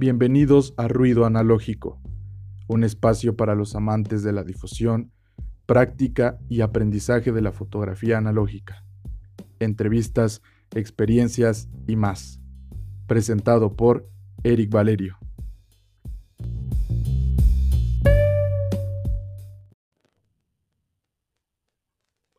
Bienvenidos 0.00 0.74
a 0.76 0.86
Ruido 0.86 1.26
Analógico, 1.26 2.00
un 2.68 2.84
espacio 2.84 3.34
para 3.34 3.56
los 3.56 3.74
amantes 3.74 4.22
de 4.22 4.32
la 4.32 4.44
difusión, 4.44 5.10
práctica 5.66 6.38
y 6.48 6.60
aprendizaje 6.60 7.32
de 7.32 7.42
la 7.42 7.50
fotografía 7.50 8.16
analógica. 8.16 8.84
Entrevistas, 9.58 10.40
experiencias 10.72 11.68
y 11.88 11.96
más. 11.96 12.40
Presentado 13.08 13.74
por 13.74 14.08
Eric 14.44 14.70
Valerio. 14.70 15.18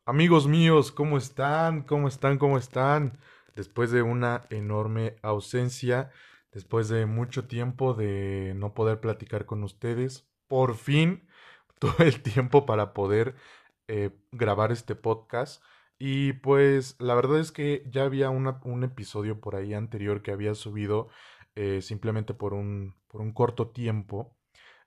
Amigos 0.06 0.48
míos, 0.48 0.92
¿cómo 0.92 1.18
están? 1.18 1.82
¿Cómo 1.82 2.08
están? 2.08 2.38
¿Cómo 2.38 2.56
están? 2.56 3.18
Después 3.54 3.90
de 3.90 4.00
una 4.00 4.44
enorme 4.48 5.16
ausencia, 5.20 6.10
después 6.52 6.88
de 6.88 7.06
mucho 7.06 7.46
tiempo 7.46 7.94
de 7.94 8.54
no 8.56 8.74
poder 8.74 9.00
platicar 9.00 9.46
con 9.46 9.62
ustedes, 9.62 10.28
por 10.48 10.76
fin 10.76 11.28
tuve 11.78 12.08
el 12.08 12.22
tiempo 12.22 12.66
para 12.66 12.92
poder 12.92 13.34
eh, 13.88 14.10
grabar 14.32 14.72
este 14.72 14.94
podcast. 14.94 15.62
Y 15.98 16.32
pues 16.34 16.96
la 16.98 17.14
verdad 17.14 17.40
es 17.40 17.52
que 17.52 17.84
ya 17.90 18.04
había 18.04 18.30
un 18.30 18.84
episodio 18.84 19.40
por 19.40 19.54
ahí 19.54 19.74
anterior 19.74 20.22
que 20.22 20.32
había 20.32 20.54
subido 20.54 21.10
eh, 21.56 21.82
simplemente 21.82 22.32
por 22.32 22.54
un, 22.54 22.96
por 23.08 23.20
un 23.20 23.32
corto 23.32 23.68
tiempo 23.68 24.36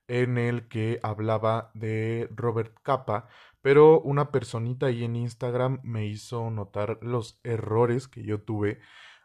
en 0.07 0.37
el 0.37 0.67
que 0.67 0.99
hablaba 1.03 1.71
de 1.73 2.29
Robert 2.35 2.75
Capa, 2.83 3.27
pero 3.61 4.01
una 4.01 4.31
personita 4.31 4.87
ahí 4.87 5.03
en 5.03 5.15
Instagram 5.15 5.79
me 5.83 6.07
hizo 6.07 6.49
notar 6.49 6.99
los 7.01 7.39
errores 7.43 8.07
que 8.07 8.23
yo 8.23 8.41
tuve 8.41 8.79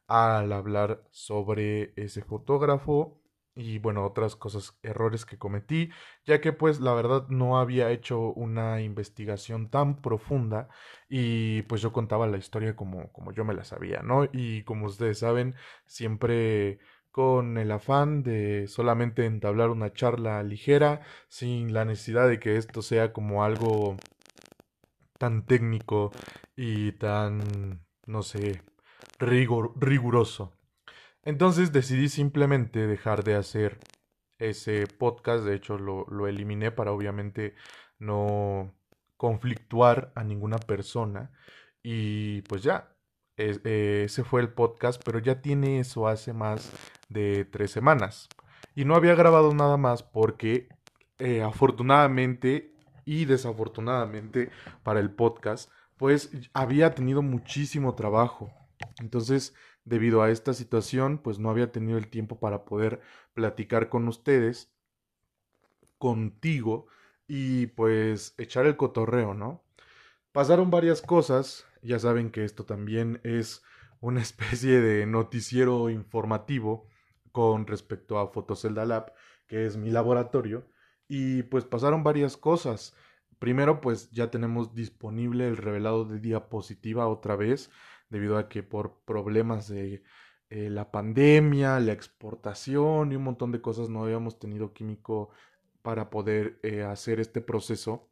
al 0.08 0.52
hablar 0.52 1.04
sobre 1.10 1.92
ese 1.96 2.22
fotógrafo 2.22 3.20
y 3.54 3.78
bueno, 3.78 4.06
otras 4.06 4.36
cosas, 4.36 4.78
errores 4.82 5.26
que 5.26 5.36
cometí, 5.38 5.90
ya 6.24 6.40
que 6.40 6.52
pues 6.52 6.80
la 6.80 6.94
verdad 6.94 7.26
no 7.28 7.58
había 7.58 7.90
hecho 7.90 8.32
una 8.32 8.80
investigación 8.82 9.68
tan 9.68 10.00
profunda 10.00 10.68
y 11.08 11.62
pues 11.62 11.82
yo 11.82 11.92
contaba 11.92 12.26
la 12.28 12.38
historia 12.38 12.76
como, 12.76 13.10
como 13.12 13.32
yo 13.32 13.44
me 13.44 13.54
la 13.54 13.64
sabía, 13.64 14.00
¿no? 14.02 14.28
Y 14.32 14.62
como 14.62 14.86
ustedes 14.86 15.18
saben, 15.18 15.56
siempre 15.86 16.78
con 17.10 17.58
el 17.58 17.72
afán 17.72 18.22
de 18.22 18.68
solamente 18.68 19.26
entablar 19.26 19.70
una 19.70 19.92
charla 19.92 20.42
ligera, 20.44 21.00
sin 21.28 21.72
la 21.74 21.84
necesidad 21.84 22.28
de 22.28 22.38
que 22.38 22.56
esto 22.56 22.80
sea 22.82 23.12
como 23.12 23.42
algo 23.44 23.96
tan 25.18 25.44
técnico 25.44 26.12
y 26.56 26.92
tan, 26.92 27.84
no 28.06 28.22
sé, 28.22 28.62
riguroso. 29.18 30.52
Entonces 31.22 31.72
decidí 31.72 32.08
simplemente 32.08 32.86
dejar 32.86 33.24
de 33.24 33.34
hacer 33.34 33.78
ese 34.38 34.86
podcast, 34.86 35.44
de 35.44 35.54
hecho 35.54 35.78
lo, 35.78 36.06
lo 36.08 36.28
eliminé 36.28 36.70
para 36.70 36.92
obviamente 36.92 37.54
no 37.98 38.72
conflictuar 39.16 40.12
a 40.14 40.22
ninguna 40.24 40.58
persona 40.58 41.32
y 41.82 42.42
pues 42.42 42.62
ya, 42.62 42.94
eh, 43.36 44.02
ese 44.04 44.24
fue 44.24 44.40
el 44.40 44.50
podcast, 44.52 45.02
pero 45.04 45.18
ya 45.20 45.40
tiene 45.40 45.80
eso 45.80 46.08
hace 46.08 46.32
más 46.32 46.72
de 47.08 47.44
tres 47.44 47.70
semanas. 47.70 48.28
Y 48.74 48.84
no 48.84 48.94
había 48.94 49.14
grabado 49.14 49.54
nada 49.54 49.76
más 49.76 50.02
porque 50.02 50.68
eh, 51.18 51.42
afortunadamente 51.42 52.74
y 53.04 53.24
desafortunadamente 53.24 54.50
para 54.82 55.00
el 55.00 55.10
podcast, 55.10 55.70
pues 55.96 56.30
había 56.52 56.94
tenido 56.94 57.22
muchísimo 57.22 57.94
trabajo. 57.94 58.52
Entonces, 59.00 59.54
debido 59.84 60.22
a 60.22 60.30
esta 60.30 60.54
situación, 60.54 61.18
pues 61.18 61.38
no 61.38 61.50
había 61.50 61.72
tenido 61.72 61.98
el 61.98 62.08
tiempo 62.08 62.40
para 62.40 62.64
poder 62.64 63.00
platicar 63.34 63.88
con 63.88 64.08
ustedes, 64.08 64.72
contigo, 65.98 66.86
y 67.28 67.66
pues 67.68 68.34
echar 68.38 68.66
el 68.66 68.76
cotorreo, 68.76 69.34
¿no? 69.34 69.62
Pasaron 70.32 70.70
varias 70.70 71.02
cosas, 71.02 71.66
ya 71.82 71.98
saben 71.98 72.30
que 72.30 72.44
esto 72.44 72.64
también 72.64 73.20
es 73.22 73.62
una 74.00 74.22
especie 74.22 74.80
de 74.80 75.06
noticiero 75.06 75.90
informativo 75.90 76.88
con 77.32 77.66
respecto 77.66 78.18
a 78.18 78.28
Fotocelda 78.32 78.84
Lab, 78.84 79.12
que 79.46 79.66
es 79.66 79.76
mi 79.76 79.90
laboratorio, 79.90 80.66
y 81.06 81.42
pues 81.44 81.64
pasaron 81.64 82.02
varias 82.02 82.36
cosas. 82.36 82.94
Primero, 83.38 83.80
pues 83.80 84.10
ya 84.10 84.30
tenemos 84.30 84.74
disponible 84.74 85.46
el 85.46 85.56
revelado 85.56 86.04
de 86.04 86.18
diapositiva 86.18 87.06
otra 87.06 87.36
vez, 87.36 87.70
debido 88.10 88.38
a 88.38 88.48
que 88.48 88.62
por 88.62 89.00
problemas 89.04 89.68
de 89.68 90.02
eh, 90.50 90.70
la 90.70 90.90
pandemia, 90.90 91.78
la 91.80 91.92
exportación 91.92 93.12
y 93.12 93.16
un 93.16 93.24
montón 93.24 93.52
de 93.52 93.60
cosas 93.60 93.90
no 93.90 94.02
habíamos 94.02 94.38
tenido 94.38 94.72
químico 94.72 95.30
para 95.82 96.10
poder 96.10 96.58
eh, 96.62 96.82
hacer 96.82 97.20
este 97.20 97.40
proceso. 97.40 98.08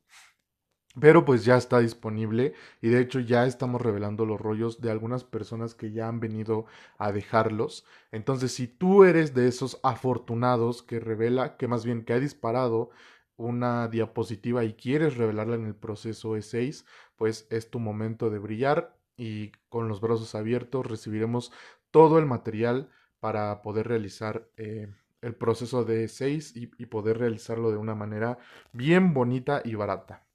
Pero 0.98 1.26
pues 1.26 1.44
ya 1.44 1.56
está 1.58 1.80
disponible 1.80 2.54
y 2.80 2.88
de 2.88 3.00
hecho 3.00 3.20
ya 3.20 3.46
estamos 3.46 3.82
revelando 3.82 4.24
los 4.24 4.40
rollos 4.40 4.80
de 4.80 4.90
algunas 4.90 5.24
personas 5.24 5.74
que 5.74 5.92
ya 5.92 6.08
han 6.08 6.20
venido 6.20 6.64
a 6.98 7.12
dejarlos. 7.12 7.84
Entonces 8.12 8.52
si 8.52 8.66
tú 8.66 9.04
eres 9.04 9.34
de 9.34 9.46
esos 9.48 9.78
afortunados 9.82 10.82
que 10.82 10.98
revela, 10.98 11.58
que 11.58 11.68
más 11.68 11.84
bien 11.84 12.04
que 12.04 12.14
ha 12.14 12.18
disparado 12.18 12.90
una 13.36 13.88
diapositiva 13.88 14.64
y 14.64 14.74
quieres 14.74 15.16
revelarla 15.18 15.56
en 15.56 15.66
el 15.66 15.74
proceso 15.74 16.36
E6, 16.36 16.86
pues 17.16 17.46
es 17.50 17.70
tu 17.70 17.78
momento 17.78 18.30
de 18.30 18.38
brillar 18.38 18.96
y 19.16 19.52
con 19.68 19.88
los 19.88 20.00
brazos 20.00 20.34
abiertos 20.34 20.86
recibiremos 20.86 21.52
todo 21.90 22.18
el 22.18 22.26
material 22.26 22.90
para 23.20 23.62
poder 23.62 23.88
realizar 23.88 24.48
eh, 24.56 24.88
el 25.22 25.34
proceso 25.34 25.84
de 25.84 26.04
E6 26.04 26.52
y 26.54 26.86
poder 26.86 27.18
realizarlo 27.18 27.70
de 27.70 27.78
una 27.78 27.94
manera 27.94 28.38
bien 28.72 29.14
bonita 29.14 29.62
y 29.64 29.74
barata 29.74 30.26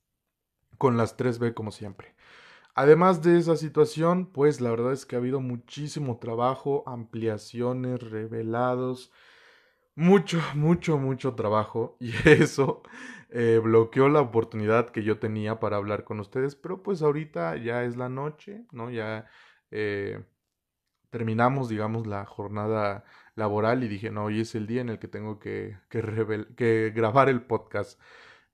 con 0.82 0.98
las 0.98 1.16
3B 1.16 1.54
como 1.54 1.72
siempre. 1.72 2.16
Además 2.74 3.22
de 3.22 3.38
esa 3.38 3.56
situación, 3.56 4.26
pues 4.26 4.62
la 4.62 4.72
verdad 4.72 4.94
es 4.94 5.06
que 5.06 5.16
ha 5.16 5.20
habido 5.20 5.42
muchísimo 5.42 6.18
trabajo, 6.18 6.84
ampliaciones, 6.88 8.02
revelados, 8.02 9.12
mucho, 9.94 10.42
mucho, 10.56 10.98
mucho 10.98 11.36
trabajo 11.36 11.98
y 12.00 12.14
eso 12.28 12.82
eh, 13.32 13.60
bloqueó 13.64 14.10
la 14.10 14.22
oportunidad 14.22 14.90
que 14.90 15.04
yo 15.04 15.20
tenía 15.20 15.60
para 15.60 15.78
hablar 15.78 16.04
con 16.04 16.20
ustedes, 16.20 16.56
pero 16.56 16.84
pues 16.84 17.02
ahorita 17.02 17.58
ya 17.58 17.84
es 17.84 17.98
la 17.98 18.10
noche, 18.10 18.66
¿no? 18.72 18.92
Ya 18.92 19.28
eh, 19.72 20.24
terminamos, 21.10 21.70
digamos, 21.70 22.08
la 22.08 22.26
jornada 22.26 23.06
laboral 23.36 23.84
y 23.84 23.88
dije, 23.88 24.12
no, 24.12 24.26
hoy 24.26 24.42
es 24.42 24.56
el 24.56 24.68
día 24.68 24.82
en 24.82 24.90
el 24.90 25.00
que 25.00 25.08
tengo 25.08 25.40
que, 25.40 25.78
que, 25.90 26.02
que 26.58 26.92
grabar 26.96 27.30
el 27.30 27.42
podcast. 27.44 28.00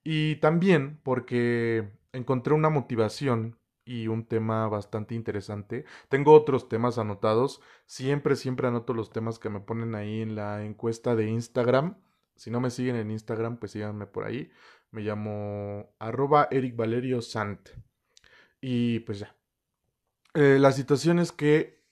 Y 0.04 0.36
también 0.36 1.00
porque 1.02 1.90
encontré 2.12 2.54
una 2.54 2.70
motivación 2.70 3.58
y 3.84 4.08
un 4.08 4.26
tema 4.26 4.68
bastante 4.68 5.14
interesante. 5.14 5.84
Tengo 6.08 6.32
otros 6.34 6.68
temas 6.68 6.98
anotados. 6.98 7.60
Siempre, 7.86 8.36
siempre 8.36 8.68
anoto 8.68 8.94
los 8.94 9.10
temas 9.10 9.38
que 9.38 9.48
me 9.50 9.60
ponen 9.60 9.94
ahí 9.94 10.20
en 10.22 10.34
la 10.34 10.64
encuesta 10.64 11.16
de 11.16 11.28
Instagram. 11.30 11.96
Si 12.38 12.50
no 12.50 12.60
me 12.60 12.70
siguen 12.70 12.96
en 12.96 13.10
Instagram, 13.10 13.58
pues 13.58 13.72
síganme 13.72 14.06
por 14.06 14.24
ahí. 14.24 14.50
Me 14.90 15.02
llamo 15.02 15.94
arroba 15.98 16.48
Eric 16.50 16.76
Valerio 16.76 17.20
Sant. 17.20 17.68
Y 18.60 19.00
pues 19.00 19.20
ya. 19.20 19.36
Eh, 20.34 20.58
la 20.58 20.72
situación 20.72 21.18
es 21.18 21.32
que 21.32 21.82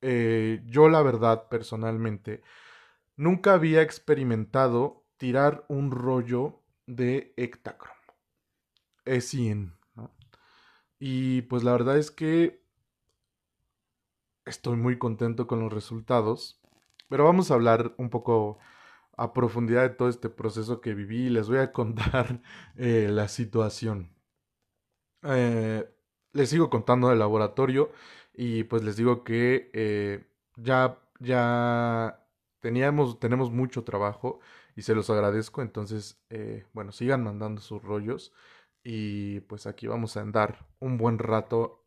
eh, 0.00 0.62
yo 0.66 0.88
la 0.88 1.02
verdad, 1.02 1.48
personalmente, 1.48 2.42
nunca 3.16 3.54
había 3.54 3.82
experimentado 3.82 5.04
tirar 5.18 5.64
un 5.68 5.90
rollo 5.90 6.62
de 6.86 7.34
Ektachrome 7.36 8.02
es 9.04 9.28
100. 9.28 9.74
Y 10.98 11.42
pues 11.42 11.64
la 11.64 11.72
verdad 11.72 11.98
es 11.98 12.10
que 12.10 12.62
estoy 14.44 14.76
muy 14.76 14.98
contento 14.98 15.46
con 15.46 15.60
los 15.60 15.72
resultados. 15.72 16.60
Pero 17.08 17.24
vamos 17.24 17.50
a 17.50 17.54
hablar 17.54 17.94
un 17.98 18.10
poco 18.10 18.58
a 19.16 19.32
profundidad 19.32 19.82
de 19.82 19.90
todo 19.90 20.08
este 20.08 20.28
proceso 20.30 20.80
que 20.80 20.94
viví 20.94 21.26
y 21.26 21.30
les 21.30 21.48
voy 21.48 21.58
a 21.58 21.72
contar 21.72 22.42
eh, 22.76 23.08
la 23.10 23.28
situación. 23.28 24.14
Eh, 25.22 25.88
les 26.32 26.50
sigo 26.50 26.70
contando 26.70 27.08
del 27.08 27.18
laboratorio 27.18 27.92
y 28.34 28.64
pues 28.64 28.82
les 28.82 28.96
digo 28.96 29.24
que 29.24 29.70
eh, 29.74 30.26
ya, 30.56 30.98
ya 31.20 32.26
teníamos, 32.60 33.18
tenemos 33.20 33.50
mucho 33.50 33.84
trabajo 33.84 34.40
y 34.76 34.82
se 34.82 34.94
los 34.94 35.10
agradezco. 35.10 35.62
Entonces, 35.62 36.18
bueno, 36.72 36.92
sigan 36.92 37.22
mandando 37.24 37.60
sus 37.60 37.82
rollos. 37.82 38.32
Y 38.84 39.40
pues 39.40 39.66
aquí 39.66 39.86
vamos 39.86 40.16
a 40.16 40.22
andar 40.22 40.66
un 40.80 40.98
buen 40.98 41.18
rato 41.18 41.81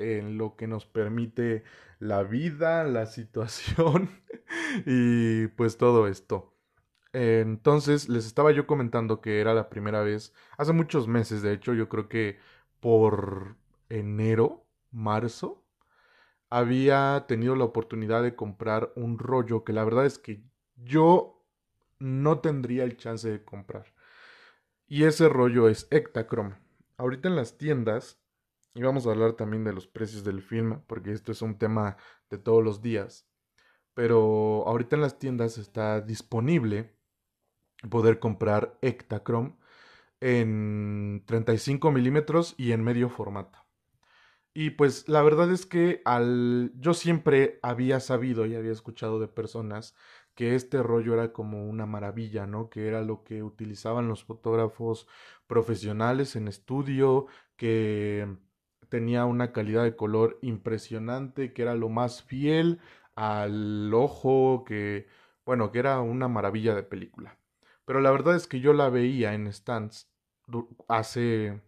en 0.00 0.38
lo 0.38 0.56
que 0.56 0.66
nos 0.66 0.86
permite 0.86 1.64
la 1.98 2.22
vida, 2.22 2.84
la 2.84 3.06
situación 3.06 4.10
y 4.86 5.48
pues 5.48 5.78
todo 5.78 6.08
esto. 6.08 6.54
Entonces 7.12 8.08
les 8.08 8.26
estaba 8.26 8.52
yo 8.52 8.66
comentando 8.66 9.20
que 9.20 9.40
era 9.40 9.54
la 9.54 9.68
primera 9.68 10.02
vez, 10.02 10.32
hace 10.58 10.72
muchos 10.72 11.08
meses 11.08 11.42
de 11.42 11.52
hecho, 11.52 11.74
yo 11.74 11.88
creo 11.88 12.08
que 12.08 12.38
por 12.80 13.56
enero, 13.88 14.66
marzo, 14.90 15.64
había 16.50 17.24
tenido 17.28 17.56
la 17.56 17.64
oportunidad 17.64 18.22
de 18.22 18.34
comprar 18.34 18.92
un 18.96 19.18
rollo 19.18 19.64
que 19.64 19.72
la 19.72 19.84
verdad 19.84 20.06
es 20.06 20.18
que 20.18 20.42
yo 20.76 21.44
no 21.98 22.40
tendría 22.40 22.84
el 22.84 22.96
chance 22.96 23.28
de 23.30 23.44
comprar. 23.44 23.86
Y 24.88 25.04
ese 25.04 25.28
rollo 25.28 25.68
es 25.68 25.86
Ektachrome. 25.90 26.56
Ahorita 26.96 27.28
en 27.28 27.36
las 27.36 27.58
tiendas, 27.58 28.19
y 28.74 28.82
vamos 28.82 29.06
a 29.06 29.10
hablar 29.10 29.34
también 29.34 29.64
de 29.64 29.72
los 29.72 29.86
precios 29.86 30.24
del 30.24 30.42
film, 30.42 30.80
porque 30.86 31.12
esto 31.12 31.32
es 31.32 31.42
un 31.42 31.58
tema 31.58 31.96
de 32.30 32.38
todos 32.38 32.62
los 32.62 32.82
días. 32.82 33.26
Pero 33.94 34.64
ahorita 34.66 34.96
en 34.96 35.02
las 35.02 35.18
tiendas 35.18 35.58
está 35.58 36.00
disponible 36.00 36.94
poder 37.88 38.18
comprar 38.18 38.78
Ektachrome 38.82 39.56
en 40.20 41.22
35 41.26 41.90
milímetros 41.90 42.54
y 42.58 42.72
en 42.72 42.84
medio 42.84 43.08
formato. 43.08 43.58
Y 44.52 44.70
pues 44.70 45.08
la 45.08 45.22
verdad 45.22 45.50
es 45.52 45.64
que 45.64 46.02
al 46.04 46.72
yo 46.76 46.94
siempre 46.94 47.60
había 47.62 48.00
sabido 48.00 48.46
y 48.46 48.54
había 48.56 48.72
escuchado 48.72 49.20
de 49.20 49.28
personas 49.28 49.94
que 50.34 50.54
este 50.54 50.82
rollo 50.82 51.14
era 51.14 51.32
como 51.32 51.68
una 51.68 51.86
maravilla, 51.86 52.46
¿no? 52.46 52.68
Que 52.68 52.88
era 52.88 53.02
lo 53.02 53.22
que 53.24 53.42
utilizaban 53.42 54.08
los 54.08 54.24
fotógrafos 54.24 55.06
profesionales 55.46 56.36
en 56.36 56.48
estudio, 56.48 57.26
que 57.56 58.36
tenía 58.90 59.24
una 59.26 59.52
calidad 59.52 59.84
de 59.84 59.96
color 59.96 60.38
impresionante, 60.42 61.52
que 61.54 61.62
era 61.62 61.74
lo 61.74 61.88
más 61.88 62.22
fiel 62.22 62.80
al 63.14 63.92
ojo, 63.94 64.64
que 64.66 65.06
bueno, 65.46 65.72
que 65.72 65.78
era 65.80 66.00
una 66.00 66.28
maravilla 66.28 66.74
de 66.74 66.82
película. 66.82 67.38
Pero 67.86 68.00
la 68.00 68.10
verdad 68.10 68.36
es 68.36 68.46
que 68.46 68.60
yo 68.60 68.72
la 68.74 68.90
veía 68.90 69.34
en 69.34 69.52
stands 69.52 70.10
hace 70.88 71.60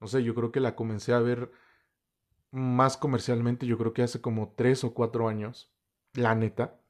no 0.00 0.06
sé, 0.06 0.22
yo 0.24 0.34
creo 0.34 0.52
que 0.52 0.60
la 0.60 0.76
comencé 0.76 1.12
a 1.12 1.20
ver 1.20 1.50
más 2.50 2.96
comercialmente, 2.96 3.66
yo 3.66 3.78
creo 3.78 3.92
que 3.94 4.02
hace 4.02 4.20
como 4.20 4.54
tres 4.56 4.84
o 4.84 4.94
cuatro 4.94 5.28
años, 5.28 5.70
la 6.14 6.34
neta. 6.34 6.80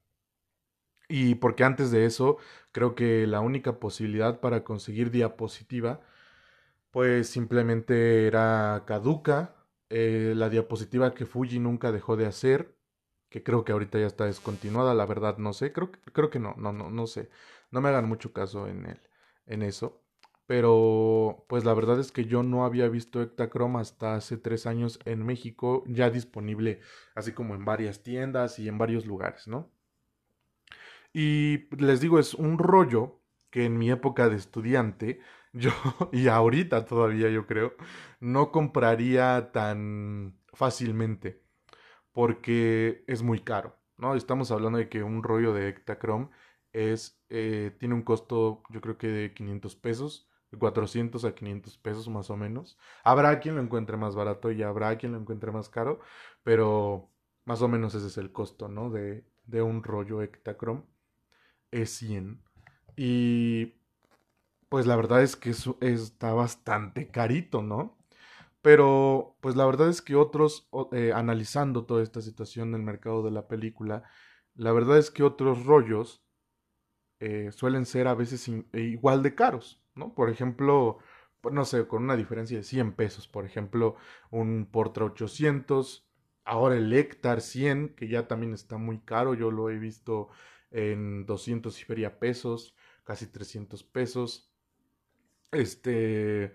Y 1.08 1.36
porque 1.36 1.64
antes 1.64 1.90
de 1.90 2.04
eso, 2.04 2.36
creo 2.72 2.94
que 2.94 3.26
la 3.26 3.40
única 3.40 3.80
posibilidad 3.80 4.40
para 4.40 4.62
conseguir 4.64 5.10
diapositiva, 5.10 6.00
pues 6.98 7.28
simplemente 7.30 8.26
era 8.26 8.82
caduca. 8.84 9.54
Eh, 9.88 10.32
la 10.34 10.48
diapositiva 10.50 11.14
que 11.14 11.26
Fuji 11.26 11.60
nunca 11.60 11.92
dejó 11.92 12.16
de 12.16 12.26
hacer, 12.26 12.76
que 13.28 13.44
creo 13.44 13.64
que 13.64 13.70
ahorita 13.70 14.00
ya 14.00 14.06
está 14.06 14.24
descontinuada, 14.24 14.94
la 14.94 15.06
verdad 15.06 15.38
no 15.38 15.52
sé, 15.52 15.72
creo, 15.72 15.92
creo 15.92 16.28
que 16.28 16.40
no, 16.40 16.54
no, 16.58 16.72
no, 16.72 16.90
no 16.90 17.06
sé. 17.06 17.30
No 17.70 17.80
me 17.80 17.88
hagan 17.90 18.08
mucho 18.08 18.32
caso 18.32 18.66
en, 18.66 18.84
el, 18.86 19.00
en 19.46 19.62
eso. 19.62 20.02
Pero 20.46 21.44
pues 21.48 21.64
la 21.64 21.72
verdad 21.72 22.00
es 22.00 22.10
que 22.10 22.24
yo 22.24 22.42
no 22.42 22.64
había 22.64 22.88
visto 22.88 23.22
Ektachrome 23.22 23.78
hasta 23.80 24.16
hace 24.16 24.36
tres 24.36 24.66
años 24.66 24.98
en 25.04 25.24
México, 25.24 25.84
ya 25.86 26.10
disponible 26.10 26.80
así 27.14 27.30
como 27.32 27.54
en 27.54 27.64
varias 27.64 28.02
tiendas 28.02 28.58
y 28.58 28.66
en 28.68 28.76
varios 28.76 29.06
lugares, 29.06 29.46
¿no? 29.46 29.70
Y 31.12 31.68
les 31.76 32.00
digo, 32.00 32.18
es 32.18 32.34
un 32.34 32.58
rollo 32.58 33.20
que 33.50 33.64
en 33.64 33.78
mi 33.78 33.90
época 33.90 34.28
de 34.28 34.36
estudiante, 34.36 35.20
yo, 35.52 35.70
y 36.12 36.28
ahorita 36.28 36.84
todavía 36.86 37.30
yo 37.30 37.46
creo, 37.46 37.74
no 38.20 38.52
compraría 38.52 39.50
tan 39.52 40.38
fácilmente, 40.52 41.42
porque 42.12 43.04
es 43.06 43.22
muy 43.22 43.40
caro, 43.40 43.76
¿no? 43.96 44.14
Estamos 44.14 44.50
hablando 44.50 44.78
de 44.78 44.88
que 44.88 45.02
un 45.02 45.22
rollo 45.22 45.52
de 45.54 45.68
Ektachrome 45.68 46.28
es, 46.72 47.20
eh, 47.30 47.76
tiene 47.78 47.94
un 47.94 48.02
costo 48.02 48.62
yo 48.70 48.80
creo 48.80 48.98
que 48.98 49.08
de 49.08 49.34
500 49.34 49.76
pesos 49.76 50.28
de 50.50 50.58
400 50.58 51.24
a 51.24 51.34
500 51.34 51.76
pesos 51.78 52.08
más 52.08 52.30
o 52.30 52.36
menos. 52.36 52.78
Habrá 53.04 53.38
quien 53.40 53.56
lo 53.56 53.62
encuentre 53.62 53.96
más 53.96 54.14
barato 54.14 54.50
y 54.50 54.62
habrá 54.62 54.96
quien 54.98 55.12
lo 55.12 55.18
encuentre 55.18 55.52
más 55.52 55.68
caro, 55.68 56.00
pero 56.42 57.10
más 57.44 57.62
o 57.62 57.68
menos 57.68 57.94
ese 57.94 58.06
es 58.06 58.16
el 58.18 58.32
costo, 58.32 58.68
¿no? 58.68 58.90
De, 58.90 59.24
de 59.46 59.62
un 59.62 59.82
rollo 59.82 60.22
Ektachrome. 60.22 60.82
Es 61.70 61.90
100. 61.90 62.42
Y 62.96 63.77
pues 64.68 64.86
la 64.86 64.96
verdad 64.96 65.22
es 65.22 65.36
que 65.36 65.50
eso 65.50 65.78
está 65.80 66.32
bastante 66.34 67.08
carito, 67.10 67.62
¿no? 67.62 67.96
Pero 68.62 69.36
pues 69.40 69.56
la 69.56 69.66
verdad 69.66 69.88
es 69.90 70.02
que 70.02 70.16
otros, 70.16 70.68
eh, 70.92 71.12
analizando 71.14 71.86
toda 71.86 72.02
esta 72.02 72.22
situación 72.22 72.72
del 72.72 72.82
mercado 72.82 73.22
de 73.22 73.30
la 73.32 73.48
película, 73.48 74.04
la 74.54 74.72
verdad 74.72 74.98
es 74.98 75.10
que 75.10 75.22
otros 75.24 75.64
rollos 75.66 76.24
eh, 77.20 77.50
suelen 77.52 77.86
ser 77.86 78.08
a 78.08 78.14
veces 78.14 78.48
e 78.72 78.80
igual 78.80 79.22
de 79.22 79.34
caros. 79.34 79.82
¿no? 79.94 80.14
Por 80.14 80.30
ejemplo, 80.30 80.98
pues, 81.40 81.54
no 81.54 81.64
sé, 81.64 81.86
con 81.88 82.04
una 82.04 82.16
diferencia 82.16 82.56
de 82.58 82.64
100 82.64 82.92
pesos, 82.92 83.28
por 83.28 83.44
ejemplo, 83.44 83.96
un 84.30 84.66
Portra 84.70 85.04
800, 85.04 86.08
ahora 86.44 86.76
el 86.76 86.92
Hectar 86.92 87.40
100, 87.40 87.94
que 87.94 88.08
ya 88.08 88.28
también 88.28 88.54
está 88.54 88.78
muy 88.78 89.00
caro, 89.00 89.34
yo 89.34 89.50
lo 89.50 89.70
he 89.70 89.78
visto 89.78 90.28
en 90.70 91.26
200 91.26 91.80
y 91.80 91.84
feria 91.84 92.18
pesos, 92.18 92.74
casi 93.04 93.26
300 93.26 93.82
pesos. 93.84 94.47
Este, 95.52 96.54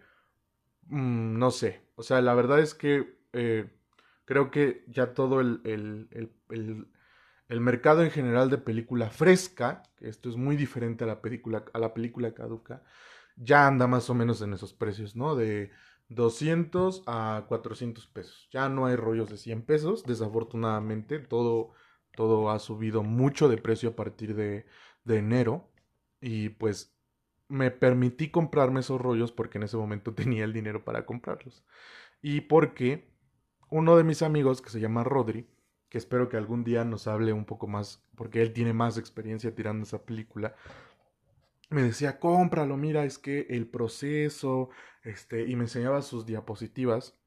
mm, 0.87 1.37
no 1.39 1.51
sé, 1.51 1.81
o 1.95 2.03
sea, 2.03 2.21
la 2.21 2.33
verdad 2.35 2.59
es 2.59 2.73
que 2.75 3.19
eh, 3.33 3.69
creo 4.25 4.51
que 4.51 4.83
ya 4.87 5.13
todo 5.13 5.41
el, 5.41 5.61
el, 5.65 6.07
el, 6.49 6.87
el, 7.49 7.59
mercado 7.61 8.03
en 8.03 8.11
general 8.11 8.49
de 8.49 8.57
película 8.59 9.09
fresca, 9.09 9.83
que 9.97 10.09
esto 10.09 10.29
es 10.29 10.37
muy 10.37 10.55
diferente 10.57 11.03
a 11.03 11.07
la 11.07 11.21
película, 11.21 11.65
a 11.73 11.79
la 11.79 11.93
película 11.93 12.33
caduca, 12.33 12.83
ya 13.35 13.67
anda 13.67 13.87
más 13.87 14.09
o 14.09 14.13
menos 14.15 14.41
en 14.41 14.53
esos 14.53 14.73
precios, 14.73 15.15
¿no? 15.15 15.35
De 15.35 15.71
200 16.09 17.03
a 17.07 17.45
400 17.47 18.07
pesos. 18.07 18.47
Ya 18.51 18.69
no 18.69 18.85
hay 18.85 18.95
rollos 18.95 19.29
de 19.29 19.37
100 19.37 19.63
pesos, 19.65 20.03
desafortunadamente. 20.05 21.19
Todo, 21.19 21.71
todo 22.15 22.51
ha 22.51 22.59
subido 22.59 23.03
mucho 23.03 23.49
de 23.49 23.57
precio 23.57 23.89
a 23.89 23.95
partir 23.95 24.35
de, 24.35 24.65
de 25.03 25.17
enero. 25.17 25.71
Y 26.21 26.49
pues 26.49 26.95
me 27.47 27.71
permití 27.71 28.29
comprarme 28.29 28.81
esos 28.81 28.99
rollos 28.99 29.31
porque 29.31 29.57
en 29.57 29.63
ese 29.63 29.77
momento 29.77 30.13
tenía 30.15 30.43
el 30.43 30.53
dinero 30.53 30.83
para 30.83 31.05
comprarlos. 31.05 31.63
Y 32.21 32.41
porque 32.41 33.09
uno 33.69 33.97
de 33.97 34.03
mis 34.03 34.21
amigos, 34.21 34.61
que 34.61 34.69
se 34.69 34.79
llama 34.79 35.03
Rodri, 35.03 35.47
que 35.89 35.97
espero 35.97 36.29
que 36.29 36.37
algún 36.37 36.63
día 36.63 36.85
nos 36.85 37.07
hable 37.07 37.33
un 37.33 37.45
poco 37.45 37.67
más, 37.67 38.03
porque 38.15 38.41
él 38.41 38.53
tiene 38.53 38.73
más 38.73 38.97
experiencia 38.97 39.53
tirando 39.53 39.83
esa 39.83 40.03
película, 40.05 40.55
me 41.69 41.83
decía, 41.83 42.19
cómpralo, 42.19 42.77
mira, 42.77 43.03
es 43.03 43.17
que 43.17 43.47
el 43.49 43.67
proceso, 43.67 44.69
este, 45.03 45.47
y 45.47 45.55
me 45.55 45.63
enseñaba 45.63 46.01
sus 46.01 46.25
diapositivas. 46.25 47.19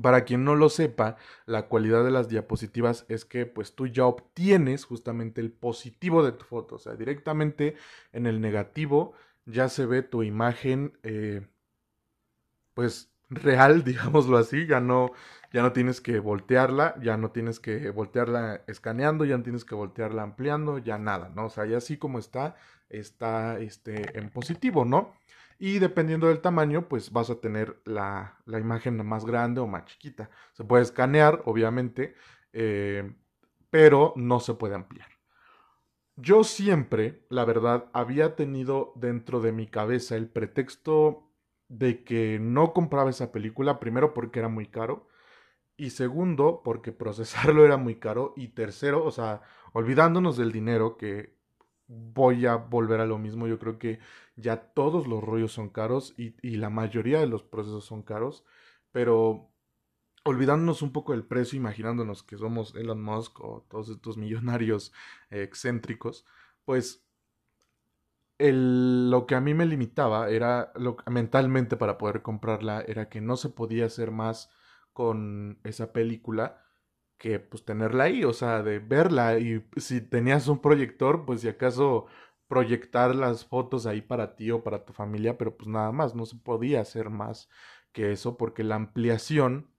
Para 0.00 0.24
quien 0.24 0.44
no 0.44 0.54
lo 0.56 0.68
sepa, 0.68 1.16
la 1.46 1.68
cualidad 1.68 2.04
de 2.04 2.10
las 2.10 2.28
diapositivas 2.28 3.06
es 3.08 3.24
que 3.24 3.46
pues 3.46 3.74
tú 3.74 3.86
ya 3.86 4.04
obtienes 4.04 4.84
justamente 4.84 5.40
el 5.40 5.50
positivo 5.50 6.22
de 6.22 6.32
tu 6.32 6.44
foto, 6.44 6.76
o 6.76 6.78
sea, 6.78 6.94
directamente 6.96 7.76
en 8.12 8.26
el 8.26 8.40
negativo 8.40 9.14
ya 9.46 9.68
se 9.68 9.86
ve 9.86 10.02
tu 10.02 10.22
imagen 10.22 10.98
eh, 11.02 11.46
pues 12.74 13.10
real, 13.30 13.84
digámoslo 13.84 14.38
así, 14.38 14.66
ya 14.66 14.80
no, 14.80 15.12
ya 15.52 15.62
no 15.62 15.72
tienes 15.72 16.00
que 16.00 16.18
voltearla, 16.20 16.94
ya 17.02 17.16
no 17.16 17.30
tienes 17.30 17.60
que 17.60 17.90
voltearla 17.90 18.62
escaneando, 18.66 19.24
ya 19.24 19.36
no 19.36 19.42
tienes 19.42 19.64
que 19.64 19.74
voltearla 19.74 20.22
ampliando, 20.22 20.78
ya 20.78 20.98
nada, 20.98 21.30
¿no? 21.34 21.46
O 21.46 21.50
sea, 21.50 21.66
ya 21.66 21.78
así 21.78 21.96
como 21.96 22.18
está, 22.18 22.56
está 22.90 23.58
este, 23.58 24.18
en 24.18 24.30
positivo, 24.30 24.84
¿no? 24.84 25.14
Y 25.58 25.78
dependiendo 25.78 26.28
del 26.28 26.40
tamaño, 26.40 26.88
pues 26.88 27.12
vas 27.12 27.30
a 27.30 27.40
tener 27.40 27.80
la, 27.84 28.38
la 28.44 28.58
imagen 28.60 29.04
más 29.06 29.24
grande 29.24 29.60
o 29.60 29.66
más 29.66 29.86
chiquita. 29.86 30.30
Se 30.52 30.64
puede 30.64 30.82
escanear, 30.82 31.42
obviamente, 31.46 32.14
eh, 32.52 33.14
pero 33.70 34.12
no 34.16 34.40
se 34.40 34.54
puede 34.54 34.74
ampliar. 34.74 35.08
Yo 36.16 36.44
siempre, 36.44 37.26
la 37.28 37.44
verdad, 37.44 37.90
había 37.92 38.36
tenido 38.36 38.92
dentro 38.96 39.40
de 39.40 39.52
mi 39.52 39.66
cabeza 39.66 40.16
el 40.16 40.30
pretexto 40.30 41.30
de 41.68 42.04
que 42.04 42.38
no 42.40 42.72
compraba 42.72 43.10
esa 43.10 43.32
película, 43.32 43.78
primero 43.80 44.14
porque 44.14 44.38
era 44.38 44.48
muy 44.48 44.66
caro, 44.68 45.08
y 45.76 45.90
segundo 45.90 46.62
porque 46.64 46.92
procesarlo 46.92 47.64
era 47.64 47.76
muy 47.76 47.96
caro, 47.96 48.32
y 48.36 48.48
tercero, 48.48 49.04
o 49.04 49.10
sea, 49.10 49.42
olvidándonos 49.72 50.36
del 50.38 50.52
dinero, 50.52 50.96
que 50.96 51.35
voy 51.88 52.46
a 52.46 52.56
volver 52.56 53.00
a 53.00 53.06
lo 53.06 53.18
mismo, 53.18 53.46
yo 53.46 53.58
creo 53.58 53.78
que 53.78 54.00
ya 54.36 54.56
todos 54.56 55.06
los 55.06 55.22
rollos 55.22 55.52
son 55.52 55.70
caros 55.70 56.14
y, 56.16 56.56
la 56.56 56.70
mayoría 56.70 57.20
de 57.20 57.26
los 57.26 57.42
procesos 57.42 57.84
son 57.84 58.02
caros, 58.02 58.44
pero 58.92 59.50
olvidándonos 60.24 60.82
un 60.82 60.92
poco 60.92 61.12
del 61.12 61.24
precio, 61.24 61.56
imaginándonos 61.56 62.22
que 62.22 62.36
somos 62.36 62.74
Elon 62.74 63.02
Musk 63.02 63.40
o 63.40 63.66
todos 63.68 63.88
estos 63.90 64.16
millonarios 64.16 64.92
excéntricos, 65.30 66.26
pues 66.64 67.06
el, 68.38 69.10
lo 69.10 69.26
que 69.26 69.34
a 69.34 69.40
mí 69.40 69.54
me 69.54 69.66
limitaba 69.66 70.28
era 70.30 70.72
lo, 70.74 70.96
mentalmente 71.10 71.76
para 71.76 71.98
poder 71.98 72.22
comprarla 72.22 72.82
era 72.82 73.08
que 73.08 73.20
no 73.20 73.36
se 73.36 73.48
podía 73.48 73.86
hacer 73.86 74.10
más 74.10 74.50
con 74.92 75.58
esa 75.64 75.92
película 75.92 76.65
que 77.18 77.38
pues 77.40 77.64
tenerla 77.64 78.04
ahí, 78.04 78.24
o 78.24 78.32
sea, 78.32 78.62
de 78.62 78.78
verla 78.78 79.38
y 79.38 79.64
si 79.76 80.00
tenías 80.00 80.48
un 80.48 80.60
proyector, 80.60 81.24
pues 81.24 81.40
si 81.40 81.48
acaso 81.48 82.06
proyectar 82.48 83.14
las 83.14 83.44
fotos 83.44 83.86
ahí 83.86 84.02
para 84.02 84.36
ti 84.36 84.50
o 84.50 84.62
para 84.62 84.84
tu 84.84 84.92
familia, 84.92 85.38
pero 85.38 85.56
pues 85.56 85.68
nada 85.68 85.92
más, 85.92 86.14
no 86.14 86.26
se 86.26 86.36
podía 86.36 86.80
hacer 86.80 87.10
más 87.10 87.48
que 87.92 88.12
eso 88.12 88.36
porque 88.36 88.64
la 88.64 88.76
ampliación 88.76 89.70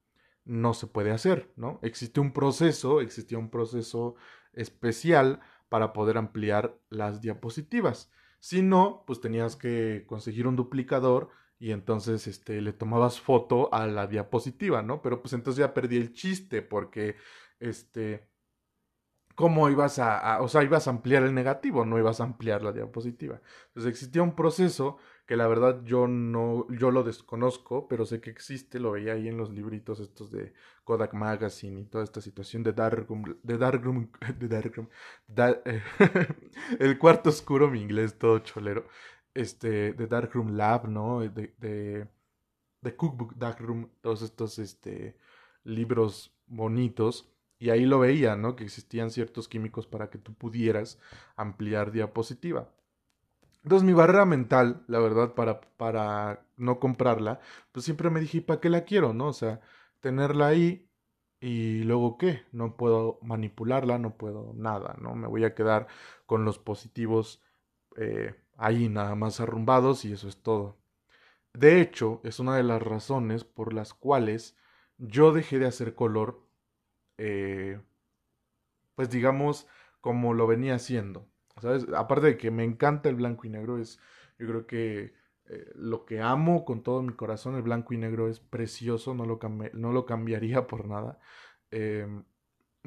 no 0.46 0.74
se 0.74 0.88
puede 0.88 1.12
hacer, 1.12 1.52
¿no? 1.56 1.80
Existe 1.84 2.20
un 2.20 2.34
proceso, 2.34 3.02
existía 3.02 3.38
un 3.38 3.50
proceso 3.50 4.16
especial 4.54 5.42
para 5.70 5.94
poder 5.94 6.18
ampliar 6.18 6.78
las 6.90 7.22
diapositivas. 7.22 8.12
Si 8.40 8.62
no, 8.62 9.04
pues 9.06 9.22
tenías 9.22 9.56
que 9.56 10.06
conseguir 10.08 10.48
un 10.48 10.56
duplicador 10.56 11.30
y 11.60 11.72
entonces 11.72 12.28
este, 12.28 12.62
le 12.62 12.74
tomabas 12.74 13.20
foto 13.20 13.74
a 13.74 13.88
la 13.88 14.08
diapositiva, 14.08 14.82
¿no? 14.82 15.02
Pero 15.02 15.22
pues 15.22 15.34
entonces 15.34 15.60
ya 15.60 15.74
perdí 15.74 15.98
el 15.98 16.14
chiste 16.14 16.62
porque, 16.62 17.16
este, 17.60 18.28
¿cómo 19.36 19.70
ibas 19.70 20.00
a, 20.00 20.42
o 20.42 20.48
sea, 20.48 20.64
ibas 20.64 20.88
a 20.88 20.92
ampliar 20.92 21.24
el 21.24 21.34
negativo, 21.34 21.86
no 21.86 21.98
ibas 22.00 22.22
a 22.22 22.26
ampliar 22.26 22.64
la 22.64 22.72
diapositiva? 22.72 23.42
Entonces 23.70 23.92
existía 23.92 24.24
un 24.24 24.36
proceso 24.36 24.98
que 25.28 25.36
la 25.36 25.48
verdad 25.48 25.84
yo 25.84 26.08
no, 26.08 26.66
yo 26.70 26.90
lo 26.90 27.04
desconozco, 27.04 27.88
pero 27.90 28.06
sé 28.06 28.22
que 28.22 28.30
existe, 28.30 28.80
lo 28.80 28.92
veía 28.92 29.14
ahí 29.14 29.28
en 29.28 29.38
los 29.38 29.52
libritos 29.52 30.00
estos 30.00 30.32
de 30.32 30.54
Kodak 30.86 31.14
Magazine 31.14 31.82
y 31.82 31.86
toda 31.86 32.06
esta 32.06 32.22
situación 32.22 32.64
de 32.64 32.72
Darkroom, 32.72 33.24
de 33.44 33.58
Darkroom, 33.58 34.10
de 34.40 34.48
Darkroom, 34.48 34.88
eh, 35.36 35.84
el 36.80 36.98
cuarto 36.98 37.30
oscuro, 37.30 37.70
mi 37.70 37.82
inglés 37.82 38.18
todo 38.18 38.40
cholero, 38.40 38.88
este, 39.38 39.94
de 39.94 40.08
Darkroom 40.08 40.56
Lab, 40.56 40.88
¿no? 40.90 41.22
De, 41.22 41.54
de, 41.58 42.08
Cookbook 42.96 43.36
Darkroom, 43.36 43.90
todos 44.02 44.22
estos, 44.22 44.60
este, 44.60 45.18
libros 45.64 46.34
bonitos. 46.48 47.30
Y 47.60 47.70
ahí 47.72 47.86
lo 47.86 48.00
veía, 48.00 48.36
¿no? 48.36 48.56
Que 48.56 48.64
existían 48.64 49.12
ciertos 49.12 49.48
químicos 49.48 49.88
para 49.88 50.10
que 50.10 50.18
tú 50.18 50.34
pudieras 50.34 51.00
ampliar 51.36 51.92
diapositiva. 51.92 52.70
Entonces 53.64 53.86
mi 53.86 53.94
barrera 53.94 54.26
mental, 54.26 54.84
la 54.88 55.00
verdad, 55.00 55.34
para, 55.34 55.62
para 55.62 56.46
no 56.56 56.80
comprarla, 56.80 57.42
pues 57.72 57.84
siempre 57.86 58.10
me 58.10 58.22
dije, 58.22 58.42
¿para 58.42 58.62
qué 58.62 58.70
la 58.70 58.86
quiero? 58.86 59.14
¿No? 59.14 59.28
O 59.28 59.34
sea, 59.34 59.60
tenerla 60.00 60.48
ahí 60.48 60.88
y 61.40 61.84
luego 61.84 62.18
qué? 62.18 62.44
No 62.52 62.78
puedo 62.78 63.20
manipularla, 63.22 63.98
no 64.00 64.18
puedo 64.18 64.54
nada, 64.56 64.96
¿no? 65.02 65.16
Me 65.16 65.28
voy 65.28 65.44
a 65.44 65.54
quedar 65.54 65.88
con 66.26 66.46
los 66.46 66.60
positivos 66.60 67.42
eh, 67.98 68.36
ahí 68.58 68.90
nada 68.90 69.16
más 69.16 69.40
arrumbados 69.40 70.06
y 70.06 70.14
eso 70.14 70.28
es 70.28 70.38
todo. 70.42 70.78
De 71.54 71.82
hecho, 71.82 72.22
es 72.24 72.40
una 72.40 72.56
de 72.58 72.64
las 72.64 72.82
razones 72.82 73.44
por 73.46 73.74
las 73.74 73.94
cuales 73.94 74.58
yo 74.98 75.34
dejé 75.34 75.60
de 75.60 75.68
hacer 75.68 75.96
color, 75.96 76.42
eh, 77.18 77.82
pues 78.96 79.10
digamos, 79.10 79.68
como 80.02 80.34
lo 80.34 80.48
venía 80.48 80.76
haciendo. 80.76 81.28
¿Sabes? 81.62 81.86
Aparte 81.96 82.28
de 82.28 82.38
que 82.38 82.52
me 82.52 82.64
encanta 82.64 83.10
el 83.10 83.16
blanco 83.16 83.48
y 83.48 83.50
negro, 83.50 83.80
es, 83.80 84.00
yo 84.38 84.48
creo 84.48 84.68
que 84.68 85.14
eh, 85.46 85.72
lo 85.76 86.06
que 86.06 86.22
amo 86.22 86.66
con 86.66 86.84
todo 86.84 87.02
mi 87.02 87.14
corazón, 87.14 87.56
el 87.56 87.64
blanco 87.64 87.94
y 87.94 87.98
negro 87.98 88.30
es 88.30 88.40
precioso, 88.40 89.16
no 89.16 89.26
lo, 89.26 89.40
no 89.74 89.92
lo 89.92 90.06
cambiaría 90.06 90.68
por 90.68 90.88
nada. 90.88 91.20
Em, 91.72 92.24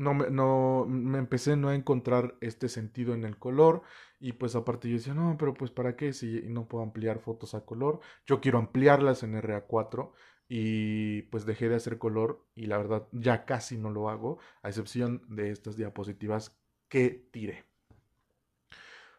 no, 0.00 0.14
me, 0.14 0.30
no 0.30 0.86
me 0.88 1.18
empecé 1.18 1.56
no 1.56 1.68
a 1.68 1.74
encontrar 1.74 2.34
este 2.40 2.70
sentido 2.70 3.12
en 3.12 3.24
el 3.24 3.36
color 3.38 3.82
y 4.18 4.32
pues 4.32 4.56
aparte 4.56 4.88
yo 4.88 4.96
decía, 4.96 5.12
no, 5.12 5.36
pero 5.38 5.52
pues 5.52 5.70
para 5.70 5.94
qué 5.94 6.14
si 6.14 6.42
no 6.48 6.66
puedo 6.66 6.82
ampliar 6.82 7.20
fotos 7.20 7.54
a 7.54 7.66
color, 7.66 8.00
yo 8.26 8.40
quiero 8.40 8.58
ampliarlas 8.58 9.22
en 9.22 9.34
RA4 9.34 10.10
y 10.48 11.22
pues 11.22 11.44
dejé 11.44 11.68
de 11.68 11.76
hacer 11.76 11.98
color 11.98 12.46
y 12.54 12.64
la 12.64 12.78
verdad 12.78 13.08
ya 13.12 13.44
casi 13.44 13.76
no 13.76 13.90
lo 13.90 14.08
hago, 14.08 14.38
a 14.62 14.68
excepción 14.70 15.22
de 15.28 15.50
estas 15.50 15.76
diapositivas 15.76 16.58
que 16.88 17.28
tiré. 17.30 17.66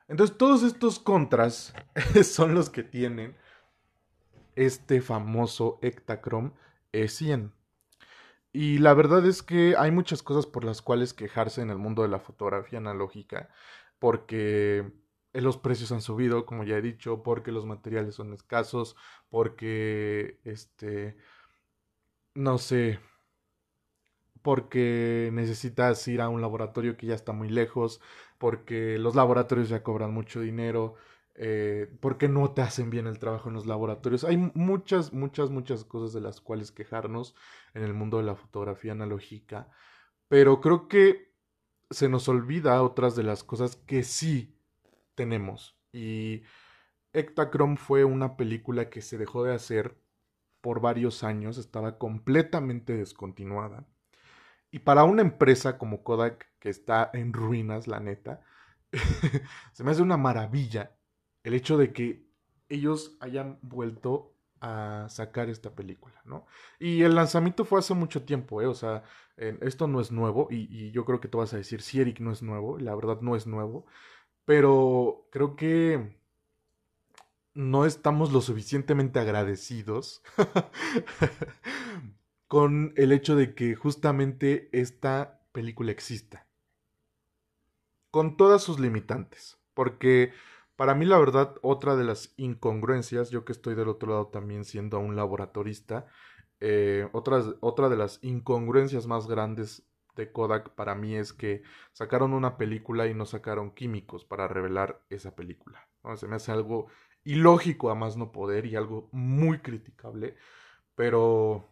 Entonces 0.08 0.36
todos 0.36 0.64
estos 0.64 0.98
contras 0.98 1.76
son 2.24 2.56
los 2.56 2.72
que 2.72 2.82
tienen 2.82 3.38
este 4.56 5.00
famoso 5.00 5.78
Ektachrome 5.84 6.54
E100. 6.92 7.52
Y 8.54 8.80
la 8.80 8.94
verdad 8.94 9.26
es 9.26 9.44
que 9.44 9.76
hay 9.78 9.92
muchas 9.92 10.24
cosas 10.24 10.46
por 10.46 10.66
las 10.66 10.82
cuales 10.82 11.14
quejarse 11.14 11.62
en 11.62 11.70
el 11.70 11.78
mundo 11.78 12.02
de 12.04 12.10
la 12.10 12.20
fotografía 12.20 12.80
analógica, 12.80 13.50
porque 14.00 14.92
los 15.34 15.58
precios 15.58 15.92
han 15.94 16.02
subido, 16.02 16.46
como 16.46 16.64
ya 16.66 16.78
he 16.78 16.82
dicho, 16.82 17.24
porque 17.24 17.52
los 17.54 17.66
materiales 17.66 18.16
son 18.16 18.34
escasos, 18.34 18.96
porque 19.30 20.40
este 20.44 21.16
no 22.36 22.58
sé, 22.58 23.00
porque 24.42 25.30
necesitas 25.34 26.08
ir 26.08 26.22
a 26.22 26.30
un 26.30 26.42
laboratorio 26.42 26.98
que 26.98 27.08
ya 27.08 27.16
está 27.16 27.32
muy 27.34 27.50
lejos, 27.50 28.02
porque 28.38 28.98
los 28.98 29.16
laboratorios 29.16 29.70
ya 29.70 29.84
cobran 29.84 30.14
mucho 30.14 30.40
dinero, 30.42 30.96
eh, 31.36 31.96
porque 32.02 32.28
no 32.28 32.52
te 32.52 32.62
hacen 32.62 32.90
bien 32.90 33.08
el 33.08 33.20
trabajo 33.20 33.50
en 33.50 33.56
los 33.56 33.66
laboratorios. 33.66 34.24
Hay 34.24 34.38
muchas, 34.38 35.14
muchas, 35.14 35.50
muchas 35.50 35.86
cosas 35.86 36.14
de 36.14 36.22
las 36.22 36.42
cuales 36.42 36.72
quejarnos 36.72 37.36
en 37.74 37.84
el 37.84 37.94
mundo 37.94 38.18
de 38.18 38.24
la 38.24 38.36
fotografía 38.36 38.92
analógica, 38.92 39.70
pero 40.28 40.62
creo 40.62 40.88
que 40.88 41.32
se 41.90 42.10
nos 42.10 42.28
olvida 42.30 42.82
otras 42.84 43.16
de 43.16 43.24
las 43.24 43.44
cosas 43.44 43.76
que 43.76 44.04
sí 44.04 44.58
tenemos. 45.16 45.78
Y 45.92 46.44
Ektachrome 47.14 47.78
fue 47.78 48.06
una 48.06 48.38
película 48.38 48.90
que 48.90 49.02
se 49.02 49.18
dejó 49.18 49.44
de 49.44 49.54
hacer 49.54 49.98
por 50.62 50.80
varios 50.80 51.24
años, 51.24 51.58
estaba 51.58 51.98
completamente 51.98 52.96
descontinuada. 52.96 53.86
Y 54.72 54.80
para 54.80 55.04
una 55.04 55.22
empresa 55.22 55.78
como 55.78 56.04
Kodak, 56.04 56.48
que 56.60 56.70
está 56.70 57.10
en 57.14 57.34
ruinas, 57.34 57.88
la 57.88 58.00
neta, 58.00 58.42
se 59.74 59.84
me 59.84 59.92
hace 59.92 60.02
una 60.02 60.18
maravilla 60.18 60.96
el 61.44 61.54
hecho 61.54 61.78
de 61.78 61.94
que 61.94 62.26
ellos 62.70 63.18
hayan 63.20 63.60
vuelto 63.62 64.34
a 64.62 65.08
sacar 65.10 65.50
esta 65.50 65.76
película, 65.76 66.22
¿no? 66.24 66.46
Y 66.80 67.02
el 67.02 67.16
lanzamiento 67.16 67.66
fue 67.66 67.80
hace 67.80 67.94
mucho 67.94 68.24
tiempo, 68.24 68.62
¿eh? 68.62 68.68
O 68.68 68.76
sea, 68.76 69.04
esto 69.38 69.88
no 69.88 70.00
es 70.02 70.12
nuevo 70.12 70.48
y, 70.52 70.68
y, 70.70 70.92
yo 70.92 71.04
creo 71.04 71.20
que 71.20 71.28
tú 71.28 71.40
vas 71.40 71.54
a 71.54 71.58
decir, 71.58 71.82
si 71.82 72.00
Eric 72.00 72.20
no 72.20 72.32
es 72.32 72.44
nuevo, 72.44 72.78
la 72.78 72.94
verdad 72.94 73.22
no 73.22 73.36
es 73.36 73.48
nuevo, 73.48 73.88
pero 74.46 75.28
creo 75.32 75.56
que 75.56 76.22
no 77.54 77.86
estamos 77.86 78.32
lo 78.32 78.42
suficientemente 78.42 79.20
agradecidos 79.20 80.24
con 82.48 82.94
el 82.98 83.12
hecho 83.12 83.36
de 83.36 83.56
que 83.56 83.76
justamente 83.76 84.70
esta 84.74 85.42
película 85.52 85.92
exista. 85.92 86.48
Con 88.10 88.36
todas 88.36 88.62
sus 88.62 88.80
limitantes. 88.80 89.58
Porque 89.74 90.34
para 90.82 90.96
mí 90.96 91.06
la 91.06 91.20
verdad, 91.20 91.54
otra 91.62 91.96
de 91.96 92.04
las 92.04 92.34
incongruencias, 92.38 93.30
yo 93.30 93.46
que 93.46 93.52
estoy 93.52 93.76
del 93.76 93.88
otro 93.88 94.10
lado 94.10 94.28
también 94.30 94.66
siendo 94.66 94.98
un 94.98 95.16
laboratorista, 95.16 96.08
eh, 96.60 97.08
otra, 97.14 97.44
otra 97.60 97.88
de 97.88 97.98
las 97.98 98.18
incongruencias 98.24 99.06
más 99.06 99.28
grandes 99.28 99.88
de 100.16 100.32
Kodak 100.32 100.72
para 100.72 100.96
mí 100.96 101.14
es 101.14 101.34
que 101.34 101.62
sacaron 101.94 102.34
una 102.34 102.58
película 102.58 103.06
y 103.06 103.14
no 103.14 103.28
sacaron 103.28 103.76
químicos 103.76 104.26
para 104.26 104.48
revelar 104.48 105.06
esa 105.12 105.36
película. 105.36 105.88
Se 106.16 106.28
me 106.28 106.38
hace 106.38 106.52
algo 106.52 106.88
ilógico 107.24 107.92
a 107.92 107.96
más 107.96 108.18
no 108.18 108.32
poder 108.32 108.66
y 108.66 108.76
algo 108.76 109.08
muy 109.12 109.60
criticable, 109.60 110.36
pero 110.96 111.71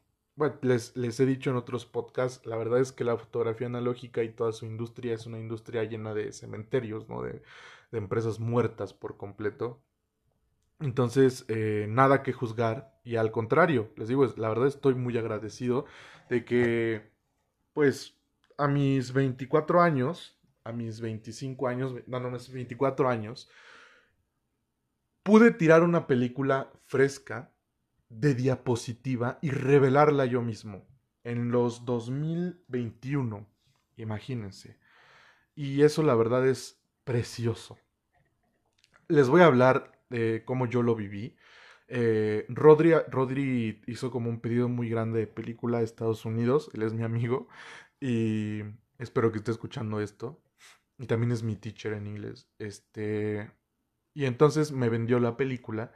les, 0.62 1.20
he 1.20 1.26
dicho 1.26 1.50
en 1.50 1.56
otros 1.56 1.86
podcasts, 1.86 2.46
la 2.46 2.56
verdad 2.56 2.80
es 2.80 2.92
que 2.92 3.04
la 3.04 3.18
fotografía 3.18 3.68
analógica 3.68 4.24
y 4.24 4.30
toda 4.30 4.52
su 4.52 4.66
industria 4.66 5.14
es 5.14 5.26
una 5.26 5.40
industria 5.40 5.84
llena 5.84 6.14
de 6.14 6.32
cementerios, 6.32 7.08
¿no? 7.10 7.24
De, 7.24 7.42
empresas 7.92 8.40
muertas 8.40 8.94
por 8.94 9.18
completo. 9.18 9.82
Entonces, 10.80 11.44
eh, 11.48 11.88
nada 11.90 12.22
que 12.22 12.34
juzgar 12.34 13.00
y 13.04 13.16
al 13.16 13.32
contrario, 13.32 13.92
les 13.98 14.08
digo, 14.08 14.26
la 14.38 14.50
verdad 14.50 14.68
estoy 14.68 14.94
muy 14.94 15.18
agradecido 15.18 15.86
de 16.30 16.46
que, 16.46 17.12
pues, 17.74 18.16
a 18.58 18.68
mis 18.68 19.12
24 19.12 19.82
años, 19.82 20.38
a 20.64 20.72
mis 20.72 21.02
25 21.02 21.68
años, 21.68 21.96
no, 22.06 22.20
no, 22.20 22.32
24 22.32 23.10
años, 23.10 23.50
pude 25.24 25.52
tirar 25.52 25.84
una 25.84 26.08
película 26.08 26.72
fresca 26.86 27.52
de 28.10 28.36
diapositiva 28.36 29.40
y 29.42 29.52
revelarla 29.52 30.26
yo 30.26 30.42
mismo 30.42 30.86
en 31.24 31.52
los 31.52 31.86
2021, 31.86 33.48
imagínense. 33.98 34.78
Y 35.56 35.84
eso 35.84 36.04
la 36.04 36.16
verdad 36.16 36.48
es 36.48 36.82
precioso. 37.04 37.78
Les 39.08 39.30
voy 39.30 39.42
a 39.42 39.46
hablar 39.46 40.00
de 40.10 40.44
cómo 40.46 40.66
yo 40.66 40.82
lo 40.82 40.96
viví. 40.96 41.36
Eh, 41.88 42.46
Rodri, 42.50 43.82
hizo 43.88 44.12
como 44.12 44.30
un 44.30 44.40
pedido 44.40 44.70
muy 44.70 44.90
grande 44.90 45.20
de 45.20 45.28
película 45.28 45.80
de 45.80 45.86
Estados 45.86 46.26
Unidos. 46.26 46.70
Él 46.74 46.84
es 46.84 46.94
mi 46.94 47.04
amigo 47.04 47.48
y 48.00 48.62
espero 48.98 49.32
que 49.32 49.40
esté 49.40 49.52
escuchando 49.52 50.00
esto. 50.00 50.42
Y 50.98 51.08
también 51.08 51.32
es 51.32 51.44
mi 51.44 51.56
teacher 51.56 51.94
en 51.94 52.08
inglés. 52.08 52.48
Este, 52.60 53.52
y 54.14 54.26
entonces 54.26 54.72
me 54.72 54.90
vendió 54.90 55.20
la 55.20 55.38
película 55.38 55.94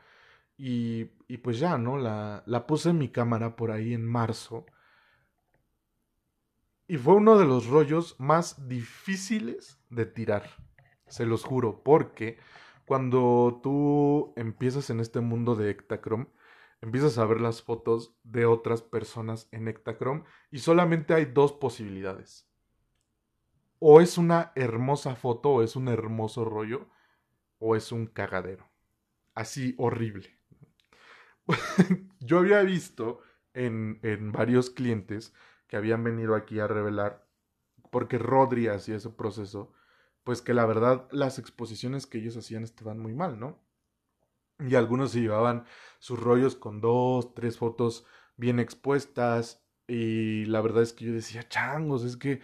y, 0.57 1.05
pues 1.38 1.60
ya, 1.60 1.77
¿no? 1.77 1.98
La, 1.98 2.43
la 2.45 2.65
puse 2.67 2.89
en 2.91 2.98
mi 3.00 3.10
cámara 3.10 3.55
por 3.55 3.72
ahí 3.72 3.93
en 3.93 4.05
marzo. 4.05 4.65
Y 6.88 6.98
fue 6.98 7.15
uno 7.15 7.38
de 7.38 7.45
los 7.45 7.67
rollos 7.67 8.15
más 8.19 8.67
difíciles 8.67 9.79
de 9.89 10.05
tirar. 10.05 10.50
Se 11.07 11.25
los 11.25 11.43
juro, 11.43 11.83
porque 11.83 12.38
cuando 12.86 13.60
tú 13.63 14.33
empiezas 14.36 14.89
en 14.89 15.00
este 15.00 15.19
mundo 15.22 15.55
de 15.55 15.72
Ektachrome, 15.72 16.27
empiezas 16.81 17.17
a 17.17 17.25
ver 17.25 17.41
las 17.41 17.62
fotos 17.62 18.15
de 18.24 18.45
otras 18.45 18.81
personas 18.81 19.48
en 19.51 19.67
Ektachrome 19.67 20.24
y 20.51 20.60
solamente 20.60 21.13
hay 21.13 21.25
dos 21.25 21.53
posibilidades. 21.53 22.50
o 23.79 24.01
es 24.01 24.17
una 24.17 24.51
hermosa 24.55 25.15
foto, 25.15 25.50
o 25.51 25.63
es 25.63 25.75
un 25.75 25.88
hermoso 25.89 26.45
rollo, 26.45 26.89
o 27.60 27.75
es 27.75 27.91
un 27.91 28.07
cagadero. 28.07 28.69
Así 29.36 29.75
horrible. 29.77 30.39
Yo 32.19 32.39
había 32.39 32.62
visto 32.62 33.19
en, 33.53 34.00
en, 34.03 34.31
varios 34.31 34.69
clientes 34.69 35.33
que 35.67 35.77
habían 35.77 36.03
venido 36.03 36.35
aquí 36.35 36.59
a 36.59 36.67
revelar, 36.67 37.27
porque 37.91 38.17
Rodri 38.17 38.67
hacía 38.67 38.95
ese 38.95 39.09
proceso, 39.09 39.73
pues 40.23 40.41
que 40.41 40.53
la 40.53 40.65
verdad 40.65 41.07
las 41.12 41.39
exposiciones 41.39 42.07
que 42.07 42.19
ellos 42.19 42.38
hacían 42.38 42.63
estaban 42.63 43.00
muy 43.00 43.13
mal, 43.13 43.39
¿no? 43.39 43.59
Y 44.59 44.75
algunos 44.75 45.12
se 45.12 45.21
llevaban 45.21 45.65
sus 46.00 46.19
rollos 46.19 46.55
con 46.55 46.79
dos, 46.79 47.33
tres 47.33 47.57
fotos 47.57 48.05
bien 48.38 48.59
expuestas. 48.59 49.62
Y 49.88 50.45
la 50.45 50.62
verdad 50.62 50.83
es 50.83 50.93
que 50.93 51.05
yo 51.05 51.13
decía, 51.13 51.47
changos, 51.50 52.03
es 52.03 52.17
que 52.17 52.41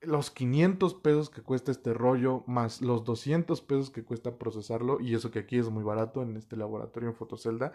los 0.00 0.30
500 0.30 0.94
pesos 0.94 1.30
que 1.30 1.42
cuesta 1.42 1.70
este 1.70 1.94
rollo, 1.94 2.44
más 2.46 2.80
los 2.80 3.04
200 3.04 3.60
pesos 3.62 3.90
que 3.90 4.04
cuesta 4.04 4.38
procesarlo, 4.38 5.00
y 5.00 5.14
eso 5.14 5.30
que 5.30 5.40
aquí 5.40 5.58
es 5.58 5.68
muy 5.70 5.84
barato 5.84 6.22
en 6.22 6.36
este 6.36 6.56
laboratorio 6.56 7.08
en 7.08 7.14
Fotocelda, 7.14 7.72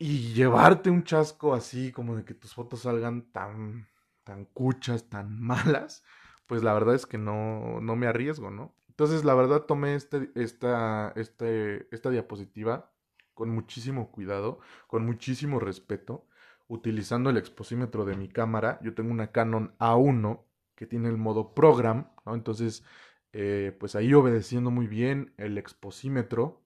y 0.00 0.32
llevarte 0.32 0.90
un 0.90 1.04
chasco 1.04 1.54
así 1.54 1.92
como 1.92 2.16
de 2.16 2.24
que 2.24 2.34
tus 2.34 2.54
fotos 2.54 2.80
salgan 2.82 3.30
tan, 3.32 3.86
tan 4.24 4.46
cuchas, 4.46 5.10
tan 5.10 5.40
malas, 5.42 6.02
pues 6.46 6.62
la 6.64 6.74
verdad 6.74 6.94
es 6.96 7.06
que 7.06 7.18
no, 7.18 7.80
no 7.82 7.96
me 7.96 8.06
arriesgo, 8.08 8.50
¿no? 8.50 8.74
Entonces, 8.88 9.24
la 9.24 9.34
verdad, 9.34 9.62
tomé 9.62 9.94
este, 9.94 10.30
esta, 10.34 11.12
este, 11.16 11.86
esta 11.94 12.10
diapositiva 12.10 12.90
con 13.34 13.50
muchísimo 13.50 14.10
cuidado, 14.10 14.60
con 14.88 15.06
muchísimo 15.06 15.60
respeto, 15.60 16.26
utilizando 16.68 17.30
el 17.30 17.36
exposímetro 17.36 18.04
de 18.06 18.16
mi 18.16 18.28
cámara. 18.28 18.78
Yo 18.82 18.94
tengo 18.94 19.10
una 19.10 19.32
Canon 19.32 19.74
A1 19.78 20.42
que 20.74 20.86
tiene 20.86 21.08
el 21.08 21.18
modo 21.18 21.54
program, 21.54 22.10
¿no? 22.26 22.34
Entonces, 22.34 22.84
eh, 23.32 23.76
pues 23.78 23.94
ahí 23.96 24.14
obedeciendo 24.14 24.70
muy 24.70 24.86
bien 24.86 25.34
el 25.36 25.58
exposímetro. 25.58 26.62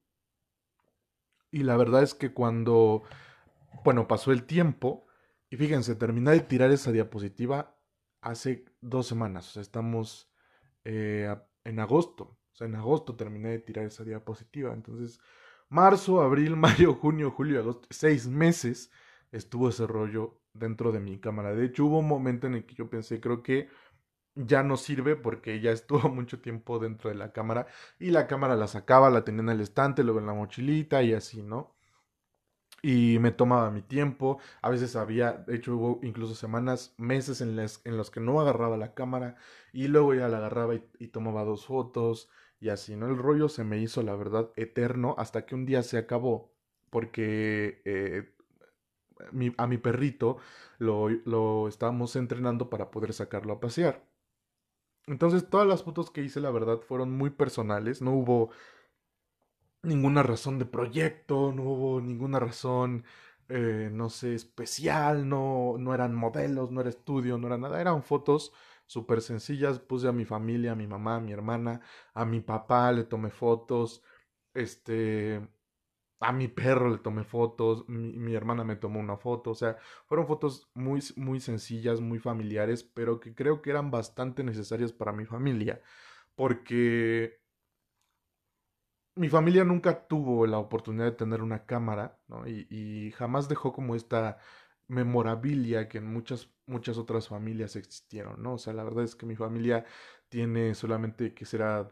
Y 1.55 1.63
la 1.63 1.77
verdad 1.77 2.03
es 2.03 2.15
que 2.15 2.35
cuando, 2.35 3.05
bueno, 3.85 4.09
pasó 4.09 4.33
el 4.33 4.45
tiempo, 4.45 5.07
y 5.49 5.57
fíjense, 5.57 5.95
terminé 5.95 6.33
de 6.33 6.41
tirar 6.41 6.73
esa 6.73 6.91
diapositiva 6.91 7.79
hace 8.23 8.65
dos 8.81 9.07
semanas, 9.07 9.49
o 9.51 9.53
sea, 9.53 9.63
estamos 9.63 10.29
eh, 10.85 11.33
en 11.63 11.79
agosto. 11.79 12.25
O 12.25 12.57
sea, 12.57 12.67
en 12.67 12.75
agosto 12.75 13.15
terminé 13.15 13.51
de 13.51 13.61
tirar 13.61 13.85
esa 13.85 14.03
diapositiva. 14.03 14.75
Entonces, 14.75 15.21
marzo, 15.69 16.23
abril, 16.23 16.57
mayo, 16.57 16.95
junio, 16.95 17.31
julio, 17.31 17.61
agosto, 17.61 17.87
seis 17.89 18.27
meses 18.27 18.91
estuvo 19.31 19.69
ese 19.69 19.87
rollo 19.87 20.41
dentro 20.55 20.91
de 20.91 20.99
mi 20.99 21.21
cámara. 21.21 21.55
De 21.55 21.67
hecho, 21.67 21.85
hubo 21.85 22.01
un 22.01 22.09
momento 22.09 22.49
en 22.49 22.55
el 22.55 22.67
que 22.67 22.75
yo 22.75 22.91
pensé, 22.91 23.21
creo 23.21 23.45
que 23.45 23.69
ya 24.35 24.63
no 24.63 24.77
sirve 24.77 25.17
porque 25.17 25.61
ya 25.61 25.73
estuvo 25.73 26.09
mucho 26.11 26.41
tiempo 26.41 26.79
dentro 26.79 27.11
de 27.11 27.17
la 27.17 27.33
cámara 27.33 27.67
y 27.99 28.11
la 28.11 28.27
cámara 28.27 28.57
la 28.57 28.67
sacaba, 28.69 29.11
la 29.11 29.25
tenía 29.25 29.43
en 29.43 29.49
el 29.51 29.61
estante, 29.61 30.05
luego 30.05 30.21
en 30.21 30.27
la 30.27 30.35
mochilita 30.35 31.03
y 31.03 31.15
así, 31.15 31.43
¿no? 31.43 31.75
y 32.85 33.19
me 33.19 33.31
tomaba 33.33 33.71
mi 33.71 33.81
tiempo. 33.83 34.39
A 34.61 34.69
veces 34.71 34.95
había, 34.97 35.33
de 35.33 35.57
hecho 35.57 35.75
hubo 35.77 36.01
incluso 36.03 36.35
semanas, 36.35 36.95
meses 36.99 37.41
en, 37.41 37.59
en 37.59 37.97
los 37.97 38.11
que 38.11 38.21
no 38.21 38.41
agarraba 38.41 38.77
la 38.77 38.93
cámara 38.95 39.37
y 39.73 39.89
luego 39.89 40.15
ya 40.15 40.29
la 40.29 40.37
agarraba 40.39 40.75
y, 40.75 41.09
tomaba 41.09 41.45
dos 41.45 41.65
fotos 41.67 42.29
y 42.61 42.69
así, 42.69 42.95
¿no? 42.97 43.07
El 43.09 43.17
rollo 43.17 43.49
se 43.49 43.65
me 43.65 43.79
hizo, 43.79 44.03
la 44.03 44.15
verdad, 44.17 44.51
eterno 44.57 45.15
hasta 45.19 45.47
que 45.47 45.55
un 45.55 45.65
día 45.67 45.83
se 45.83 45.97
acabó 45.99 46.53
porque 46.91 47.81
eh, 47.87 48.35
a 49.57 49.67
mi 49.67 49.79
perrito 49.79 50.37
lo, 50.79 51.09
lo 51.09 51.69
estábamos 51.69 52.17
entrenando 52.17 52.69
para 52.71 52.91
poder 52.91 53.15
sacarlo 53.15 53.55
a 53.55 53.61
pasear. 53.61 54.05
Entonces 55.07 55.49
todas 55.51 55.67
las 55.67 55.83
fotos 55.83 56.11
que 56.11 56.23
hice, 56.23 56.41
la 56.41 56.51
verdad, 56.51 56.81
fueron 56.81 57.13
muy 57.13 57.31
personales, 57.31 58.01
no 58.03 58.13
hubo 58.13 58.51
ninguna 59.83 60.23
razón 60.23 60.59
de 60.59 60.67
proyecto, 60.67 61.53
no 61.53 61.63
hubo 61.65 62.01
ninguna 62.01 62.39
razón, 62.41 63.05
eh, 63.49 63.91
no 63.93 64.09
sé, 64.11 64.35
especial, 64.35 65.29
no, 65.29 65.77
no 65.79 65.95
eran 65.95 66.15
modelos, 66.15 66.71
no 66.71 66.81
era 66.81 66.91
estudio, 66.91 67.39
no 67.39 67.47
era 67.49 67.59
nada, 67.59 67.81
eran 67.81 68.03
fotos 68.03 68.53
súper 68.87 69.21
sencillas, 69.23 69.79
puse 69.81 70.09
a 70.09 70.13
mi 70.13 70.25
familia, 70.25 70.73
a 70.73 70.75
mi 70.75 70.87
mamá, 70.87 71.17
a 71.17 71.21
mi 71.21 71.33
hermana, 71.33 71.81
a 72.15 72.25
mi 72.25 72.41
papá 72.41 72.93
le 72.93 73.05
tomé 73.05 73.31
fotos, 73.31 74.03
este, 74.55 75.47
a 76.25 76.33
mi 76.33 76.49
perro 76.49 76.91
le 76.91 76.99
tomé 76.99 77.25
fotos, 77.25 77.89
mi, 77.89 78.35
hermana 78.35 78.65
me 78.65 78.77
tomó 78.77 79.01
una 79.01 79.17
foto, 79.17 79.51
o 79.51 79.55
sea, 79.55 79.77
fueron 80.07 80.27
fotos 80.27 80.71
muy, 80.75 81.01
muy 81.17 81.41
sencillas, 81.41 82.01
muy 82.01 82.19
familiares, 82.19 82.83
pero 82.83 83.21
que 83.21 83.35
creo 83.35 83.63
que 83.63 83.71
eran 83.71 83.91
bastante 83.91 84.43
necesarias 84.45 84.93
para 84.93 85.13
mi 85.13 85.27
familia, 85.27 85.83
porque 86.35 87.41
mi 89.17 89.29
familia 89.29 89.65
nunca 89.65 90.07
tuvo 90.09 90.47
la 90.47 90.59
oportunidad 90.59 91.07
de 91.07 91.13
tener 91.13 91.43
una 91.43 91.67
cámara, 91.67 92.19
¿no? 92.29 92.47
Y, 92.49 93.13
jamás 93.13 93.49
dejó 93.49 93.73
como 93.73 93.95
esta 93.95 94.39
memorabilia 94.89 95.89
que 95.89 95.99
en 95.99 96.07
muchas, 96.07 96.51
muchas 96.67 96.99
otras 96.99 97.29
familias 97.29 97.77
existieron, 97.77 98.43
¿no? 98.43 98.55
O 98.55 98.59
sea, 98.59 98.73
la 98.73 98.85
verdad 98.85 99.05
es 99.05 99.15
que 99.17 99.27
mi 99.27 99.37
familia 99.37 99.85
tiene 100.29 100.75
solamente 100.75 101.35
que 101.35 101.45
será 101.47 101.91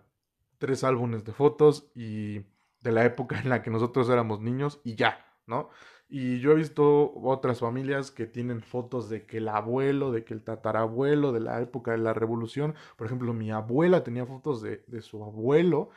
tres 0.58 0.84
álbumes 0.84 1.24
de 1.24 1.32
fotos 1.32 1.90
y 1.94 2.40
de 2.82 2.92
la 2.92 3.04
época 3.04 3.40
en 3.40 3.48
la 3.48 3.62
que 3.62 3.70
nosotros 3.70 4.08
éramos 4.08 4.40
niños 4.40 4.80
y 4.84 4.96
ya, 4.96 5.26
¿no? 5.46 5.70
Y 6.08 6.40
yo 6.40 6.52
he 6.52 6.54
visto 6.56 7.12
otras 7.22 7.60
familias 7.60 8.10
que 8.10 8.26
tienen 8.26 8.62
fotos 8.62 9.08
de 9.08 9.24
que 9.26 9.38
el 9.38 9.48
abuelo, 9.48 10.12
de 10.12 10.24
que 10.24 10.34
el 10.34 10.42
tatarabuelo, 10.44 11.32
de 11.32 11.40
la 11.40 11.60
época 11.62 11.92
de 11.92 11.98
la 11.98 12.12
revolución, 12.12 12.74
por 12.96 13.06
ejemplo, 13.06 13.32
mi 13.32 13.50
abuela 13.50 14.04
tenía 14.04 14.26
fotos 14.26 14.60
de, 14.60 14.84
de 14.88 15.00
su 15.00 15.24
abuelo 15.24 15.90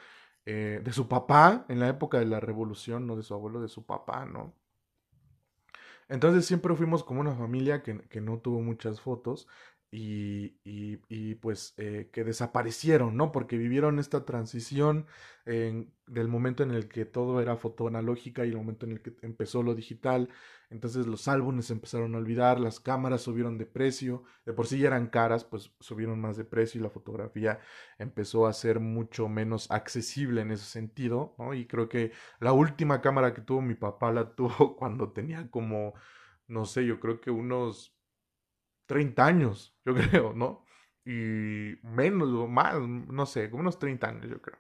eh, 0.48 0.80
de 0.84 0.94
su 0.94 1.08
papá 1.08 1.66
en 1.70 1.80
la 1.80 1.90
época 1.90 2.20
de 2.20 2.26
la 2.26 2.40
revolución, 2.40 3.08
no 3.08 3.16
de 3.16 3.24
su 3.24 3.34
abuelo, 3.34 3.62
de 3.62 3.68
su 3.68 3.86
papá, 3.86 4.26
¿no? 4.26 4.54
Entonces 6.08 6.46
siempre 6.46 6.76
fuimos 6.76 7.04
como 7.04 7.22
una 7.22 7.34
familia 7.36 7.82
que, 7.82 8.02
que 8.10 8.22
no 8.22 8.38
tuvo 8.40 8.62
muchas 8.62 9.02
fotos 9.02 9.48
y, 9.98 11.00
y, 11.10 11.36
pues 11.36 11.74
eh, 11.78 12.10
que 12.12 12.24
desaparecieron, 12.26 13.16
¿no? 13.16 13.32
Porque 13.32 13.58
vivieron 13.58 14.00
esta 14.00 14.26
transición 14.26 15.06
del 15.46 16.28
momento 16.28 16.64
en 16.64 16.72
el 16.72 16.88
que 16.90 17.06
todo 17.06 17.40
era 17.40 17.56
foto 17.56 17.88
analógica 17.88 18.46
y 18.46 18.50
el 18.50 18.58
momento 18.58 18.88
en 18.88 18.94
el 18.94 19.02
que 19.02 19.14
empezó 19.22 19.62
lo 19.64 19.76
digital. 19.76 20.30
Entonces 20.72 21.06
los 21.06 21.28
álbumes 21.28 21.70
empezaron 21.70 22.16
a 22.16 22.18
olvidar, 22.18 22.60
las 22.60 22.80
cámaras 22.80 23.22
subieron 23.22 23.58
de 23.58 23.68
precio, 23.68 24.24
de 24.46 24.54
por 24.54 24.66
sí 24.68 24.80
ya 24.80 24.88
eran 24.88 25.08
caras, 25.08 25.46
pues 25.46 25.72
subieron 25.80 26.20
más 26.20 26.36
de 26.36 26.46
precio 26.46 26.80
y 26.80 26.84
la 26.84 26.90
fotografía 26.90 27.60
empezó 28.00 28.48
a 28.48 28.54
ser 28.54 28.80
mucho 28.80 29.30
menos 29.30 29.70
accesible 29.72 30.42
en 30.42 30.52
ese 30.52 30.66
sentido, 30.66 31.36
¿no? 31.38 31.54
Y 31.54 31.68
creo 31.68 31.88
que 31.88 32.12
la 32.40 32.52
última 32.52 33.02
cámara 33.02 33.34
que 33.34 33.42
tuvo 33.42 33.62
mi 33.62 33.76
papá 33.76 34.12
la 34.12 34.30
tuvo 34.36 34.76
cuando 34.76 35.12
tenía 35.14 35.50
como, 35.52 35.94
no 36.48 36.66
sé, 36.66 36.86
yo 36.86 37.00
creo 37.00 37.22
que 37.22 37.32
unos 37.32 37.95
30 38.86 39.26
años, 39.26 39.76
yo 39.86 39.94
creo, 39.96 40.34
¿no? 40.34 40.66
Y 41.06 41.76
menos 41.84 42.30
o 42.30 42.48
más, 42.48 42.80
no 42.82 43.26
sé, 43.26 43.50
como 43.50 43.62
unos 43.62 43.80
30 43.80 44.10
años, 44.10 44.30
yo 44.30 44.42
creo. 44.42 44.60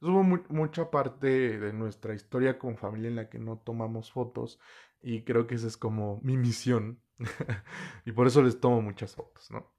hubo 0.00 0.22
mucha 0.24 0.90
parte 0.90 1.58
de 1.58 1.72
nuestra 1.72 2.14
historia 2.14 2.58
con 2.58 2.76
familia 2.78 3.08
en 3.10 3.16
la 3.16 3.28
que 3.30 3.38
no 3.38 3.58
tomamos 3.58 4.12
fotos 4.12 4.58
y 5.00 5.24
creo 5.24 5.46
que 5.46 5.56
esa 5.56 5.66
es 5.68 5.76
como 5.76 6.20
mi 6.22 6.36
misión 6.36 7.02
y 8.06 8.12
por 8.12 8.26
eso 8.26 8.42
les 8.42 8.60
tomo 8.60 8.82
muchas 8.82 9.14
fotos, 9.16 9.50
¿no? 9.50 9.72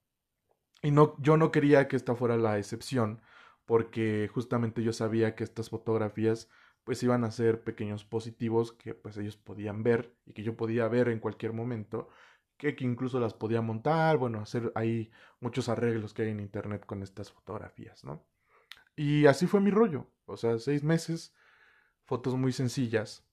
Y 0.81 0.91
no, 0.91 1.15
yo 1.19 1.37
no 1.37 1.51
quería 1.51 1.87
que 1.87 1.95
esta 1.95 2.15
fuera 2.15 2.37
la 2.37 2.57
excepción 2.57 3.21
porque 3.65 4.29
justamente 4.33 4.83
yo 4.83 4.93
sabía 4.93 5.35
que 5.35 5.43
estas 5.43 5.69
fotografías 5.69 6.49
pues 6.83 7.01
iban 7.03 7.23
a 7.23 7.31
ser 7.31 7.63
pequeños 7.63 8.03
positivos 8.03 8.73
que 8.73 8.93
pues 8.93 9.17
ellos 9.17 9.37
podían 9.37 9.83
ver 9.83 10.13
y 10.25 10.33
que 10.33 10.43
yo 10.43 10.57
podía 10.57 10.87
ver 10.89 11.07
en 11.07 11.19
cualquier 11.19 11.53
momento 11.53 12.09
que, 12.63 12.85
incluso 12.85 13.19
las 13.19 13.33
podía 13.33 13.61
montar, 13.61 14.17
bueno, 14.17 14.39
hacer 14.39 14.71
ahí 14.75 15.11
muchos 15.39 15.69
arreglos 15.69 16.13
que 16.13 16.23
hay 16.23 16.29
en 16.29 16.39
internet 16.39 16.85
con 16.85 17.03
estas 17.03 17.31
fotografías, 17.31 18.03
¿no? 18.03 18.23
Y 18.95 19.25
así 19.25 19.47
fue 19.47 19.59
mi 19.59 19.71
rollo, 19.71 20.07
o 20.25 20.37
sea, 20.37 20.57
seis 20.59 20.83
meses, 20.83 21.35
fotos 22.05 22.35
muy 22.35 22.53
sencillas. 22.53 23.25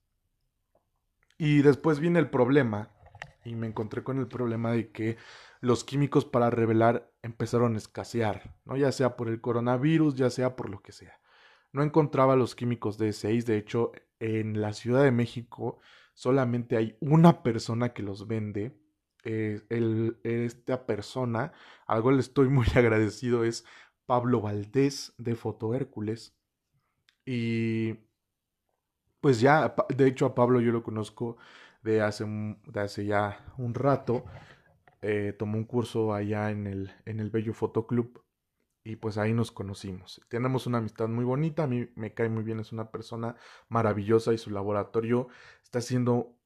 Y 1.38 1.62
después 1.62 2.01
viene 2.01 2.19
el 2.19 2.31
problema, 2.31 2.93
y 3.45 3.55
me 3.55 3.66
encontré 3.66 4.03
con 4.03 4.19
el 4.19 4.27
problema 4.27 4.73
de 4.73 4.90
que 4.90 5.16
los 5.61 5.85
químicos 5.85 6.25
para 6.25 6.51
revelar 6.51 7.12
empezaron 7.23 7.75
a 7.75 7.79
escasear, 7.79 8.57
¿no? 8.64 8.77
Ya 8.77 8.93
sea 8.93 9.16
por 9.16 9.29
el 9.29 9.40
coronavirus, 9.40 10.14
ya 10.14 10.31
sea 10.31 10.57
por 10.57 10.71
lo 10.71 10.83
que 10.83 10.93
sea. 10.93 11.21
No 11.73 11.83
encontraba 11.83 12.37
los 12.37 12.55
químicos 12.55 12.99
de 12.99 13.12
6, 13.12 13.47
de 13.47 13.57
hecho, 13.57 13.93
en 14.19 14.61
la 14.61 14.73
Ciudad 14.73 15.03
de 15.03 15.12
México 15.12 15.79
solamente 16.14 16.77
hay 16.77 16.97
una 17.01 17.43
persona 17.43 17.95
que 17.95 18.03
los 18.03 18.27
vende 18.27 18.77
eh, 19.24 19.62
el, 19.68 20.18
esta 20.24 20.87
persona, 20.87 21.52
algo 21.87 22.12
le 22.12 22.20
estoy 22.20 22.48
muy 22.48 22.66
agradecido, 22.74 23.44
es 23.44 23.64
Pablo 24.06 24.40
Valdés 24.40 25.14
de 25.18 25.35
Foto 25.37 25.74
Hércules. 25.74 26.37
Y 27.24 27.94
pues 29.20 29.40
ya, 29.40 29.74
de 29.88 30.06
hecho 30.06 30.26
a 30.26 30.35
Pablo 30.35 30.61
yo 30.61 30.72
lo 30.72 30.83
conozco 30.83 31.37
de 31.83 32.00
hace, 32.02 32.24
de 32.66 32.80
hace 32.80 33.06
ya 33.06 33.44
un 33.59 33.74
rato. 33.74 34.24
Eh, 35.02 35.35
tomó 35.38 35.59
un 35.59 35.64
curso 35.64 36.12
allá 36.12 36.50
en 36.50 36.66
el, 36.66 36.92
en 37.06 37.20
el 37.20 37.30
Bello 37.30 37.54
Club 37.54 38.22
y 38.85 38.96
pues 38.96 39.18
ahí 39.18 39.33
nos 39.33 39.52
conocimos. 39.52 40.20
Tenemos 40.28 40.66
una 40.66 40.78
amistad 40.78 41.09
muy 41.09 41.24
bonita, 41.24 41.64
a 41.64 41.66
mí 41.66 41.88
me 41.94 42.14
cae 42.14 42.28
muy 42.28 42.42
bien, 42.42 42.61
es 42.61 42.72
una 42.72 42.90
persona 42.90 43.37
maravillosa 43.68 44.33
y 44.33 44.38
su 44.38 44.50
laboratorio 44.50 45.28
está 45.62 45.78
haciendo 45.78 46.37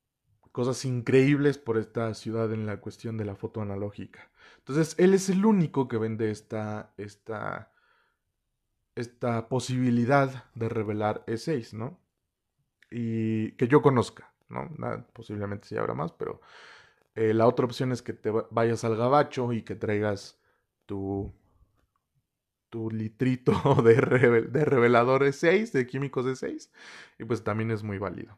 cosas 0.55 0.85
increíbles 0.85 1.59
por 1.59 1.79
esta 1.79 2.15
ciudad 2.15 2.53
en 2.53 2.65
la 2.65 2.81
cuestión 2.81 3.17
de 3.17 3.25
la 3.25 3.35
foto 3.35 3.61
analógica. 3.61 4.31
Entonces, 4.59 4.95
él 4.99 5.13
es 5.13 5.29
el 5.29 5.45
único 5.45 5.89
que 5.89 5.99
vende 5.99 6.31
esta, 6.31 6.95
esta, 6.97 7.73
esta 8.95 9.49
posibilidad 9.49 10.45
de 10.55 10.69
revelar 10.69 11.25
E6, 11.27 11.73
¿no? 11.73 11.99
Y 12.89 13.51
que 13.57 13.67
yo 13.67 13.83
conozca, 13.83 14.33
¿no? 14.49 14.71
posiblemente 15.13 15.67
sí 15.67 15.77
habrá 15.77 15.95
más, 15.95 16.13
pero 16.13 16.41
eh, 17.17 17.35
la 17.35 17.49
otra 17.49 17.67
opción 17.67 17.91
es 17.91 18.01
que 18.01 18.13
te 18.13 18.31
vayas 18.31 18.85
al 18.85 18.97
gabacho 18.97 19.53
y 19.53 19.63
que 19.63 19.75
traigas 19.75 20.39
tu 20.87 21.35
tu 22.71 22.91
litrito 22.93 23.53
de, 23.83 23.95
de 24.43 24.65
revelador 24.65 25.33
6, 25.33 25.73
de 25.73 25.87
químicos 25.89 26.25
de 26.27 26.37
6, 26.37 26.71
y 27.19 27.25
pues 27.25 27.43
también 27.43 27.73
es 27.73 27.83
muy 27.83 27.99
válido. 27.99 28.37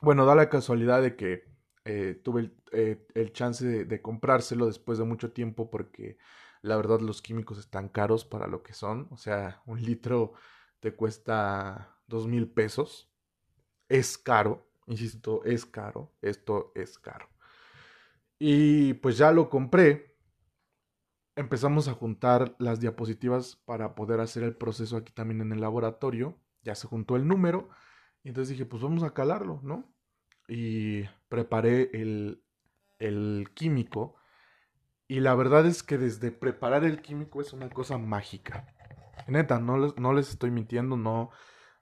Bueno, 0.00 0.24
da 0.24 0.34
la 0.34 0.48
casualidad 0.48 1.02
de 1.02 1.16
que 1.16 1.44
eh, 1.84 2.20
tuve 2.24 2.40
el, 2.40 2.56
eh, 2.72 3.30
chance 3.32 3.66
de, 3.66 4.02
comprárselo 4.02 4.66
después 4.66 4.98
de 4.98 5.04
mucho 5.04 5.32
tiempo 5.32 5.70
porque 5.70 6.18
la 6.62 6.76
verdad 6.76 7.00
los 7.00 7.22
químicos 7.22 7.58
están 7.58 7.88
caros 7.88 8.24
para 8.24 8.46
lo 8.46 8.62
que 8.62 8.72
son. 8.74 9.08
O 9.10 9.16
sea, 9.16 9.62
un 9.66 9.82
litro 9.82 10.32
te 10.80 10.94
cuesta 10.94 11.96
dos 12.06 12.26
mil 12.26 12.48
pesos. 12.50 13.10
Es 13.88 14.18
caro, 14.18 14.70
insisto, 14.86 15.44
es 15.44 15.66
caro. 15.66 16.12
Esto 16.22 16.72
es 16.74 16.98
caro. 16.98 17.28
Y 18.38 18.94
pues 18.94 19.18
ya 19.18 19.32
lo 19.32 19.50
compré 19.50 20.10
empezamos 21.36 21.88
a 21.88 21.94
juntar 21.94 22.54
las 22.58 22.80
diapositivas 22.80 23.56
para 23.64 23.94
poder 23.94 24.20
hacer 24.20 24.42
el 24.42 24.54
proceso 24.56 24.96
aquí 24.96 25.12
también 25.12 25.40
en 25.40 25.52
el 25.52 25.60
laboratorio. 25.60 26.38
Ya 26.62 26.74
se 26.74 26.86
juntó 26.86 27.16
el 27.16 27.26
número. 27.26 27.70
Y 28.22 28.28
entonces 28.28 28.50
dije, 28.50 28.66
pues 28.66 28.82
vamos 28.82 29.02
a 29.02 29.14
calarlo, 29.14 29.60
¿no? 29.62 29.92
Y 30.48 31.04
preparé 31.28 31.90
el, 31.92 32.42
el 32.98 33.50
químico. 33.54 34.16
Y 35.08 35.20
la 35.20 35.34
verdad 35.34 35.66
es 35.66 35.82
que 35.82 35.98
desde 35.98 36.30
preparar 36.30 36.84
el 36.84 37.02
químico 37.02 37.40
es 37.40 37.52
una 37.52 37.70
cosa 37.70 37.98
mágica. 37.98 38.66
Neta, 39.26 39.58
no 39.58 39.78
les, 39.78 39.96
no 39.96 40.12
les 40.12 40.30
estoy 40.30 40.50
mintiendo, 40.50 40.96
no, 40.96 41.30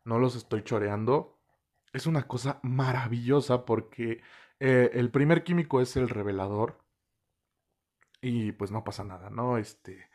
no 0.05 0.19
los 0.19 0.37
estoy 0.37 0.63
choreando. 0.63 1.39
Es 1.93 2.07
una 2.07 2.27
cosa 2.27 2.61
maravillosa 2.63 3.65
porque 3.65 4.23
eh, 4.61 4.91
el 4.95 5.11
primer 5.11 5.45
químico 5.45 5.81
es 5.81 5.97
el 5.97 6.09
revelador 6.09 6.85
y 8.21 8.53
pues 8.53 8.71
no 8.71 8.85
pasa 8.85 9.05
nada, 9.05 9.31
¿no? 9.31 9.59
Este 9.59 10.09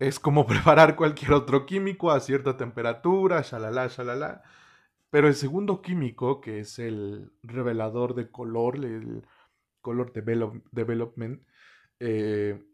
es 0.00 0.18
como 0.18 0.46
preparar 0.48 0.96
cualquier 0.96 1.32
otro 1.32 1.66
químico 1.66 2.10
a 2.10 2.20
cierta 2.20 2.56
temperatura, 2.56 3.42
shalala, 3.42 3.86
shalala. 3.88 4.42
Pero 5.10 5.28
el 5.28 5.34
segundo 5.36 5.82
químico, 5.82 6.40
que 6.40 6.60
es 6.60 6.78
el 6.78 7.32
revelador 7.42 8.14
de 8.14 8.30
color, 8.30 8.76
el 8.76 9.26
color 9.82 10.12
development, 10.12 11.42
eh, 12.00 12.64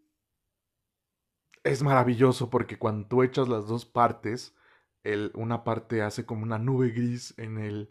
es 1.64 1.82
maravilloso 1.82 2.50
porque 2.50 2.78
cuando 2.78 3.08
tú 3.08 3.22
echas 3.22 3.48
las 3.48 3.66
dos 3.66 3.86
partes, 3.86 4.54
el, 5.04 5.32
una 5.34 5.64
parte 5.64 6.02
hace 6.02 6.26
como 6.26 6.44
una 6.44 6.58
nube 6.58 6.90
gris 6.90 7.34
en 7.38 7.58
el, 7.58 7.90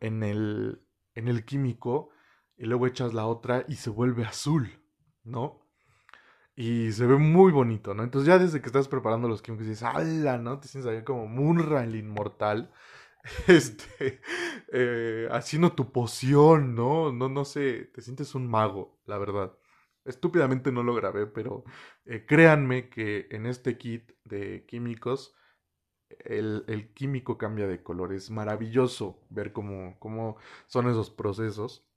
en 0.00 0.22
el, 0.22 0.82
en 1.14 1.28
el 1.28 1.44
químico 1.44 2.10
y 2.56 2.66
luego 2.66 2.86
echas 2.86 3.14
la 3.14 3.26
otra 3.26 3.64
y 3.68 3.76
se 3.76 3.90
vuelve 3.90 4.24
azul. 4.24 4.84
¿no? 5.24 5.63
Y 6.56 6.92
se 6.92 7.06
ve 7.06 7.16
muy 7.16 7.50
bonito, 7.52 7.94
¿no? 7.94 8.04
Entonces 8.04 8.28
ya 8.28 8.38
desde 8.38 8.60
que 8.60 8.66
estás 8.66 8.86
preparando 8.88 9.28
los 9.28 9.42
químicos 9.42 9.66
dices, 9.66 9.82
¡ala! 9.82 10.38
¿no? 10.38 10.60
Te 10.60 10.68
sientes 10.68 10.90
ahí 10.90 11.02
como 11.02 11.26
Munra 11.26 11.84
el 11.84 11.96
inmortal. 11.96 12.72
Este, 13.48 14.20
eh, 14.70 15.28
haciendo 15.30 15.72
tu 15.72 15.92
poción, 15.92 16.74
¿no? 16.74 17.10
No, 17.10 17.30
no 17.30 17.46
sé, 17.46 17.90
te 17.94 18.02
sientes 18.02 18.34
un 18.34 18.46
mago, 18.46 19.00
la 19.06 19.16
verdad. 19.18 19.56
Estúpidamente 20.04 20.70
no 20.72 20.82
lo 20.82 20.94
grabé, 20.94 21.26
pero 21.26 21.64
eh, 22.04 22.26
créanme 22.26 22.90
que 22.90 23.26
en 23.30 23.46
este 23.46 23.78
kit 23.78 24.12
de 24.24 24.66
químicos, 24.66 25.34
el, 26.10 26.64
el, 26.68 26.92
químico 26.92 27.38
cambia 27.38 27.66
de 27.66 27.82
color. 27.82 28.12
Es 28.12 28.30
maravilloso 28.30 29.24
ver 29.30 29.52
cómo, 29.52 29.98
cómo 30.00 30.36
son 30.66 30.88
esos 30.90 31.10
procesos. 31.10 31.88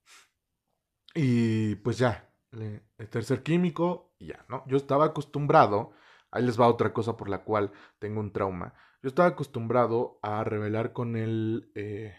Y 1.14 1.76
pues 1.76 1.98
ya, 1.98 2.34
el 2.52 3.10
tercer 3.10 3.44
químico 3.44 4.07
ya, 4.20 4.46
¿no? 4.50 4.64
Yo 4.68 4.78
estaba 4.78 5.06
acostumbrado, 5.06 5.92
ahí 6.32 6.44
les 6.44 6.60
va 6.60 6.68
otra 6.68 6.94
cosa 6.94 7.18
por 7.18 7.30
la 7.30 7.44
cual 7.44 7.72
tengo 8.00 8.20
un 8.20 8.32
trauma. 8.32 8.74
Yo 9.02 9.10
estaba 9.10 9.30
acostumbrado 9.30 10.20
a 10.22 10.44
revelar 10.44 10.94
con 10.94 11.16
el, 11.16 11.72
eh, 11.76 12.16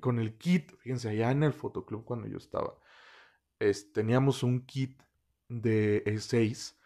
con 0.00 0.18
el 0.18 0.38
kit, 0.38 0.72
fíjense, 0.78 1.08
allá 1.10 1.30
en 1.30 1.42
el 1.42 1.52
fotoclub 1.52 2.04
cuando 2.04 2.28
yo 2.28 2.36
estaba, 2.38 2.74
teníamos 3.92 4.42
un 4.42 4.64
kit 4.66 5.02
de 5.48 6.02
E6, 6.06 6.78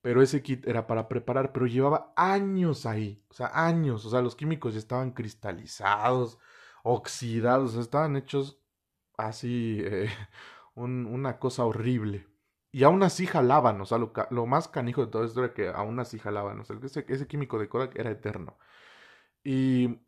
pero 0.00 0.22
ese 0.22 0.42
kit 0.42 0.66
era 0.66 0.86
para 0.86 1.08
preparar, 1.08 1.52
pero 1.52 1.66
llevaba 1.66 2.12
años 2.16 2.86
ahí, 2.86 3.24
o 3.30 3.34
sea, 3.34 3.50
años, 3.54 4.04
o 4.06 4.10
sea, 4.10 4.22
los 4.22 4.36
químicos 4.36 4.74
ya 4.74 4.78
estaban 4.78 5.12
cristalizados, 5.12 6.38
oxidados, 6.84 7.74
estaban 7.76 8.16
hechos 8.16 8.60
así, 9.18 9.80
eh, 9.84 10.10
una 10.76 11.38
cosa 11.38 11.64
horrible. 11.66 12.27
Y 12.72 12.84
aún 12.84 13.02
así 13.02 13.26
jalaban, 13.26 13.80
o 13.80 13.86
sea, 13.86 13.98
lo, 13.98 14.46
más 14.46 14.68
canijo 14.68 15.04
de 15.04 15.10
todo 15.10 15.24
esto 15.24 15.42
era 15.42 15.54
que 15.54 15.68
aún 15.68 15.98
así 16.00 16.18
jalaban, 16.18 16.60
o 16.60 16.64
sea, 16.64 16.76
ese, 16.82 17.04
ese 17.08 17.26
químico 17.26 17.58
de 17.58 17.68
Kodak 17.68 17.96
era 17.98 18.10
eterno. 18.10 18.58
Y 19.44 20.00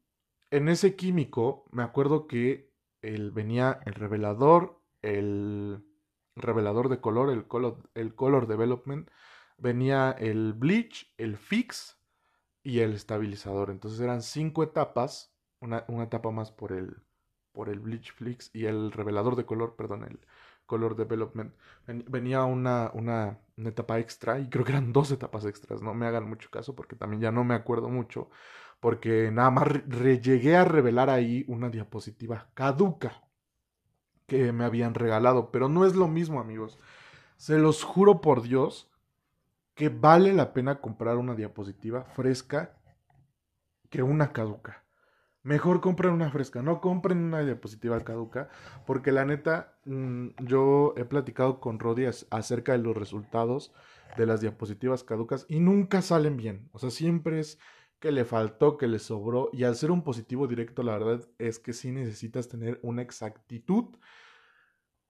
en 0.50 0.68
ese 0.68 0.96
químico, 0.96 1.64
me 1.72 1.82
acuerdo 1.82 2.26
que 2.26 2.70
el, 3.02 3.30
venía 3.30 3.80
el 3.86 3.94
revelador, 3.94 4.80
el 5.02 5.84
revelador 6.36 6.88
de 6.88 7.00
color, 7.00 7.30
el 7.30 7.46
color, 7.46 7.90
el 7.94 8.14
color 8.14 8.46
development, 8.46 9.10
venía 9.58 10.12
el 10.12 10.52
bleach, 10.54 11.12
el 11.18 11.36
fix 11.36 11.98
y 12.62 12.80
el 12.80 12.94
estabilizador. 12.94 13.70
Entonces 13.70 14.00
eran 14.00 14.22
cinco 14.22 14.62
etapas, 14.62 15.32
una, 15.60 15.84
una 15.88 16.04
etapa 16.04 16.30
más 16.30 16.52
por 16.52 16.72
el, 16.72 16.96
por 17.52 17.68
el 17.68 17.80
bleach 17.80 18.12
fix 18.14 18.50
y 18.54 18.66
el 18.66 18.92
revelador 18.92 19.36
de 19.36 19.46
color, 19.46 19.76
perdón, 19.76 20.04
el, 20.04 20.20
Color 20.70 20.94
Development. 20.94 21.52
Venía 22.06 22.44
una, 22.44 22.92
una, 22.94 23.40
etapa 23.56 23.98
extra 23.98 24.38
y 24.38 24.48
creo 24.48 24.64
que 24.64 24.70
eran 24.70 24.92
dos 24.92 25.10
etapas 25.10 25.44
extras, 25.44 25.82
no 25.82 25.94
me 25.94 26.06
hagan 26.06 26.28
mucho 26.28 26.48
caso 26.48 26.76
porque 26.76 26.94
también 26.94 27.20
ya 27.20 27.32
no 27.32 27.42
me 27.42 27.54
acuerdo 27.54 27.88
mucho, 27.88 28.30
porque 28.78 29.32
nada 29.32 29.50
más 29.50 29.68
llegué 30.22 30.56
a 30.56 30.64
revelar 30.64 31.10
ahí 31.10 31.44
una 31.48 31.70
diapositiva 31.70 32.50
caduca 32.54 33.24
que 34.28 34.52
me 34.52 34.64
habían 34.64 34.94
regalado, 34.94 35.50
pero 35.50 35.68
no 35.68 35.84
es 35.84 35.96
lo 35.96 36.06
mismo 36.06 36.38
amigos. 36.38 36.78
Se 37.36 37.58
los 37.58 37.82
juro 37.82 38.20
por 38.20 38.42
Dios 38.42 38.92
que 39.74 39.88
vale 39.88 40.32
la 40.32 40.52
pena 40.52 40.80
comprar 40.80 41.16
una 41.16 41.34
diapositiva 41.34 42.04
fresca 42.04 42.78
que 43.90 44.04
una 44.04 44.32
caduca. 44.32 44.84
Mejor 45.42 45.80
compren 45.80 46.12
una 46.12 46.30
fresca, 46.30 46.62
no 46.62 46.80
compren 46.80 47.18
una 47.18 47.40
diapositiva 47.40 47.98
caduca, 48.00 48.50
porque 48.86 49.10
la 49.10 49.24
neta, 49.24 49.78
mm, 49.86 50.28
yo 50.44 50.92
he 50.96 51.04
platicado 51.06 51.60
con 51.60 51.78
Rodi 51.78 52.04
acerca 52.30 52.72
de 52.72 52.78
los 52.78 52.94
resultados 52.94 53.72
de 54.18 54.26
las 54.26 54.42
diapositivas 54.42 55.02
caducas 55.02 55.46
y 55.48 55.60
nunca 55.60 56.02
salen 56.02 56.36
bien. 56.36 56.68
O 56.72 56.78
sea, 56.78 56.90
siempre 56.90 57.40
es 57.40 57.58
que 58.00 58.12
le 58.12 58.24
faltó, 58.24 58.76
que 58.76 58.86
le 58.86 58.98
sobró, 58.98 59.50
y 59.52 59.64
al 59.64 59.76
ser 59.76 59.90
un 59.90 60.02
positivo 60.02 60.46
directo, 60.46 60.82
la 60.82 60.92
verdad 60.98 61.28
es 61.38 61.58
que 61.58 61.72
sí 61.72 61.90
necesitas 61.92 62.48
tener 62.48 62.78
una 62.82 63.02
exactitud 63.02 63.96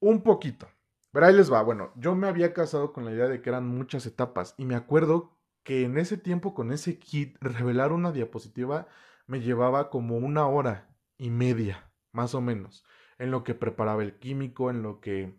un 0.01 0.23
poquito. 0.23 0.69
Pero 1.13 1.27
ahí 1.27 1.35
les 1.35 1.53
va, 1.53 1.63
bueno, 1.63 1.93
yo 1.97 2.15
me 2.15 2.29
había 2.29 2.53
casado 2.53 2.93
con 2.93 3.05
la 3.05 3.13
idea 3.13 3.29
de 3.29 3.43
que 3.43 3.51
eran 3.51 3.67
muchas 3.67 4.07
etapas 4.07 4.55
y 4.59 4.65
me 4.65 4.77
acuerdo 4.77 5.37
que 5.65 5.85
en 5.85 5.99
ese 5.99 6.17
tiempo 6.17 6.55
con 6.55 6.73
ese 6.73 6.99
kit 6.99 7.37
revelar 7.41 7.93
una 7.93 8.13
diapositiva 8.13 8.87
me 9.31 9.41
llevaba 9.41 9.91
como 9.91 10.17
una 10.17 10.49
hora 10.49 10.93
y 11.17 11.31
media, 11.31 11.93
más 12.11 12.35
o 12.35 12.41
menos, 12.41 12.85
en 13.17 13.31
lo 13.31 13.45
que 13.45 13.55
preparaba 13.55 14.03
el 14.03 14.19
químico, 14.19 14.71
en 14.71 14.83
lo 14.83 15.01
que 15.01 15.37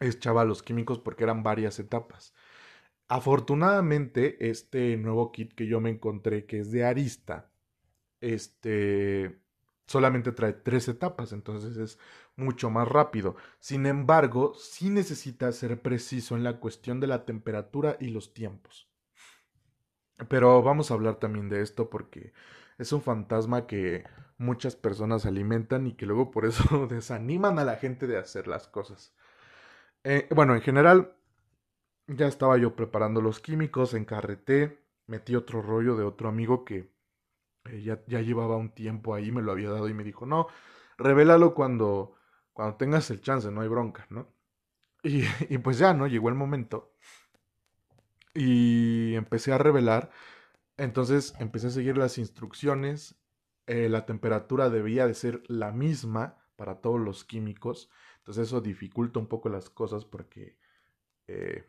echaba 0.00 0.46
los 0.46 0.62
químicos, 0.62 0.98
porque 0.98 1.24
eran 1.24 1.42
varias 1.42 1.78
etapas. 1.78 2.32
Afortunadamente, 3.06 4.48
este 4.48 4.96
nuevo 4.96 5.30
kit 5.30 5.52
que 5.52 5.66
yo 5.66 5.80
me 5.80 5.90
encontré, 5.90 6.46
que 6.46 6.60
es 6.60 6.72
de 6.72 6.84
Arista, 6.84 7.52
este 8.20 9.42
solamente 9.86 10.32
trae 10.32 10.54
tres 10.54 10.88
etapas, 10.88 11.32
entonces 11.32 11.76
es 11.76 11.98
mucho 12.34 12.70
más 12.70 12.88
rápido. 12.88 13.36
Sin 13.58 13.84
embargo, 13.84 14.54
sí 14.54 14.88
necesita 14.88 15.52
ser 15.52 15.82
preciso 15.82 16.34
en 16.34 16.44
la 16.44 16.60
cuestión 16.60 16.98
de 16.98 17.08
la 17.08 17.26
temperatura 17.26 17.98
y 18.00 18.08
los 18.08 18.32
tiempos. 18.32 18.88
Pero 20.28 20.62
vamos 20.62 20.90
a 20.90 20.94
hablar 20.94 21.16
también 21.16 21.50
de 21.50 21.60
esto 21.60 21.90
porque 21.90 22.32
es 22.80 22.92
un 22.94 23.02
fantasma 23.02 23.66
que 23.66 24.04
muchas 24.38 24.74
personas 24.74 25.26
alimentan 25.26 25.86
y 25.86 25.92
que 25.92 26.06
luego 26.06 26.30
por 26.30 26.46
eso 26.46 26.86
desaniman 26.88 27.58
a 27.58 27.64
la 27.64 27.76
gente 27.76 28.06
de 28.06 28.16
hacer 28.16 28.48
las 28.48 28.68
cosas. 28.68 29.14
Eh, 30.02 30.26
bueno, 30.34 30.54
en 30.54 30.62
general, 30.62 31.14
ya 32.06 32.26
estaba 32.26 32.56
yo 32.56 32.74
preparando 32.74 33.20
los 33.20 33.38
químicos, 33.38 33.92
encarreté, 33.92 34.82
metí 35.06 35.36
otro 35.36 35.60
rollo 35.60 35.94
de 35.94 36.04
otro 36.04 36.30
amigo 36.30 36.64
que 36.64 36.90
eh, 37.66 37.82
ya, 37.82 38.02
ya, 38.06 38.22
llevaba 38.22 38.56
un 38.56 38.70
tiempo 38.74 39.14
ahí, 39.14 39.30
me 39.30 39.42
lo 39.42 39.52
había 39.52 39.68
dado 39.68 39.88
y 39.90 39.94
me 39.94 40.02
dijo, 40.02 40.24
no, 40.24 40.46
revélalo 40.96 41.54
cuando, 41.54 42.14
cuando 42.54 42.76
tengas 42.76 43.10
el 43.10 43.20
chance, 43.20 43.50
no 43.50 43.60
hay 43.60 43.68
bronca, 43.68 44.06
¿no? 44.08 44.26
Y, 45.02 45.24
y 45.50 45.58
pues 45.58 45.78
ya, 45.78 45.92
¿no? 45.92 46.06
Llegó 46.06 46.30
el 46.30 46.34
momento. 46.34 46.94
Y 48.34 49.14
empecé 49.16 49.52
a 49.52 49.58
revelar. 49.58 50.10
Entonces 50.80 51.34
empecé 51.38 51.66
a 51.66 51.70
seguir 51.70 51.98
las 51.98 52.16
instrucciones. 52.16 53.14
Eh, 53.66 53.90
la 53.90 54.06
temperatura 54.06 54.70
debía 54.70 55.06
de 55.06 55.12
ser 55.12 55.42
la 55.46 55.72
misma 55.72 56.38
para 56.56 56.80
todos 56.80 56.98
los 56.98 57.22
químicos. 57.22 57.90
Entonces 58.16 58.46
eso 58.46 58.62
dificulta 58.62 59.20
un 59.20 59.26
poco 59.26 59.50
las 59.50 59.68
cosas 59.68 60.06
porque 60.06 60.56
eh, 61.28 61.66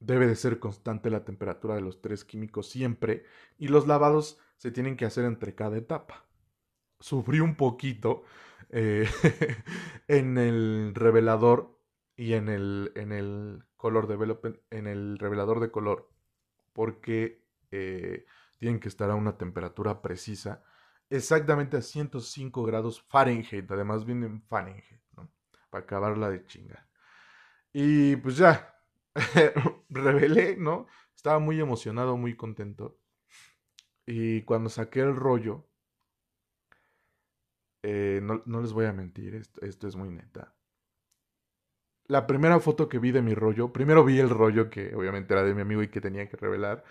debe 0.00 0.26
de 0.26 0.34
ser 0.34 0.60
constante 0.60 1.10
la 1.10 1.26
temperatura 1.26 1.74
de 1.74 1.82
los 1.82 2.00
tres 2.00 2.24
químicos 2.24 2.70
siempre. 2.70 3.24
Y 3.58 3.68
los 3.68 3.86
lavados 3.86 4.38
se 4.56 4.70
tienen 4.70 4.96
que 4.96 5.04
hacer 5.04 5.26
entre 5.26 5.54
cada 5.54 5.76
etapa. 5.76 6.24
Sufrí 7.00 7.40
un 7.40 7.56
poquito 7.56 8.24
eh, 8.70 9.06
en 10.08 10.38
el 10.38 10.94
revelador 10.94 11.78
y 12.16 12.32
en 12.32 12.48
el, 12.48 12.92
en 12.94 13.12
el 13.12 13.64
color 13.76 14.06
development, 14.06 14.56
en 14.70 14.86
el 14.86 15.18
revelador 15.18 15.60
de 15.60 15.70
color, 15.70 16.08
porque 16.72 17.44
tienen 18.64 18.80
que 18.80 18.88
estar 18.88 19.10
a 19.10 19.14
una 19.14 19.36
temperatura 19.36 20.00
precisa, 20.00 20.64
exactamente 21.10 21.76
a 21.76 21.82
105 21.82 22.62
grados 22.62 23.02
Fahrenheit, 23.02 23.70
además 23.70 24.06
viene 24.06 24.24
en 24.24 24.40
Fahrenheit, 24.40 25.02
¿no? 25.18 25.30
Para 25.68 25.84
acabarla 25.84 26.30
de 26.30 26.46
chingar. 26.46 26.88
Y 27.74 28.16
pues 28.16 28.38
ya, 28.38 28.74
revelé, 29.90 30.56
¿no? 30.56 30.86
Estaba 31.14 31.38
muy 31.40 31.60
emocionado, 31.60 32.16
muy 32.16 32.36
contento. 32.36 32.98
Y 34.06 34.40
cuando 34.44 34.70
saqué 34.70 35.00
el 35.00 35.14
rollo, 35.14 35.68
eh, 37.82 38.22
no, 38.22 38.62
les 38.62 38.72
voy 38.72 38.86
a 38.86 38.94
mentir, 38.94 39.34
esto, 39.60 39.86
es 39.86 39.94
muy 39.94 40.08
neta. 40.08 40.54
La 42.06 42.26
primera 42.26 42.58
foto 42.60 42.88
que 42.88 42.98
vi 42.98 43.12
de 43.12 43.20
mi 43.20 43.34
rollo, 43.34 43.74
primero 43.74 44.06
vi 44.06 44.20
el 44.20 44.30
rollo 44.30 44.70
que 44.70 44.94
obviamente 44.94 45.34
era 45.34 45.42
de 45.42 45.52
mi 45.52 45.60
amigo 45.60 45.82
y 45.82 45.88
que 45.88 46.00
tenía 46.00 46.26
que 46.30 46.38
revelar. 46.38 46.82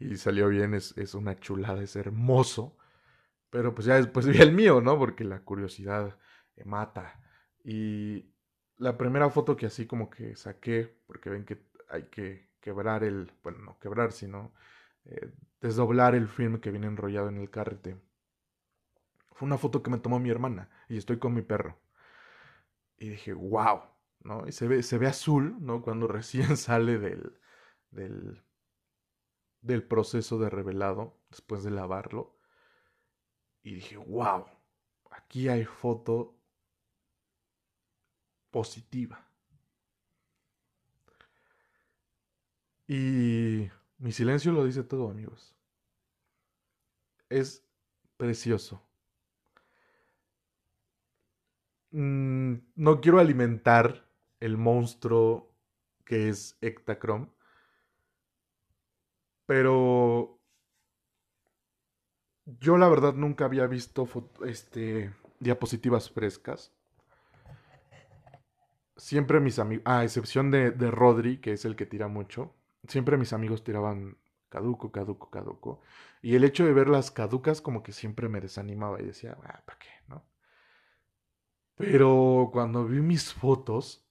Y 0.00 0.16
salió 0.16 0.48
bien, 0.48 0.74
es, 0.74 0.96
es 0.98 1.14
una 1.14 1.38
chulada, 1.38 1.82
es 1.82 1.94
hermoso. 1.94 2.76
Pero 3.50 3.74
pues 3.74 3.86
ya 3.86 3.96
después 3.96 4.26
vi 4.28 4.38
el 4.38 4.52
mío, 4.52 4.80
¿no? 4.80 4.98
Porque 4.98 5.24
la 5.24 5.40
curiosidad 5.40 6.18
mata. 6.64 7.20
Y 7.64 8.32
la 8.78 8.96
primera 8.96 9.30
foto 9.30 9.56
que 9.56 9.66
así 9.66 9.86
como 9.86 10.10
que 10.10 10.36
saqué, 10.36 10.98
porque 11.06 11.30
ven 11.30 11.44
que 11.44 11.62
hay 11.88 12.04
que 12.04 12.50
quebrar 12.60 13.04
el, 13.04 13.32
bueno, 13.42 13.58
no 13.58 13.78
quebrar, 13.78 14.12
sino 14.12 14.52
eh, 15.04 15.30
desdoblar 15.60 16.14
el 16.14 16.28
film 16.28 16.60
que 16.60 16.70
viene 16.70 16.86
enrollado 16.86 17.28
en 17.28 17.38
el 17.38 17.50
carrete. 17.50 17.96
Fue 19.32 19.46
una 19.46 19.58
foto 19.58 19.82
que 19.82 19.90
me 19.90 19.98
tomó 19.98 20.18
mi 20.18 20.30
hermana 20.30 20.68
y 20.88 20.96
estoy 20.96 21.18
con 21.18 21.34
mi 21.34 21.42
perro. 21.42 21.78
Y 22.98 23.08
dije, 23.08 23.32
wow, 23.32 23.82
¿no? 24.22 24.46
Y 24.46 24.52
se 24.52 24.68
ve, 24.68 24.82
se 24.82 24.98
ve 24.98 25.06
azul, 25.06 25.56
¿no? 25.60 25.82
Cuando 25.82 26.06
recién 26.08 26.56
sale 26.56 26.98
del, 26.98 27.38
del, 27.90 28.42
del 29.62 29.82
proceso 29.82 30.38
de 30.38 30.50
revelado, 30.50 31.18
después 31.30 31.62
de 31.62 31.70
lavarlo. 31.70 32.36
Y 33.62 33.74
dije, 33.74 33.96
wow, 33.96 34.46
aquí 35.10 35.48
hay 35.48 35.64
foto 35.64 36.36
positiva. 38.50 39.26
Y 42.86 43.70
mi 43.98 44.12
silencio 44.12 44.50
lo 44.52 44.64
dice 44.64 44.82
todo, 44.82 45.10
amigos. 45.10 45.54
Es 47.28 47.64
precioso. 48.16 48.82
Mm, 51.92 52.54
no 52.76 53.00
quiero 53.00 53.18
alimentar 53.20 54.08
el 54.40 54.56
monstruo 54.56 55.52
que 56.04 56.28
es 56.28 56.58
Ectachrome. 56.60 57.28
Pero 59.50 60.38
yo 62.44 62.78
la 62.78 62.88
verdad 62.88 63.14
nunca 63.14 63.46
había 63.46 63.66
visto 63.66 64.08
este, 64.46 65.12
diapositivas 65.40 66.08
frescas. 66.08 66.72
Siempre 68.96 69.40
mis 69.40 69.58
amigos, 69.58 69.82
a 69.86 70.04
excepción 70.04 70.52
de, 70.52 70.70
de 70.70 70.92
Rodri, 70.92 71.38
que 71.40 71.52
es 71.52 71.64
el 71.64 71.74
que 71.74 71.84
tira 71.84 72.06
mucho, 72.06 72.54
siempre 72.86 73.16
mis 73.16 73.32
amigos 73.32 73.64
tiraban 73.64 74.18
caduco, 74.50 74.92
caduco, 74.92 75.30
caduco. 75.30 75.80
Y 76.22 76.36
el 76.36 76.44
hecho 76.44 76.64
de 76.64 76.72
ver 76.72 76.88
las 76.88 77.10
caducas 77.10 77.60
como 77.60 77.82
que 77.82 77.90
siempre 77.90 78.28
me 78.28 78.40
desanimaba 78.40 79.02
y 79.02 79.06
decía, 79.06 79.36
ah, 79.42 79.64
¿para 79.66 79.78
qué? 79.80 79.88
¿No? 80.06 80.24
Pero 81.74 82.50
cuando 82.52 82.86
vi 82.86 83.00
mis 83.00 83.34
fotos, 83.34 84.06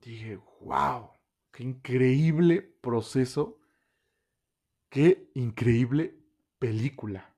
dije, 0.00 0.40
wow, 0.62 1.10
qué 1.52 1.64
increíble 1.64 2.62
proceso, 2.62 3.57
qué 4.88 5.30
increíble 5.34 6.18
película. 6.58 7.34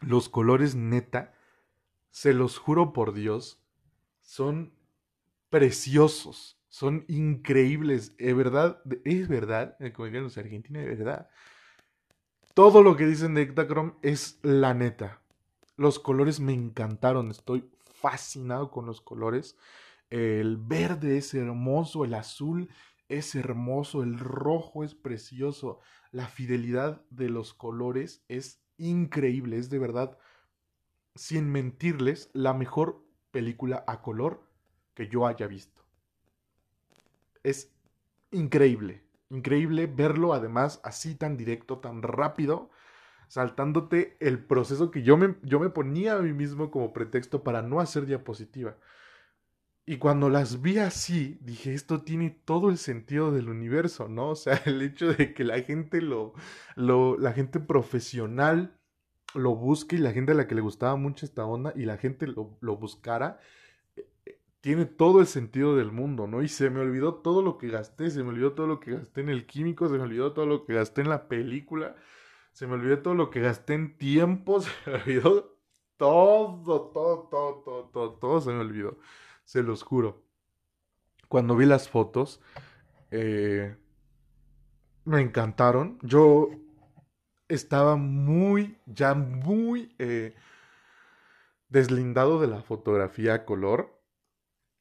Los 0.00 0.28
colores 0.28 0.74
neta, 0.74 1.34
se 2.10 2.32
los 2.32 2.58
juro 2.58 2.92
por 2.92 3.12
Dios, 3.12 3.62
son 4.20 4.74
preciosos. 5.50 6.58
Son 6.70 7.06
increíbles, 7.08 8.14
es 8.18 8.36
verdad, 8.36 8.82
es 9.04 9.26
verdad, 9.26 9.76
como 9.94 10.04
dirían 10.04 10.24
los 10.24 10.36
argentinos, 10.36 10.82
es 10.82 10.98
verdad. 10.98 11.30
Todo 12.52 12.82
lo 12.82 12.94
que 12.94 13.06
dicen 13.06 13.34
de 13.34 13.42
Ektachrome 13.42 13.94
es 14.02 14.38
la 14.42 14.74
neta. 14.74 15.22
Los 15.76 15.98
colores 15.98 16.40
me 16.40 16.52
encantaron, 16.52 17.30
estoy 17.30 17.70
fascinado 18.00 18.70
con 18.70 18.84
los 18.84 19.00
colores. 19.00 19.56
El 20.10 20.58
verde 20.58 21.16
es 21.16 21.32
hermoso, 21.32 22.04
el 22.04 22.14
azul 22.14 22.68
es 23.08 23.34
hermoso, 23.34 24.02
el 24.02 24.18
rojo 24.18 24.84
es 24.84 24.94
precioso. 24.94 25.80
La 26.10 26.28
fidelidad 26.28 27.02
de 27.10 27.28
los 27.28 27.54
colores 27.54 28.22
es 28.28 28.60
increíble, 28.76 29.58
es 29.58 29.70
de 29.70 29.78
verdad, 29.78 30.18
sin 31.14 31.50
mentirles, 31.50 32.30
la 32.32 32.54
mejor 32.54 33.04
película 33.30 33.84
a 33.86 34.00
color 34.02 34.42
que 34.94 35.08
yo 35.08 35.26
haya 35.26 35.46
visto 35.46 35.78
es 37.42 37.72
increíble. 38.30 39.02
Increíble 39.30 39.86
verlo 39.86 40.32
además 40.32 40.80
así 40.84 41.14
tan 41.14 41.36
directo, 41.36 41.78
tan 41.78 42.02
rápido, 42.02 42.70
saltándote 43.28 44.16
el 44.20 44.42
proceso 44.42 44.90
que 44.90 45.02
yo 45.02 45.16
me, 45.16 45.36
yo 45.42 45.60
me 45.60 45.70
ponía 45.70 46.14
a 46.16 46.22
mí 46.22 46.32
mismo 46.32 46.70
como 46.70 46.92
pretexto 46.92 47.42
para 47.42 47.62
no 47.62 47.80
hacer 47.80 48.06
diapositiva. 48.06 48.76
Y 49.90 49.96
cuando 49.96 50.28
las 50.28 50.60
vi 50.60 50.76
así, 50.76 51.38
dije, 51.40 51.72
esto 51.72 52.02
tiene 52.02 52.28
todo 52.44 52.68
el 52.68 52.76
sentido 52.76 53.32
del 53.32 53.48
universo, 53.48 54.06
¿no? 54.06 54.28
O 54.28 54.34
sea, 54.36 54.60
el 54.66 54.82
hecho 54.82 55.14
de 55.14 55.32
que 55.32 55.44
la 55.44 55.62
gente 55.62 56.02
lo, 56.02 56.34
lo, 56.76 57.16
la 57.16 57.32
gente 57.32 57.58
profesional 57.58 58.78
lo 59.34 59.56
busque 59.56 59.96
y 59.96 60.00
la 60.00 60.12
gente 60.12 60.32
a 60.32 60.34
la 60.34 60.46
que 60.46 60.54
le 60.54 60.60
gustaba 60.60 60.96
mucho 60.96 61.24
esta 61.24 61.46
onda 61.46 61.72
y 61.74 61.86
la 61.86 61.96
gente 61.96 62.26
lo, 62.26 62.58
lo 62.60 62.76
buscara, 62.76 63.40
tiene 64.60 64.84
todo 64.84 65.20
el 65.20 65.26
sentido 65.26 65.74
del 65.74 65.90
mundo, 65.90 66.26
¿no? 66.26 66.42
Y 66.42 66.48
se 66.48 66.68
me 66.68 66.80
olvidó 66.80 67.14
todo 67.14 67.40
lo 67.40 67.56
que 67.56 67.68
gasté, 67.68 68.10
se 68.10 68.22
me 68.22 68.28
olvidó 68.28 68.52
todo 68.52 68.66
lo 68.66 68.80
que 68.80 68.90
gasté 68.92 69.22
en 69.22 69.30
el 69.30 69.46
químico, 69.46 69.88
se 69.88 69.96
me 69.96 70.02
olvidó 70.02 70.34
todo 70.34 70.44
lo 70.44 70.66
que 70.66 70.74
gasté 70.74 71.00
en 71.00 71.08
la 71.08 71.28
película, 71.28 71.96
se 72.52 72.66
me 72.66 72.74
olvidó 72.74 73.00
todo 73.00 73.14
lo 73.14 73.30
que 73.30 73.40
gasté 73.40 73.72
en 73.72 73.96
tiempo, 73.96 74.60
se 74.60 74.68
me 74.84 74.96
olvidó 74.96 75.56
todo, 75.96 76.62
todo, 76.92 77.28
todo, 77.30 77.62
todo, 77.64 77.84
todo, 77.90 78.12
todo 78.18 78.40
se 78.42 78.50
me 78.52 78.60
olvidó, 78.60 78.98
se 79.48 79.62
los 79.62 79.82
juro. 79.82 80.22
Cuando 81.28 81.56
vi 81.56 81.64
las 81.64 81.88
fotos, 81.88 82.40
eh, 83.10 83.76
me 85.04 85.22
encantaron. 85.22 85.98
Yo 86.02 86.50
estaba 87.48 87.96
muy, 87.96 88.78
ya 88.84 89.14
muy 89.14 89.94
eh, 89.98 90.34
deslindado 91.68 92.40
de 92.40 92.48
la 92.48 92.60
fotografía 92.62 93.46
color 93.46 93.98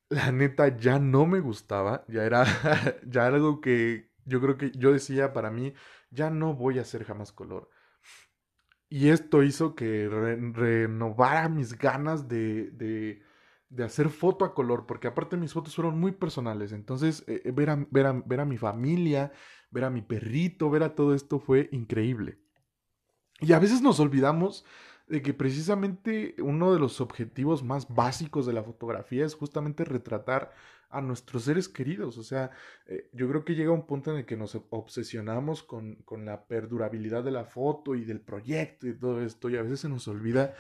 la 0.10 0.32
neta 0.32 0.78
ya 0.78 1.00
no 1.00 1.26
me 1.26 1.40
gustaba, 1.40 2.06
ya 2.08 2.24
era 2.24 2.46
ya 3.06 3.28
algo 3.28 3.62
que 3.62 4.12
yo 4.26 4.42
creo 4.42 4.58
que 4.58 4.72
yo 4.72 4.92
decía 4.92 5.34
para 5.34 5.52
mí, 5.52 5.74
ya 6.12 6.30
no 6.30 6.54
voy 6.54 6.80
a 6.80 6.82
hacer 6.82 7.04
jamás 7.04 7.32
color. 7.32 7.70
Y 8.90 9.10
esto 9.10 9.44
hizo 9.44 9.76
que 9.76 10.08
renovara 10.54 11.50
mis 11.50 11.78
ganas 11.78 12.28
de, 12.30 12.72
de, 12.72 13.22
de, 13.70 13.84
hacer 13.84 14.10
foto 14.10 14.46
a 14.46 14.54
color, 14.54 14.86
porque 14.86 15.08
aparte 15.08 15.38
mis 15.38 15.54
fotos 15.54 15.76
fueron 15.76 16.00
muy 16.00 16.12
personales, 16.12 16.72
entonces 16.72 17.24
eh, 17.28 17.42
eh, 17.46 17.52
ver, 17.52 17.70
a, 17.70 17.88
ver, 17.90 18.06
a, 18.06 18.14
ver 18.14 18.40
a 18.40 18.46
mi 18.46 18.58
familia, 18.58 19.32
ver 19.72 19.84
a 19.84 19.90
mi 19.90 20.02
perrito, 20.02 20.70
ver 20.70 20.84
a 20.84 20.96
todo 20.96 21.14
esto 21.14 21.40
fue 21.40 21.70
increíble. 21.72 22.40
Y 23.40 23.54
a 23.54 23.60
veces 23.60 23.82
nos 23.82 24.00
olvidamos 24.00 24.66
de 25.08 25.22
que 25.22 25.34
precisamente 25.34 26.36
uno 26.40 26.74
de 26.74 26.80
los 26.80 27.00
objetivos 27.00 27.64
más 27.64 27.88
básicos 27.88 28.46
de 28.46 28.54
la 28.54 28.64
fotografía 28.64 29.26
es 29.26 29.36
justamente 29.36 29.86
retratar 29.86 30.54
a 30.90 31.02
nuestros 31.02 31.44
seres 31.44 31.70
queridos. 31.70 32.18
O 32.18 32.24
sea, 32.24 32.52
eh, 32.88 33.10
yo 33.14 33.28
creo 33.30 33.46
que 33.46 33.56
llega 33.56 33.72
un 33.72 33.86
punto 33.86 34.12
en 34.12 34.18
el 34.18 34.26
que 34.26 34.38
nos 34.38 34.56
obsesionamos 34.70 35.64
con, 35.64 35.96
con, 36.04 36.26
la 36.26 36.46
perdurabilidad 36.46 37.24
de 37.24 37.32
la 37.32 37.46
foto 37.46 37.96
y 37.96 38.04
del 38.04 38.22
proyecto 38.22 38.88
y 38.88 38.98
todo 38.98 39.22
esto, 39.22 39.50
y 39.50 39.58
a 39.58 39.62
veces 39.62 39.82
se 39.82 39.90
nos 39.90 40.08
olvida 40.08 40.56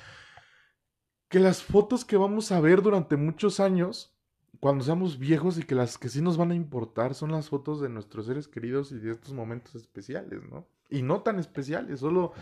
que 1.29 1.39
las 1.39 1.63
fotos 1.63 2.05
que 2.05 2.17
vamos 2.17 2.51
a 2.51 2.61
ver 2.61 2.81
durante 2.81 3.17
muchos 3.17 3.59
años, 3.59 4.13
cuando 4.59 4.83
seamos 4.83 5.19
viejos 5.19 5.57
y 5.57 5.63
que 5.63 5.75
las 5.75 5.97
que 5.97 6.09
sí 6.09 6.21
nos 6.21 6.37
van 6.37 6.51
a 6.51 6.55
importar 6.55 7.13
son 7.13 7.31
las 7.31 7.49
fotos 7.49 7.81
de 7.81 7.89
nuestros 7.89 8.25
seres 8.25 8.47
queridos 8.47 8.91
y 8.91 8.99
de 8.99 9.11
estos 9.11 9.33
momentos 9.33 9.75
especiales, 9.75 10.41
¿no? 10.49 10.67
Y 10.89 11.01
no 11.01 11.21
tan 11.21 11.37
especiales, 11.39 11.99
solo 11.99 12.33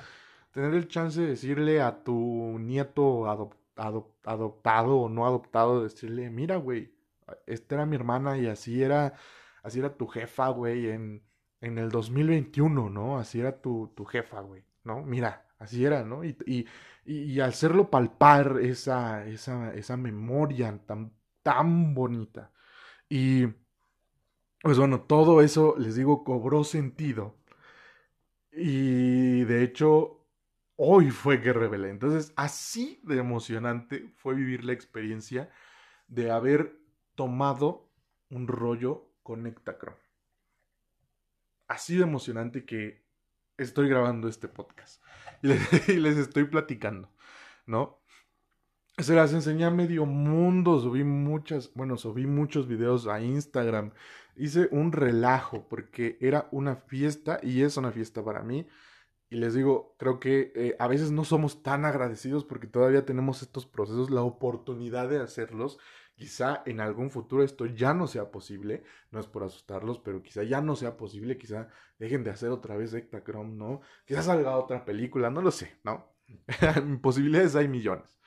tener 0.51 0.73
el 0.73 0.87
chance 0.87 1.19
de 1.19 1.27
decirle 1.27 1.81
a 1.81 2.03
tu 2.03 2.13
nieto 2.59 3.27
adoptado 3.27 4.97
o 4.97 5.09
no 5.09 5.25
adoptado, 5.25 5.83
decirle, 5.83 6.29
mira, 6.29 6.57
güey, 6.57 6.93
esta 7.45 7.75
era 7.75 7.85
mi 7.85 7.95
hermana 7.95 8.37
y 8.37 8.47
así 8.47 8.81
era, 8.81 9.13
así 9.63 9.79
era 9.79 9.97
tu 9.97 10.07
jefa, 10.07 10.49
güey, 10.49 10.89
en, 10.89 11.23
en 11.61 11.77
el 11.77 11.89
2021, 11.89 12.89
¿no? 12.89 13.17
Así 13.17 13.39
era 13.39 13.59
tu, 13.61 13.91
tu 13.95 14.05
jefa, 14.05 14.41
güey, 14.41 14.63
¿no? 14.83 15.01
Mira, 15.03 15.45
así 15.59 15.83
era, 15.83 16.03
¿no? 16.03 16.23
Y, 16.23 16.37
y, 16.45 16.65
y, 17.05 17.39
hacerlo 17.39 17.89
palpar 17.91 18.59
esa, 18.61 19.25
esa, 19.27 19.73
esa 19.75 19.95
memoria 19.97 20.77
tan, 20.85 21.13
tan 21.43 21.93
bonita. 21.93 22.51
Y, 23.07 23.47
pues 24.61 24.77
bueno, 24.79 25.01
todo 25.01 25.41
eso, 25.41 25.75
les 25.77 25.95
digo, 25.95 26.23
cobró 26.23 26.63
sentido. 26.63 27.37
Y 28.51 29.43
de 29.43 29.63
hecho, 29.63 30.25
hoy 30.77 31.11
fue 31.11 31.41
que 31.41 31.53
revelé. 31.53 31.89
Entonces, 31.89 32.33
así 32.35 32.99
de 33.03 33.17
emocionante 33.17 34.11
fue 34.15 34.33
vivir 34.33 34.63
la 34.65 34.73
experiencia 34.73 35.51
de 36.07 36.31
haber 36.31 36.79
tomado 37.15 37.91
un 38.29 38.47
rollo 38.47 39.11
con 39.21 39.45
Ektacron. 39.45 39.95
Así 41.67 41.97
de 41.97 42.03
emocionante 42.03 42.65
que 42.65 43.05
estoy 43.57 43.89
grabando 43.89 44.27
este 44.27 44.47
podcast 44.47 45.01
y 45.87 45.93
les, 45.97 46.17
estoy 46.17 46.45
platicando, 46.45 47.09
¿no? 47.65 48.01
Se 48.97 49.13
las 49.13 49.33
enseñé 49.33 49.65
a 49.65 49.71
medio 49.71 50.05
mundo, 50.05 50.79
subí 50.79 51.03
muchas, 51.03 51.73
bueno, 51.73 51.97
subí 51.97 52.25
muchos 52.27 52.67
videos 52.67 53.07
a 53.07 53.19
Instagram, 53.19 53.91
hice 54.37 54.69
un 54.71 54.93
relajo 54.93 55.67
porque 55.67 56.17
era 56.21 56.47
una 56.51 56.77
fiesta 56.77 57.39
y 57.43 57.63
es 57.63 57.75
una 57.77 57.91
fiesta 57.91 58.23
para 58.23 58.41
mí. 58.41 58.67
Y 59.29 59.37
les 59.37 59.53
digo, 59.53 59.95
creo 59.97 60.19
que 60.19 60.53
eh, 60.55 60.75
a 60.79 60.87
veces 60.87 61.11
no 61.11 61.25
somos 61.25 61.61
tan 61.63 61.83
agradecidos 61.83 62.45
porque 62.45 62.67
todavía 62.67 63.05
tenemos 63.05 63.41
estos 63.41 63.65
procesos, 63.65 64.11
la 64.11 64.21
oportunidad 64.21 65.09
de 65.09 65.19
hacerlos 65.19 65.77
Quizá 66.15 66.63
en 66.65 66.79
algún 66.79 67.11
futuro 67.11 67.43
esto 67.43 67.65
ya 67.65 67.93
no 67.93 68.07
sea 68.07 68.31
posible, 68.31 68.83
no 69.11 69.19
es 69.19 69.27
por 69.27 69.43
asustarlos, 69.43 69.99
pero 69.99 70.23
quizá 70.23 70.43
ya 70.43 70.61
no 70.61 70.75
sea 70.75 70.95
posible, 70.95 71.37
quizá 71.37 71.67
dejen 71.99 72.23
de 72.23 72.31
hacer 72.31 72.51
otra 72.51 72.77
vez 72.77 72.93
Ectachrome, 72.93 73.55
¿no? 73.55 73.81
Quizá 74.05 74.21
salga 74.21 74.57
otra 74.57 74.85
película, 74.85 75.29
no 75.29 75.41
lo 75.41 75.51
sé, 75.51 75.77
¿no? 75.83 76.15
Posibilidades 77.01 77.55
hay 77.55 77.67
millones. 77.67 78.17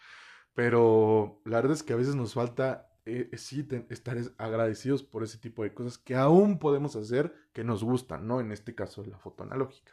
Pero 0.54 1.40
la 1.44 1.58
verdad 1.58 1.72
es 1.72 1.82
que 1.82 1.94
a 1.94 1.96
veces 1.96 2.14
nos 2.14 2.34
falta 2.34 2.90
eh, 3.06 3.30
sí 3.38 3.66
estar 3.88 4.18
agradecidos 4.36 5.02
por 5.02 5.22
ese 5.22 5.38
tipo 5.38 5.62
de 5.62 5.72
cosas 5.72 5.96
que 5.96 6.14
aún 6.14 6.58
podemos 6.58 6.94
hacer 6.94 7.32
que 7.54 7.64
nos 7.64 7.82
gustan, 7.82 8.26
¿no? 8.26 8.40
En 8.40 8.52
este 8.52 8.74
caso 8.74 9.02
la 9.04 9.18
foto 9.18 9.44
analógica. 9.44 9.92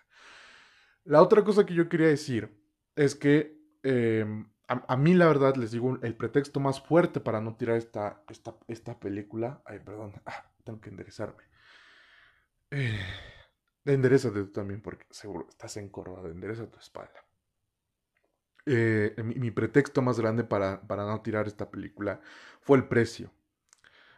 La 1.05 1.21
otra 1.21 1.43
cosa 1.43 1.65
que 1.65 1.73
yo 1.73 1.87
quería 1.87 2.07
decir 2.07 2.61
es 2.95 3.15
que 3.15 3.57
em, 3.83 4.49
a, 4.67 4.97
mí 4.97 5.13
la 5.13 5.27
verdad 5.27 5.55
les 5.55 5.71
digo 5.71 5.97
el 6.01 6.15
pretexto 6.15 6.59
más 6.59 6.81
fuerte 6.81 7.19
para 7.19 7.41
no 7.41 7.55
tirar 7.55 7.77
esta, 7.77 8.23
esta, 8.29 8.55
esta 8.67 8.99
película. 8.99 9.61
Ay, 9.65 9.79
perdón, 9.79 10.13
ah, 10.25 10.51
tengo 10.63 10.81
que 10.81 10.89
enderezarme. 10.89 11.43
Eh, 12.71 12.99
enderezate 13.85 14.39
tú 14.41 14.51
también 14.51 14.81
porque 14.81 15.05
seguro 15.11 15.47
estás 15.49 15.77
encorvado, 15.77 16.29
endereza 16.29 16.69
tu 16.69 16.79
espalda. 16.79 17.23
Eh, 18.65 19.15
mi, 19.23 19.51
pretexto 19.51 20.01
más 20.01 20.19
grande 20.19 20.43
para, 20.43 20.81
para 20.81 21.05
no 21.05 21.21
tirar 21.21 21.45
esta 21.45 21.69
película 21.69 22.19
fue 22.61 22.77
el 22.77 22.87
precio. 22.87 23.31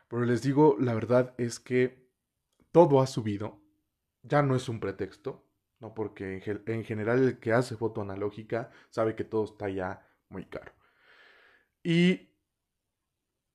Pero 0.08 0.24
les 0.24 0.42
digo, 0.42 0.78
la 0.80 0.94
verdad 0.94 1.34
es 1.38 1.60
que 1.60 2.08
todo 2.72 3.02
ha 3.02 3.08
subido. 3.08 3.62
Ya 4.24 4.42
no 4.42 4.56
es 4.56 4.70
un 4.70 4.80
pretexto, 4.80 5.46
¿no? 5.80 5.94
Porque 5.94 6.42
en 6.66 6.84
general 6.86 7.20
el 7.20 7.40
que 7.40 7.52
hace 7.52 7.76
foto 7.76 8.02
analógica 8.02 8.72
sabe 8.90 9.16
que 9.16 9.26
todo 9.26 9.44
está 9.44 9.70
ya 9.70 10.07
muy 10.30 10.46
caro. 10.46 10.72
Y 11.84 12.30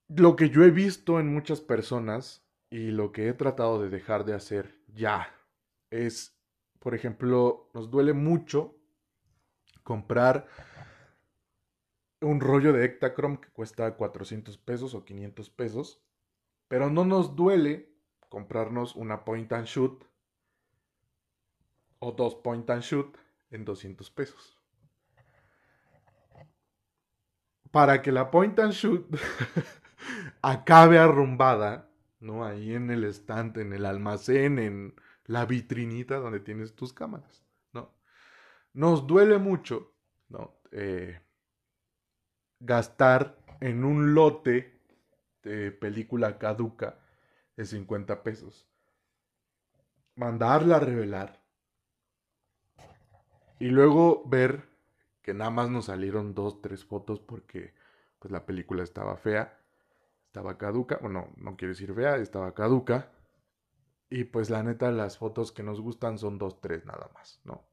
lo 0.08 0.36
que 0.36 0.50
yo 0.50 0.62
he 0.62 0.70
visto 0.70 1.20
en 1.20 1.32
muchas 1.32 1.60
personas 1.60 2.46
y 2.70 2.90
lo 2.90 3.12
que 3.12 3.28
he 3.28 3.34
tratado 3.34 3.82
de 3.82 3.90
dejar 3.90 4.24
de 4.24 4.34
hacer 4.34 4.80
ya 4.88 5.28
es, 5.90 6.38
por 6.78 6.94
ejemplo, 6.94 7.70
nos 7.74 7.90
duele 7.90 8.12
mucho 8.12 8.76
comprar 9.82 10.46
un 12.20 12.40
rollo 12.40 12.72
de 12.72 12.84
Ektachrome 12.84 13.40
que 13.40 13.50
cuesta 13.50 13.96
400 13.96 14.56
pesos 14.58 14.94
o 14.94 15.04
500 15.04 15.50
pesos, 15.50 16.02
pero 16.68 16.88
no 16.88 17.04
nos 17.04 17.36
duele 17.36 17.92
comprarnos 18.28 18.96
una 18.96 19.24
point 19.24 19.52
and 19.52 19.66
shoot 19.66 20.04
o 21.98 22.12
dos 22.12 22.34
point 22.34 22.68
and 22.70 22.82
shoot 22.82 23.16
en 23.50 23.64
200 23.64 24.10
pesos 24.10 24.61
para 27.72 28.02
que 28.02 28.12
la 28.12 28.30
point 28.30 28.56
and 28.60 28.72
shoot 28.72 29.04
acabe 30.42 30.98
arrumbada, 30.98 31.90
¿no? 32.20 32.44
Ahí 32.44 32.74
en 32.74 32.90
el 32.90 33.04
estante, 33.04 33.62
en 33.62 33.72
el 33.72 33.86
almacén, 33.86 34.58
en 34.58 34.94
la 35.24 35.46
vitrinita 35.46 36.16
donde 36.16 36.38
tienes 36.38 36.76
tus 36.76 36.92
cámaras, 36.92 37.44
¿no? 37.72 37.94
Nos 38.74 39.06
duele 39.06 39.38
mucho, 39.38 39.94
¿no? 40.28 40.60
Eh, 40.70 41.18
gastar 42.60 43.38
en 43.60 43.84
un 43.84 44.14
lote 44.14 44.80
de 45.42 45.72
película 45.72 46.38
caduca 46.38 46.98
de 47.56 47.64
50 47.64 48.22
pesos. 48.22 48.68
Mandarla 50.14 50.76
a 50.76 50.80
revelar. 50.80 51.42
Y 53.58 53.68
luego 53.68 54.24
ver 54.26 54.71
que 55.22 55.34
nada 55.34 55.50
más 55.50 55.70
nos 55.70 55.86
salieron 55.86 56.34
dos, 56.34 56.60
tres 56.60 56.84
fotos 56.84 57.20
porque 57.20 57.74
pues 58.18 58.30
la 58.30 58.44
película 58.44 58.82
estaba 58.82 59.16
fea, 59.16 59.58
estaba 60.26 60.58
caduca, 60.58 60.98
bueno, 61.00 61.28
no 61.36 61.56
quiero 61.56 61.72
decir 61.72 61.94
fea, 61.94 62.16
estaba 62.16 62.54
caduca. 62.54 63.10
Y 64.10 64.24
pues 64.24 64.50
la 64.50 64.62
neta 64.62 64.90
las 64.90 65.16
fotos 65.16 65.52
que 65.52 65.62
nos 65.62 65.80
gustan 65.80 66.18
son 66.18 66.38
dos, 66.38 66.60
tres 66.60 66.84
nada 66.84 67.10
más, 67.14 67.40
¿no? 67.44 67.64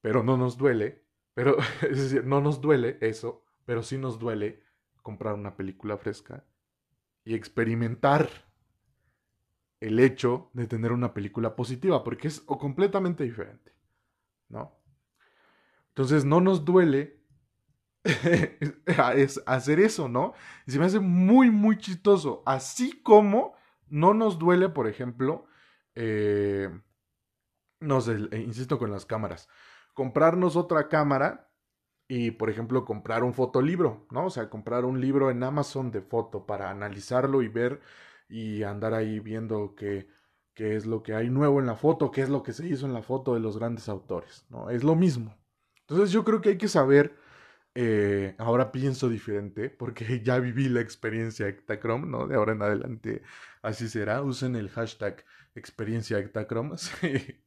Pero 0.00 0.24
no 0.24 0.36
nos 0.36 0.58
duele, 0.58 1.04
pero 1.34 1.56
es 1.82 1.98
decir, 1.98 2.24
no 2.24 2.40
nos 2.40 2.60
duele 2.60 2.98
eso, 3.00 3.44
pero 3.64 3.82
sí 3.82 3.96
nos 3.96 4.18
duele 4.18 4.62
comprar 5.02 5.34
una 5.34 5.56
película 5.56 5.96
fresca 5.96 6.44
y 7.24 7.34
experimentar 7.34 8.28
el 9.80 9.98
hecho 9.98 10.50
de 10.52 10.66
tener 10.66 10.92
una 10.92 11.14
película 11.14 11.56
positiva, 11.56 12.04
porque 12.04 12.28
es 12.28 12.40
completamente 12.40 13.24
diferente, 13.24 13.72
¿no? 14.48 14.79
Entonces 16.00 16.24
no 16.24 16.40
nos 16.40 16.64
duele 16.64 17.20
hacer 19.46 19.80
eso, 19.80 20.08
¿no? 20.08 20.32
Y 20.66 20.70
se 20.70 20.78
me 20.78 20.86
hace 20.86 20.98
muy, 20.98 21.50
muy 21.50 21.76
chistoso. 21.76 22.42
Así 22.46 23.02
como 23.02 23.52
no 23.90 24.14
nos 24.14 24.38
duele, 24.38 24.70
por 24.70 24.88
ejemplo, 24.88 25.44
eh, 25.94 26.70
no 27.80 28.00
sé, 28.00 28.16
eh, 28.30 28.38
insisto 28.40 28.78
con 28.78 28.90
las 28.90 29.04
cámaras, 29.04 29.46
comprarnos 29.92 30.56
otra 30.56 30.88
cámara 30.88 31.50
y, 32.08 32.30
por 32.30 32.48
ejemplo, 32.48 32.86
comprar 32.86 33.22
un 33.22 33.34
fotolibro, 33.34 34.06
¿no? 34.10 34.24
O 34.24 34.30
sea, 34.30 34.48
comprar 34.48 34.86
un 34.86 35.02
libro 35.02 35.30
en 35.30 35.42
Amazon 35.42 35.90
de 35.90 36.00
foto 36.00 36.46
para 36.46 36.70
analizarlo 36.70 37.42
y 37.42 37.48
ver 37.48 37.82
y 38.26 38.62
andar 38.62 38.94
ahí 38.94 39.20
viendo 39.20 39.74
qué, 39.74 40.08
qué 40.54 40.76
es 40.76 40.86
lo 40.86 41.02
que 41.02 41.12
hay 41.14 41.28
nuevo 41.28 41.60
en 41.60 41.66
la 41.66 41.76
foto, 41.76 42.10
qué 42.10 42.22
es 42.22 42.30
lo 42.30 42.42
que 42.42 42.54
se 42.54 42.66
hizo 42.66 42.86
en 42.86 42.94
la 42.94 43.02
foto 43.02 43.34
de 43.34 43.40
los 43.40 43.58
grandes 43.58 43.90
autores, 43.90 44.46
¿no? 44.48 44.70
Es 44.70 44.82
lo 44.82 44.96
mismo. 44.96 45.39
Entonces 45.90 46.12
yo 46.12 46.24
creo 46.24 46.40
que 46.40 46.50
hay 46.50 46.56
que 46.56 46.68
saber, 46.68 47.16
eh, 47.74 48.36
ahora 48.38 48.70
pienso 48.70 49.08
diferente, 49.08 49.70
porque 49.70 50.20
ya 50.24 50.38
viví 50.38 50.68
la 50.68 50.80
experiencia 50.80 51.48
Ectachrome, 51.48 52.06
¿no? 52.06 52.28
De 52.28 52.36
ahora 52.36 52.52
en 52.52 52.62
adelante 52.62 53.22
así 53.60 53.88
será. 53.88 54.22
Usen 54.22 54.54
el 54.54 54.70
hashtag 54.70 55.24
experiencia 55.56 56.18
Ectachrome 56.18 56.78
si, 56.78 57.42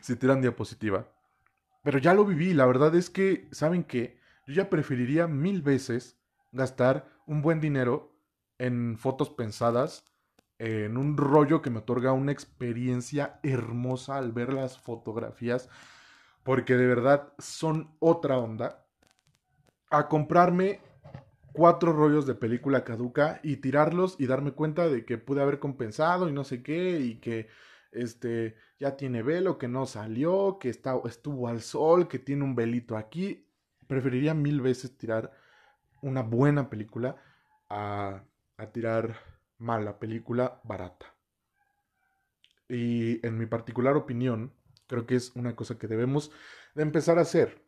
si 0.00 0.16
tiran 0.16 0.40
diapositiva. 0.40 1.06
Pero 1.84 1.98
ya 1.98 2.14
lo 2.14 2.24
viví, 2.24 2.54
la 2.54 2.64
verdad 2.64 2.94
es 2.94 3.10
que, 3.10 3.46
¿saben 3.52 3.84
qué? 3.84 4.18
Yo 4.46 4.54
ya 4.54 4.70
preferiría 4.70 5.26
mil 5.26 5.60
veces 5.60 6.18
gastar 6.50 7.08
un 7.26 7.42
buen 7.42 7.60
dinero 7.60 8.18
en 8.56 8.96
fotos 8.96 9.28
pensadas, 9.28 10.04
en 10.58 10.96
un 10.96 11.18
rollo 11.18 11.60
que 11.60 11.70
me 11.70 11.80
otorga 11.80 12.12
una 12.12 12.32
experiencia 12.32 13.38
hermosa 13.42 14.16
al 14.16 14.32
ver 14.32 14.52
las 14.54 14.78
fotografías 14.78 15.68
porque 16.48 16.78
de 16.78 16.86
verdad 16.86 17.34
son 17.38 17.94
otra 17.98 18.38
onda, 18.38 18.86
a 19.90 20.08
comprarme 20.08 20.80
cuatro 21.52 21.92
rollos 21.92 22.26
de 22.26 22.34
película 22.34 22.84
caduca 22.84 23.38
y 23.42 23.58
tirarlos 23.58 24.16
y 24.18 24.26
darme 24.26 24.52
cuenta 24.52 24.88
de 24.88 25.04
que 25.04 25.18
pude 25.18 25.42
haber 25.42 25.58
compensado 25.58 26.26
y 26.26 26.32
no 26.32 26.44
sé 26.44 26.62
qué 26.62 27.00
y 27.00 27.16
que 27.16 27.48
este 27.92 28.56
ya 28.80 28.96
tiene 28.96 29.22
velo, 29.22 29.58
que 29.58 29.68
no 29.68 29.84
salió, 29.84 30.58
que 30.58 30.70
está, 30.70 30.98
estuvo 31.04 31.48
al 31.48 31.60
sol, 31.60 32.08
que 32.08 32.18
tiene 32.18 32.44
un 32.44 32.54
velito 32.54 32.96
aquí. 32.96 33.46
Preferiría 33.86 34.32
mil 34.32 34.62
veces 34.62 34.96
tirar 34.96 35.30
una 36.00 36.22
buena 36.22 36.70
película 36.70 37.16
a, 37.68 38.22
a 38.56 38.66
tirar 38.72 39.16
mala 39.58 39.98
película 39.98 40.62
barata. 40.64 41.14
Y 42.70 43.26
en 43.26 43.36
mi 43.36 43.44
particular 43.44 43.98
opinión, 43.98 44.54
creo 44.88 45.06
que 45.06 45.14
es 45.14 45.34
una 45.36 45.54
cosa 45.54 45.78
que 45.78 45.86
debemos 45.86 46.30
de 46.74 46.82
empezar 46.82 47.18
a 47.18 47.22
hacer. 47.22 47.62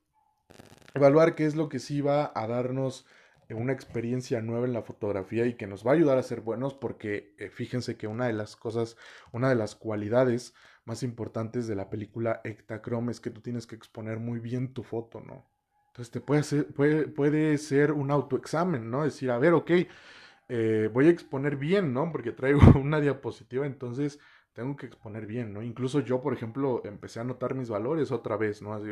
Evaluar 0.94 1.36
qué 1.36 1.46
es 1.46 1.54
lo 1.54 1.68
que 1.68 1.78
sí 1.78 2.00
va 2.00 2.32
a 2.34 2.46
darnos 2.48 3.06
una 3.54 3.72
experiencia 3.72 4.40
nueva 4.40 4.66
en 4.66 4.72
la 4.72 4.82
fotografía 4.82 5.46
y 5.46 5.54
que 5.54 5.66
nos 5.66 5.86
va 5.86 5.92
a 5.92 5.94
ayudar 5.94 6.18
a 6.18 6.22
ser 6.22 6.40
buenos 6.40 6.74
porque 6.74 7.34
eh, 7.38 7.50
fíjense 7.50 7.96
que 7.96 8.06
una 8.06 8.26
de 8.26 8.32
las 8.32 8.56
cosas, 8.56 8.96
una 9.32 9.48
de 9.48 9.54
las 9.54 9.74
cualidades 9.74 10.54
más 10.84 11.02
importantes 11.02 11.66
de 11.66 11.76
la 11.76 11.90
película 11.90 12.40
Ektachrome 12.44 13.12
es 13.12 13.20
que 13.20 13.30
tú 13.30 13.40
tienes 13.40 13.66
que 13.66 13.76
exponer 13.76 14.18
muy 14.18 14.40
bien 14.40 14.72
tu 14.72 14.82
foto, 14.82 15.20
¿no? 15.20 15.46
Entonces 15.88 16.10
te 16.12 16.20
puede, 16.20 16.42
ser, 16.42 16.68
puede, 16.68 17.08
puede 17.08 17.58
ser 17.58 17.92
un 17.92 18.10
autoexamen, 18.10 18.90
¿no? 18.90 19.04
Decir, 19.04 19.30
a 19.30 19.38
ver, 19.38 19.54
ok, 19.54 19.70
eh, 20.48 20.88
voy 20.92 21.08
a 21.08 21.10
exponer 21.10 21.56
bien, 21.56 21.92
¿no? 21.92 22.10
Porque 22.12 22.32
traigo 22.32 22.60
una 22.80 23.00
diapositiva, 23.00 23.66
entonces 23.66 24.18
tengo 24.52 24.76
que 24.76 24.86
exponer 24.86 25.26
bien, 25.26 25.52
¿no? 25.52 25.62
Incluso 25.62 26.00
yo, 26.00 26.20
por 26.22 26.32
ejemplo, 26.32 26.82
empecé 26.84 27.20
a 27.20 27.22
anotar 27.22 27.54
mis 27.54 27.68
valores 27.68 28.10
otra 28.12 28.36
vez, 28.36 28.62
¿no? 28.62 28.74
Así, 28.74 28.88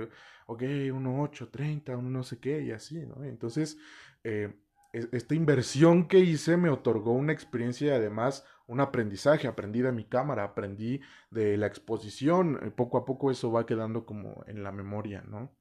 ok, 0.47 0.63
1.8, 0.63 1.51
30, 1.51 1.97
un 1.97 2.13
no 2.13 2.23
sé 2.23 2.39
qué, 2.39 2.63
y 2.63 2.71
así, 2.71 3.05
¿no? 3.07 3.25
Entonces, 3.25 3.79
eh, 4.25 4.55
esta 4.93 5.35
inversión 5.35 6.09
que 6.09 6.19
hice 6.19 6.57
me 6.57 6.71
otorgó 6.71 7.13
una 7.13 7.33
experiencia 7.33 7.89
y 7.89 7.91
además 7.91 8.45
un 8.67 8.81
aprendizaje. 8.81 9.49
Aprendí 9.49 9.83
de 9.83 9.93
mi 9.93 10.05
cámara, 10.05 10.45
aprendí 10.45 11.01
de 11.31 11.57
la 11.57 11.67
exposición. 11.67 12.59
Eh, 12.63 12.71
poco 12.71 12.99
a 12.99 13.05
poco 13.05 13.31
eso 13.31 13.51
va 13.53 13.67
quedando 13.67 14.07
como 14.07 14.45
en 14.47 14.63
la 14.63 14.73
memoria, 14.73 15.23
¿no? 15.27 15.53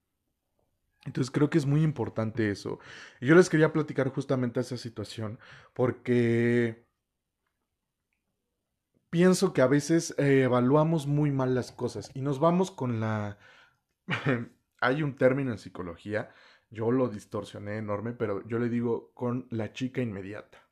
Entonces 1.05 1.31
creo 1.31 1.49
que 1.49 1.57
es 1.57 1.65
muy 1.65 1.83
importante 1.83 2.51
eso. 2.51 2.79
Y 3.21 3.27
yo 3.27 3.35
les 3.35 3.49
quería 3.49 3.71
platicar 3.71 4.09
justamente 4.09 4.59
esa 4.59 4.77
situación 4.77 5.39
porque 5.73 6.86
pienso 9.09 9.53
que 9.53 9.61
a 9.61 9.67
veces 9.67 10.15
eh, 10.17 10.43
evaluamos 10.43 11.07
muy 11.07 11.31
mal 11.31 11.55
las 11.55 11.71
cosas 11.71 12.11
y 12.13 12.21
nos 12.21 12.39
vamos 12.39 12.71
con 12.71 12.99
la... 12.99 13.37
Hay 14.79 15.01
un 15.01 15.15
término 15.15 15.51
en 15.51 15.57
psicología 15.57 16.29
yo 16.69 16.91
lo 16.91 17.07
distorsioné 17.07 17.77
enorme, 17.77 18.13
pero 18.13 18.45
yo 18.47 18.59
le 18.59 18.69
digo 18.69 19.11
con 19.13 19.47
la 19.51 19.71
chica 19.71 20.01
inmediata. 20.01 20.67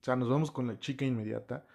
O 0.00 0.04
sea, 0.04 0.16
nos 0.16 0.28
vamos 0.28 0.50
con 0.50 0.66
la 0.66 0.78
chica 0.78 1.04
inmediata 1.04 1.66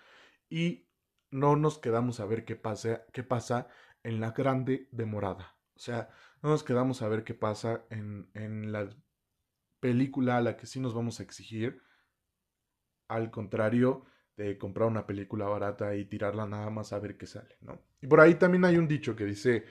y 0.50 0.88
no 1.32 1.56
nos 1.56 1.80
quedamos 1.80 2.20
a 2.20 2.26
ver 2.26 2.44
qué 2.46 2.56
pasa, 2.56 3.06
qué 3.14 3.24
pasa 3.24 3.68
en 4.04 4.20
la 4.20 4.32
grande 4.32 4.90
demorada. 4.92 5.58
O 5.76 5.80
sea, 5.80 6.10
no 6.42 6.50
nos 6.50 6.64
quedamos 6.64 7.02
a 7.02 7.08
ver 7.08 7.24
qué 7.24 7.34
pasa 7.34 7.86
en, 7.90 8.30
en 8.34 8.72
la 8.72 8.90
película 9.80 10.38
a 10.38 10.42
la 10.42 10.58
que 10.58 10.68
sí 10.68 10.80
nos 10.80 10.94
vamos 10.94 11.20
a 11.20 11.24
exigir. 11.24 11.82
Al 13.08 13.32
contrario 13.32 14.06
de 14.38 14.58
comprar 14.58 14.88
una 14.88 15.06
película 15.06 15.46
barata 15.46 15.96
y 15.96 16.06
tirarla 16.06 16.46
nada 16.46 16.70
más 16.70 16.94
a 16.94 17.00
ver 17.00 17.18
qué 17.18 17.26
sale, 17.26 17.56
¿no? 17.62 17.80
Y 18.02 18.08
por 18.08 18.20
ahí 18.20 18.36
también 18.36 18.66
hay 18.66 18.78
un 18.78 18.88
dicho 18.88 19.16
que 19.16 19.26
dice, 19.26 19.66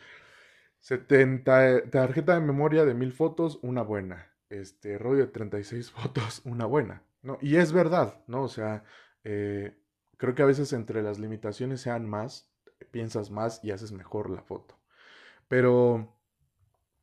70, 0.80 1.90
tarjeta 1.90 2.34
de 2.34 2.40
memoria 2.40 2.84
de 2.84 2.94
mil 2.94 3.12
fotos, 3.12 3.58
una 3.62 3.82
buena. 3.82 4.30
Este 4.50 4.98
rollo 4.98 5.26
de 5.26 5.32
36 5.32 5.90
fotos, 5.92 6.42
una 6.44 6.66
buena. 6.66 7.02
¿no? 7.22 7.38
Y 7.40 7.56
es 7.56 7.72
verdad, 7.72 8.22
¿no? 8.26 8.42
O 8.42 8.48
sea, 8.48 8.84
eh, 9.24 9.78
creo 10.18 10.34
que 10.34 10.42
a 10.42 10.46
veces 10.46 10.72
entre 10.74 11.02
las 11.02 11.18
limitaciones 11.18 11.80
sean 11.80 12.08
más, 12.08 12.50
piensas 12.90 13.30
más 13.30 13.64
y 13.64 13.70
haces 13.70 13.92
mejor 13.92 14.30
la 14.30 14.42
foto. 14.42 14.78
Pero 15.48 16.18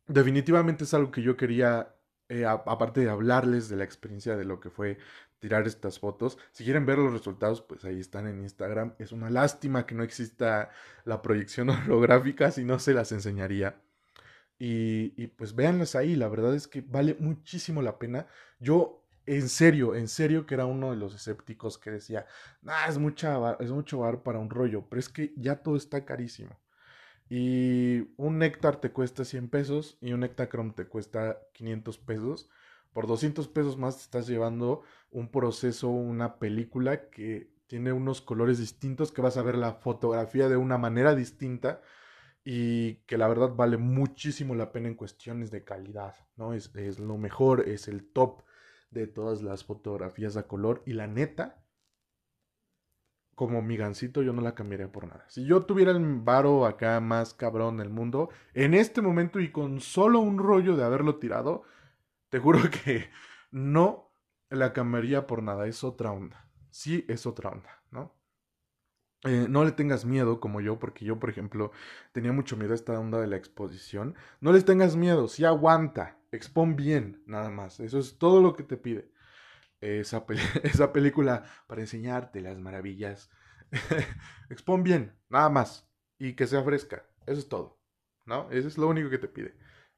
definitivamente 0.08 0.84
es 0.84 0.94
algo 0.94 1.12
que 1.12 1.24
yo 1.24 1.36
quería, 1.36 1.96
eh, 2.30 2.46
aparte 2.46 3.02
de 3.02 3.10
hablarles 3.10 3.68
de 3.70 3.78
la 3.78 3.84
experiencia 3.84 4.38
de 4.38 4.46
lo 4.46 4.60
que 4.60 4.70
fue 4.70 5.00
tirar 5.42 5.68
estas 5.68 6.00
fotos. 6.00 6.38
Si 6.52 6.64
quieren 6.64 6.86
ver 6.86 7.00
los 7.00 7.12
resultados, 7.12 7.62
pues 7.62 7.84
ahí 7.84 8.00
están 8.00 8.28
en 8.28 8.42
Instagram. 8.42 8.94
Es 9.00 9.12
una 9.12 9.30
lástima 9.30 9.86
que 9.86 9.96
no 9.96 10.04
exista 10.04 10.70
la 11.04 11.22
proyección 11.22 11.70
holográfica, 11.70 12.52
si 12.52 12.64
no 12.64 12.80
se 12.80 12.94
las 12.94 13.12
enseñaría. 13.12 13.82
Y, 14.64 15.26
pues 15.28 15.56
véanlas 15.56 15.96
ahí, 15.96 16.16
la 16.16 16.28
verdad 16.28 16.54
es 16.54 16.68
que 16.68 16.82
vale 16.82 17.18
muchísimo 17.20 17.82
la 17.82 17.98
pena. 17.98 18.28
Yo, 18.60 19.04
en 19.26 19.50
serio, 19.50 19.96
en 19.96 20.08
serio 20.08 20.46
que 20.46 20.54
era 20.54 20.68
uno 20.68 20.92
de 20.92 20.98
los 20.98 21.16
escépticos 21.16 21.80
que 21.80 21.90
decía, 21.90 22.28
nah, 22.62 22.86
es, 22.88 23.00
mucha, 23.00 23.58
es 23.60 23.72
mucho 23.72 24.00
bar 24.00 24.22
para 24.22 24.38
un 24.38 24.52
rollo, 24.52 24.86
pero 24.88 25.00
es 25.00 25.10
que 25.10 25.34
ya 25.36 25.64
todo 25.64 25.76
está 25.76 26.06
carísimo. 26.06 26.60
Y 27.28 28.14
un 28.18 28.38
néctar 28.38 28.80
te 28.80 28.92
cuesta 28.92 29.26
100 29.26 29.50
pesos 29.50 29.98
y 30.02 30.14
un 30.14 30.20
Nectacrom 30.20 30.74
te 30.76 30.86
cuesta 30.86 31.40
500 31.54 31.98
pesos 31.98 32.50
por 32.94 33.08
200 33.08 33.48
pesos 33.48 33.78
más 33.78 33.98
te 33.98 34.04
estás 34.04 34.28
llevando 34.28 34.82
un 35.10 35.30
proceso, 35.30 35.90
una 35.90 36.40
película 36.40 37.10
que 37.10 37.52
tiene 37.68 37.94
unos 37.94 38.22
colores 38.22 38.58
distintos, 38.60 39.12
que 39.12 39.22
vas 39.22 39.38
a 39.38 39.44
ver 39.44 39.58
la 39.58 39.74
fotografía 39.74 40.50
de 40.50 40.58
una 40.58 40.78
manera 40.78 41.16
distinta 41.16 41.82
y 42.44 42.96
que 43.06 43.18
la 43.18 43.28
verdad 43.28 43.56
vale 43.56 43.78
muchísimo 43.78 44.56
la 44.56 44.72
pena 44.72 44.90
en 44.90 44.96
cuestiones 44.96 45.52
de 45.52 45.64
calidad, 45.64 46.16
¿no? 46.36 46.54
Es, 46.54 46.74
lo 47.00 47.18
mejor, 47.18 47.70
es 47.70 47.88
el 47.88 48.12
top 48.12 48.44
de 48.90 49.08
todas 49.08 49.42
las 49.42 49.64
fotografías 49.64 50.36
a 50.38 50.48
color 50.48 50.84
y 50.86 50.94
la 50.94 51.08
neta, 51.08 51.64
como 53.36 53.62
mi 53.62 53.78
gancito, 53.78 54.22
yo 54.22 54.34
no 54.34 54.42
la 54.42 54.54
cambiaría 54.54 54.92
por 54.92 55.08
nada. 55.08 55.26
Si 55.30 55.46
yo 55.46 55.66
tuviera 55.66 55.92
el 55.92 56.04
varo 56.20 56.66
acá 56.66 57.00
más 57.00 57.34
cabrón 57.34 57.78
del 57.78 57.90
mundo, 57.90 58.30
en 58.54 58.74
este 58.74 59.02
momento 59.02 59.40
y 59.40 59.52
con 59.52 59.80
solo 59.80 60.20
un 60.20 60.38
rollo 60.38 60.76
de 60.76 60.84
haberlo 60.84 61.16
tirado, 61.18 61.64
te 62.32 62.40
juro 62.40 62.60
que 62.84 63.12
no 63.52 64.12
la 64.50 64.74
cambiaría 64.74 65.28
por 65.28 65.44
nada, 65.44 65.68
es 65.68 65.84
otra 65.84 66.12
onda. 66.12 66.50
Sí, 66.72 67.06
es 67.08 67.28
otra 67.28 67.52
onda, 67.52 67.84
¿no? 67.92 68.16
Eh, 69.24 69.46
no 69.48 69.64
le 69.64 69.72
tengas 69.72 70.04
miedo 70.04 70.40
como 70.40 70.62
yo, 70.62 70.80
porque 70.80 71.06
yo, 71.06 71.20
por 71.20 71.30
ejemplo, 71.30 71.72
tenía 72.12 72.32
mucho 72.32 72.58
miedo 72.58 72.72
a 72.72 72.76
esta 72.76 73.00
onda 73.00 73.20
de 73.22 73.28
la 73.28 73.36
exposición. 73.36 74.16
No 74.40 74.52
les 74.52 74.66
tengas 74.66 74.96
miedo, 74.96 75.28
sí 75.28 75.46
aguanta, 75.46 76.18
expon 76.32 76.76
bien, 76.76 77.22
nada 77.28 77.52
más. 77.52 77.80
Eso 77.80 78.00
es 78.00 78.18
todo 78.18 78.42
lo 78.42 78.56
que 78.56 78.64
te 78.64 78.78
pide 78.78 79.12
esa, 79.82 80.26
esa 80.64 80.94
película 80.94 81.44
para 81.68 81.82
enseñarte 81.82 82.42
las 82.42 82.58
maravillas. 82.60 83.30
expon 84.50 84.84
bien, 84.84 85.14
nada 85.30 85.50
más. 85.50 85.88
Y 86.18 86.34
que 86.36 86.48
sea 86.48 86.64
fresca, 86.64 87.06
eso 87.28 87.40
es 87.40 87.50
todo, 87.50 87.80
¿no? 88.26 88.50
Eso 88.52 88.68
es 88.68 88.78
lo 88.78 88.88
único 88.88 89.10
que 89.10 89.18
te 89.18 89.28
pide. 89.28 89.56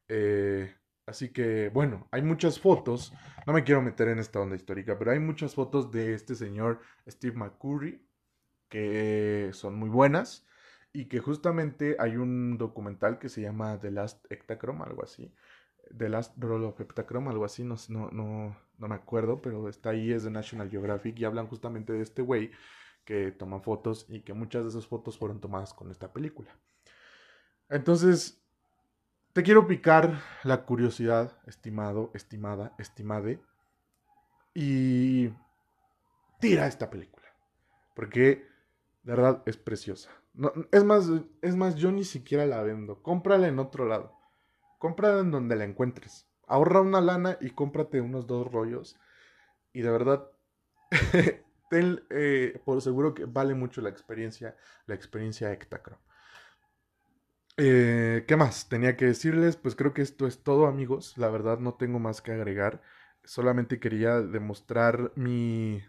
Eh, 0.09 0.75
Así 1.06 1.34
que, 1.34 1.70
bueno, 1.70 2.08
hay 2.12 2.22
muchas 2.22 2.60
fotos, 2.60 3.14
no 3.45 3.54
me 3.54 3.64
quiero 3.64 3.82
meter 3.82 4.08
en 4.08 4.20
esta 4.20 4.39
onda 4.39 4.56
histórica, 4.56 4.97
pero 4.97 5.12
hay 5.12 5.20
muchas 5.20 5.54
fotos 5.54 5.91
de 5.91 6.14
este 6.14 6.36
señor 6.36 6.80
Steve 7.08 7.36
McCurry 7.36 8.06
que 8.70 9.49
son 9.54 9.76
muy 9.76 9.89
buenas 9.89 10.47
y 10.93 11.06
que 11.06 11.20
justamente 11.20 11.97
hay 11.99 12.16
un 12.18 12.58
documental 12.58 13.20
que 13.20 13.30
se 13.30 13.41
llama 13.41 13.80
The 13.80 13.91
Last 13.91 14.26
Ectachrome, 14.32 14.84
algo 14.84 15.04
así. 15.04 15.34
The 15.95 16.10
Last 16.10 16.36
Roll 16.38 16.64
of 16.64 16.80
Ectachrome, 16.80 17.30
algo 17.30 17.45
así, 17.45 17.64
no, 17.64 17.76
no, 17.89 18.10
no, 18.12 18.58
no 18.78 18.88
me 18.88 18.95
acuerdo, 18.95 19.41
pero 19.41 19.68
está 19.70 19.89
ahí, 19.89 20.12
es 20.12 20.24
de 20.24 20.32
National 20.32 20.70
Geographic 20.70 21.20
y 21.20 21.26
hablan 21.26 21.47
justamente 21.47 21.93
de 21.93 22.01
este 22.01 22.22
güey 22.22 22.51
que 23.06 23.32
toma 23.32 23.60
fotos 23.60 24.06
y 24.10 24.22
que 24.22 24.34
muchas 24.34 24.64
de 24.64 24.70
esas 24.70 24.88
fotos 24.88 25.18
fueron 25.18 25.41
tomadas 25.41 25.74
con 25.74 25.91
esta 25.91 26.14
película. 26.14 26.58
Entonces, 27.70 28.42
te 29.34 29.41
quiero 29.41 29.67
picar 29.67 30.21
la 30.43 30.63
curiosidad, 30.63 31.38
estimado, 31.47 32.11
estimada, 32.13 32.73
estimade, 32.77 33.41
y 34.53 35.29
tira 36.39 36.67
esta 36.67 36.91
película, 36.91 37.25
porque 37.95 38.47
de 39.03 39.11
verdad 39.15 39.41
es 39.47 39.57
preciosa. 39.57 40.11
No, 40.36 40.51
es, 40.71 40.84
más, 40.84 41.09
es 41.41 41.55
más, 41.55 41.75
yo 41.75 41.91
ni 41.91 42.03
siquiera 42.03 42.45
la 42.45 42.61
vendo. 42.61 43.01
Cómprala 43.01 43.47
en 43.47 43.59
otro 43.59 43.86
lado. 43.86 44.15
Cómprala 44.79 45.19
en 45.19 45.31
donde 45.31 45.55
la 45.55 45.63
encuentres. 45.63 46.27
Ahorra 46.47 46.81
una 46.81 47.01
lana 47.01 47.38
y 47.39 47.51
cómprate 47.51 48.01
unos 48.01 48.25
dos 48.27 48.51
rollos. 48.51 48.99
Y 49.73 49.81
de 49.81 49.91
verdad, 49.91 50.29
ten 51.69 52.03
eh, 52.09 52.59
por 52.65 52.81
seguro 52.81 53.13
que 53.13 53.25
vale 53.25 53.53
mucho 53.53 53.81
la 53.81 53.89
experiencia, 53.89 54.55
la 54.88 54.95
experiencia 54.95 55.51
Ectacro. 55.51 55.99
Eh, 57.58 58.26
¿Qué 58.28 58.36
más? 58.36 58.68
Tenía 58.70 58.97
que 58.97 59.06
decirles, 59.06 59.58
pues 59.58 59.76
creo 59.76 59.93
que 59.93 60.01
esto 60.01 60.26
es 60.28 60.43
todo 60.43 60.66
amigos, 60.68 61.18
la 61.18 61.30
verdad 61.30 61.60
no 61.60 61.76
tengo 61.76 61.99
más 61.99 62.22
que 62.22 62.32
agregar, 62.32 62.82
solamente 63.24 63.80
quería 63.80 64.22
demostrar 64.22 65.12
mi, 65.16 65.82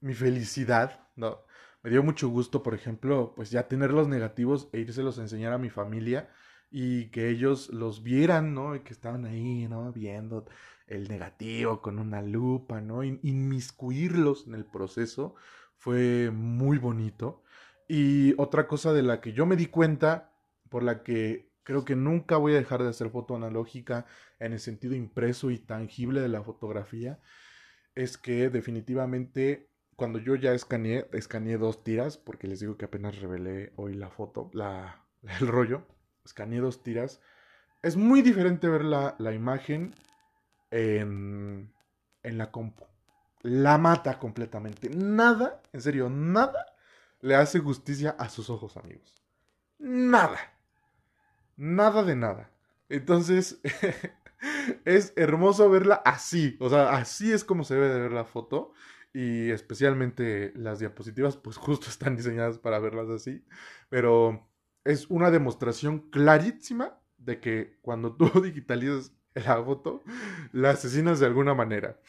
mi 0.00 0.14
felicidad, 0.14 1.08
¿no? 1.16 1.40
Me 1.82 1.90
dio 1.90 2.02
mucho 2.02 2.28
gusto, 2.28 2.62
por 2.62 2.74
ejemplo, 2.74 3.32
pues 3.36 3.50
ya 3.50 3.68
tener 3.68 3.92
los 3.92 4.08
negativos 4.08 4.68
e 4.72 4.80
írselos 4.80 5.18
a 5.18 5.22
enseñar 5.22 5.52
a 5.52 5.58
mi 5.58 5.70
familia 5.70 6.30
y 6.70 7.10
que 7.10 7.28
ellos 7.30 7.70
los 7.70 8.02
vieran, 8.02 8.54
¿no? 8.54 8.74
Y 8.76 8.80
que 8.80 8.92
estaban 8.92 9.24
ahí, 9.24 9.66
¿no? 9.68 9.92
Viendo 9.92 10.46
el 10.86 11.08
negativo 11.08 11.80
con 11.82 11.98
una 11.98 12.22
lupa, 12.22 12.80
¿no? 12.80 13.02
Inmiscuirlos 13.04 14.46
en 14.46 14.54
el 14.54 14.64
proceso 14.66 15.34
fue 15.76 16.30
muy 16.32 16.78
bonito. 16.78 17.42
Y 17.88 18.34
otra 18.40 18.66
cosa 18.68 18.92
de 18.92 19.02
la 19.02 19.20
que 19.20 19.32
yo 19.32 19.46
me 19.46 19.56
di 19.56 19.66
cuenta, 19.66 20.29
por 20.70 20.82
la 20.82 21.02
que 21.02 21.50
creo 21.64 21.84
que 21.84 21.96
nunca 21.96 22.38
voy 22.38 22.54
a 22.54 22.58
dejar 22.58 22.82
de 22.82 22.88
hacer 22.88 23.10
foto 23.10 23.36
analógica 23.36 24.06
en 24.38 24.54
el 24.54 24.60
sentido 24.60 24.94
impreso 24.94 25.50
y 25.50 25.58
tangible 25.58 26.22
de 26.22 26.28
la 26.28 26.42
fotografía, 26.42 27.20
es 27.94 28.16
que 28.16 28.48
definitivamente 28.48 29.68
cuando 29.96 30.18
yo 30.18 30.34
ya 30.34 30.54
escaneé, 30.54 31.06
escaneé 31.12 31.58
dos 31.58 31.84
tiras, 31.84 32.16
porque 32.16 32.48
les 32.48 32.60
digo 32.60 32.78
que 32.78 32.86
apenas 32.86 33.20
revelé 33.20 33.74
hoy 33.76 33.92
la 33.94 34.08
foto, 34.08 34.50
la, 34.54 35.04
el 35.40 35.46
rollo, 35.46 35.86
escaneé 36.24 36.60
dos 36.60 36.82
tiras, 36.82 37.20
es 37.82 37.96
muy 37.96 38.22
diferente 38.22 38.68
ver 38.68 38.84
la, 38.84 39.14
la 39.18 39.34
imagen 39.34 39.94
en, 40.70 41.72
en 42.22 42.38
la 42.38 42.50
compu. 42.50 42.86
La 43.42 43.78
mata 43.78 44.18
completamente. 44.18 44.90
Nada, 44.90 45.62
en 45.72 45.80
serio, 45.80 46.10
nada 46.10 46.66
le 47.20 47.34
hace 47.34 47.58
justicia 47.58 48.16
a 48.18 48.28
sus 48.28 48.50
ojos, 48.50 48.76
amigos. 48.76 49.14
Nada. 49.78 50.38
Nada 51.60 52.02
de 52.04 52.16
nada. 52.16 52.50
Entonces, 52.88 53.60
es 54.86 55.12
hermoso 55.14 55.68
verla 55.68 55.96
así. 56.06 56.56
O 56.58 56.70
sea, 56.70 56.92
así 56.96 57.32
es 57.32 57.44
como 57.44 57.64
se 57.64 57.74
debe 57.74 57.90
de 57.90 58.00
ver 58.00 58.12
la 58.12 58.24
foto 58.24 58.72
y 59.12 59.50
especialmente 59.50 60.52
las 60.56 60.78
diapositivas 60.78 61.36
pues 61.36 61.58
justo 61.58 61.88
están 61.90 62.16
diseñadas 62.16 62.58
para 62.58 62.78
verlas 62.78 63.10
así, 63.10 63.44
pero 63.90 64.48
es 64.84 65.10
una 65.10 65.30
demostración 65.30 66.10
clarísima 66.10 66.98
de 67.18 67.40
que 67.40 67.78
cuando 67.82 68.16
tú 68.16 68.30
digitalizas 68.42 69.12
la 69.34 69.62
foto, 69.62 70.02
la 70.52 70.70
asesinas 70.70 71.20
de 71.20 71.26
alguna 71.26 71.52
manera. 71.52 72.00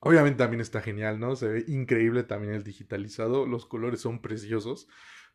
Obviamente 0.00 0.38
también 0.38 0.60
está 0.60 0.82
genial, 0.82 1.18
¿no? 1.18 1.36
Se 1.36 1.48
ve 1.48 1.64
increíble 1.68 2.22
también 2.22 2.52
el 2.52 2.64
digitalizado, 2.64 3.46
los 3.46 3.64
colores 3.64 4.02
son 4.02 4.20
preciosos, 4.20 4.88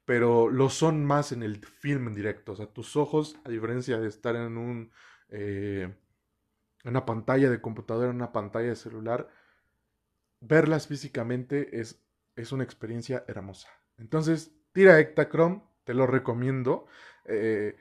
pero 0.06 0.50
lo 0.50 0.70
son 0.70 1.06
más 1.06 1.32
en 1.32 1.44
el 1.44 1.66
film 1.66 2.08
en 2.08 2.16
directo. 2.16 2.54
O 2.54 2.56
sea, 2.56 2.68
tus 2.68 2.96
ojos, 2.96 3.38
a 3.46 3.50
diferencia 3.50 4.00
de 4.00 4.08
estar. 4.08 4.36
Eh, 5.30 5.96
en 6.84 6.90
una 6.90 7.06
pantalla 7.06 7.50
de 7.50 7.62
computadora, 7.62 8.10
en 8.10 8.18
una 8.18 8.34
pantalla 8.34 8.70
de 8.70 8.76
celular, 8.76 9.30
verlas 10.42 10.88
físicamente 10.88 11.80
es, 11.80 12.04
es 12.36 12.52
una 12.52 12.64
experiencia 12.64 13.24
hermosa. 13.28 13.70
Entonces, 13.98 14.52
tira 14.74 15.00
Ectachrome, 15.00 15.64
te 15.86 15.94
lo 15.94 16.08
recomiendo. 16.08 16.88
Eh, 17.26 17.78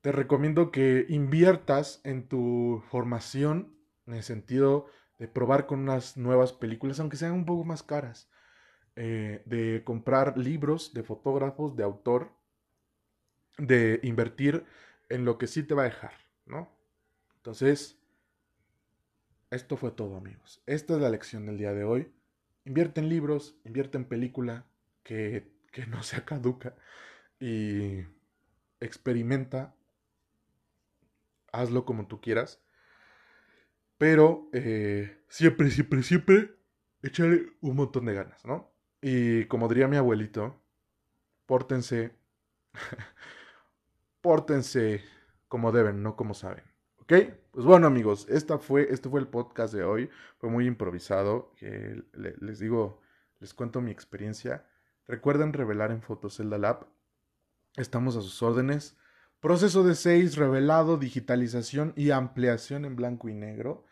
te 0.00 0.10
recomiendo 0.10 0.72
que 0.72 1.06
inviertas 1.08 2.00
en 2.02 2.26
tu 2.28 2.82
formación 2.90 3.76
en 4.06 4.14
el 4.14 4.24
sentido 4.24 4.86
de 5.18 5.28
probar 5.28 5.66
con 5.66 5.78
unas 5.78 6.16
nuevas 6.16 6.52
películas, 6.52 6.98
aunque 6.98 7.16
sean 7.16 7.32
un 7.32 7.46
poco 7.46 7.62
más 7.64 7.84
caras. 7.84 8.28
Eh, 8.94 9.42
de 9.46 9.82
comprar 9.84 10.36
libros 10.36 10.92
de 10.92 11.02
fotógrafos, 11.02 11.76
de 11.76 11.82
autor, 11.82 12.32
de 13.56 14.00
invertir 14.02 14.66
en 15.08 15.24
lo 15.24 15.38
que 15.38 15.46
sí 15.46 15.62
te 15.62 15.74
va 15.74 15.82
a 15.82 15.86
dejar, 15.86 16.12
¿no? 16.44 16.68
Entonces, 17.36 17.98
esto 19.50 19.76
fue 19.76 19.92
todo, 19.92 20.16
amigos. 20.16 20.62
Esta 20.66 20.94
es 20.94 21.00
la 21.00 21.10
lección 21.10 21.46
del 21.46 21.58
día 21.58 21.72
de 21.72 21.84
hoy. 21.84 22.12
Invierte 22.64 23.00
en 23.00 23.08
libros, 23.08 23.56
invierte 23.64 23.98
en 23.98 24.04
película 24.04 24.66
que, 25.02 25.50
que 25.72 25.86
no 25.86 26.02
sea 26.02 26.24
caduca 26.24 26.74
y 27.40 28.04
experimenta. 28.80 29.74
Hazlo 31.50 31.84
como 31.84 32.06
tú 32.06 32.20
quieras. 32.20 32.62
Pero 33.98 34.48
eh, 34.52 35.22
siempre, 35.28 35.70
siempre, 35.70 36.02
siempre 36.02 36.56
échale 37.02 37.52
un 37.60 37.76
montón 37.76 38.06
de 38.06 38.14
ganas, 38.14 38.44
¿no? 38.44 38.71
Y 39.02 39.46
como 39.46 39.68
diría 39.68 39.88
mi 39.88 39.96
abuelito, 39.96 40.62
pórtense, 41.46 42.14
pórtense 44.22 45.02
como 45.48 45.72
deben, 45.72 46.02
no 46.02 46.14
como 46.14 46.34
saben. 46.34 46.64
¿Ok? 46.98 47.12
Pues 47.50 47.66
bueno 47.66 47.88
amigos, 47.88 48.26
esta 48.30 48.58
fue, 48.58 48.86
este 48.90 49.10
fue 49.10 49.20
el 49.20 49.26
podcast 49.26 49.74
de 49.74 49.82
hoy. 49.82 50.08
Fue 50.38 50.48
muy 50.48 50.66
improvisado. 50.66 51.52
les 52.12 52.58
digo, 52.60 53.02
les 53.40 53.52
cuento 53.52 53.80
mi 53.80 53.90
experiencia. 53.90 54.64
Recuerden 55.08 55.52
revelar 55.52 55.90
en 55.90 56.00
Fotocelda 56.00 56.58
Lab. 56.58 56.86
Estamos 57.76 58.16
a 58.16 58.20
sus 58.20 58.40
órdenes. 58.40 58.96
Proceso 59.40 59.82
de 59.82 59.96
6, 59.96 60.36
revelado, 60.36 60.96
digitalización 60.96 61.92
y 61.96 62.12
ampliación 62.12 62.84
en 62.84 62.94
blanco 62.94 63.28
y 63.28 63.34
negro. 63.34 63.84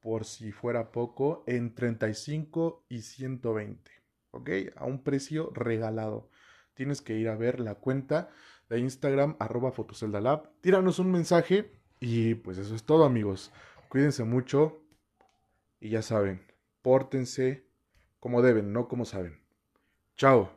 Por 0.00 0.24
si 0.24 0.50
fuera 0.50 0.90
poco, 0.90 1.44
en 1.46 1.74
35 1.74 2.84
y 2.88 3.02
120. 3.02 3.95
¿Ok? 4.36 4.50
A 4.76 4.84
un 4.86 5.02
precio 5.02 5.50
regalado. 5.54 6.30
Tienes 6.74 7.00
que 7.00 7.14
ir 7.14 7.28
a 7.28 7.36
ver 7.36 7.60
la 7.60 7.76
cuenta 7.76 8.30
de 8.68 8.78
Instagram, 8.78 9.36
arroba 9.38 9.72
Fotoceldalab. 9.72 10.50
Tíranos 10.60 10.98
un 10.98 11.10
mensaje 11.10 11.72
y 12.00 12.34
pues 12.34 12.58
eso 12.58 12.74
es 12.74 12.84
todo 12.84 13.04
amigos. 13.04 13.52
Cuídense 13.88 14.24
mucho 14.24 14.82
y 15.80 15.90
ya 15.90 16.02
saben, 16.02 16.42
pórtense 16.82 17.66
como 18.20 18.42
deben, 18.42 18.72
no 18.72 18.88
como 18.88 19.04
saben. 19.04 19.40
Chao. 20.16 20.55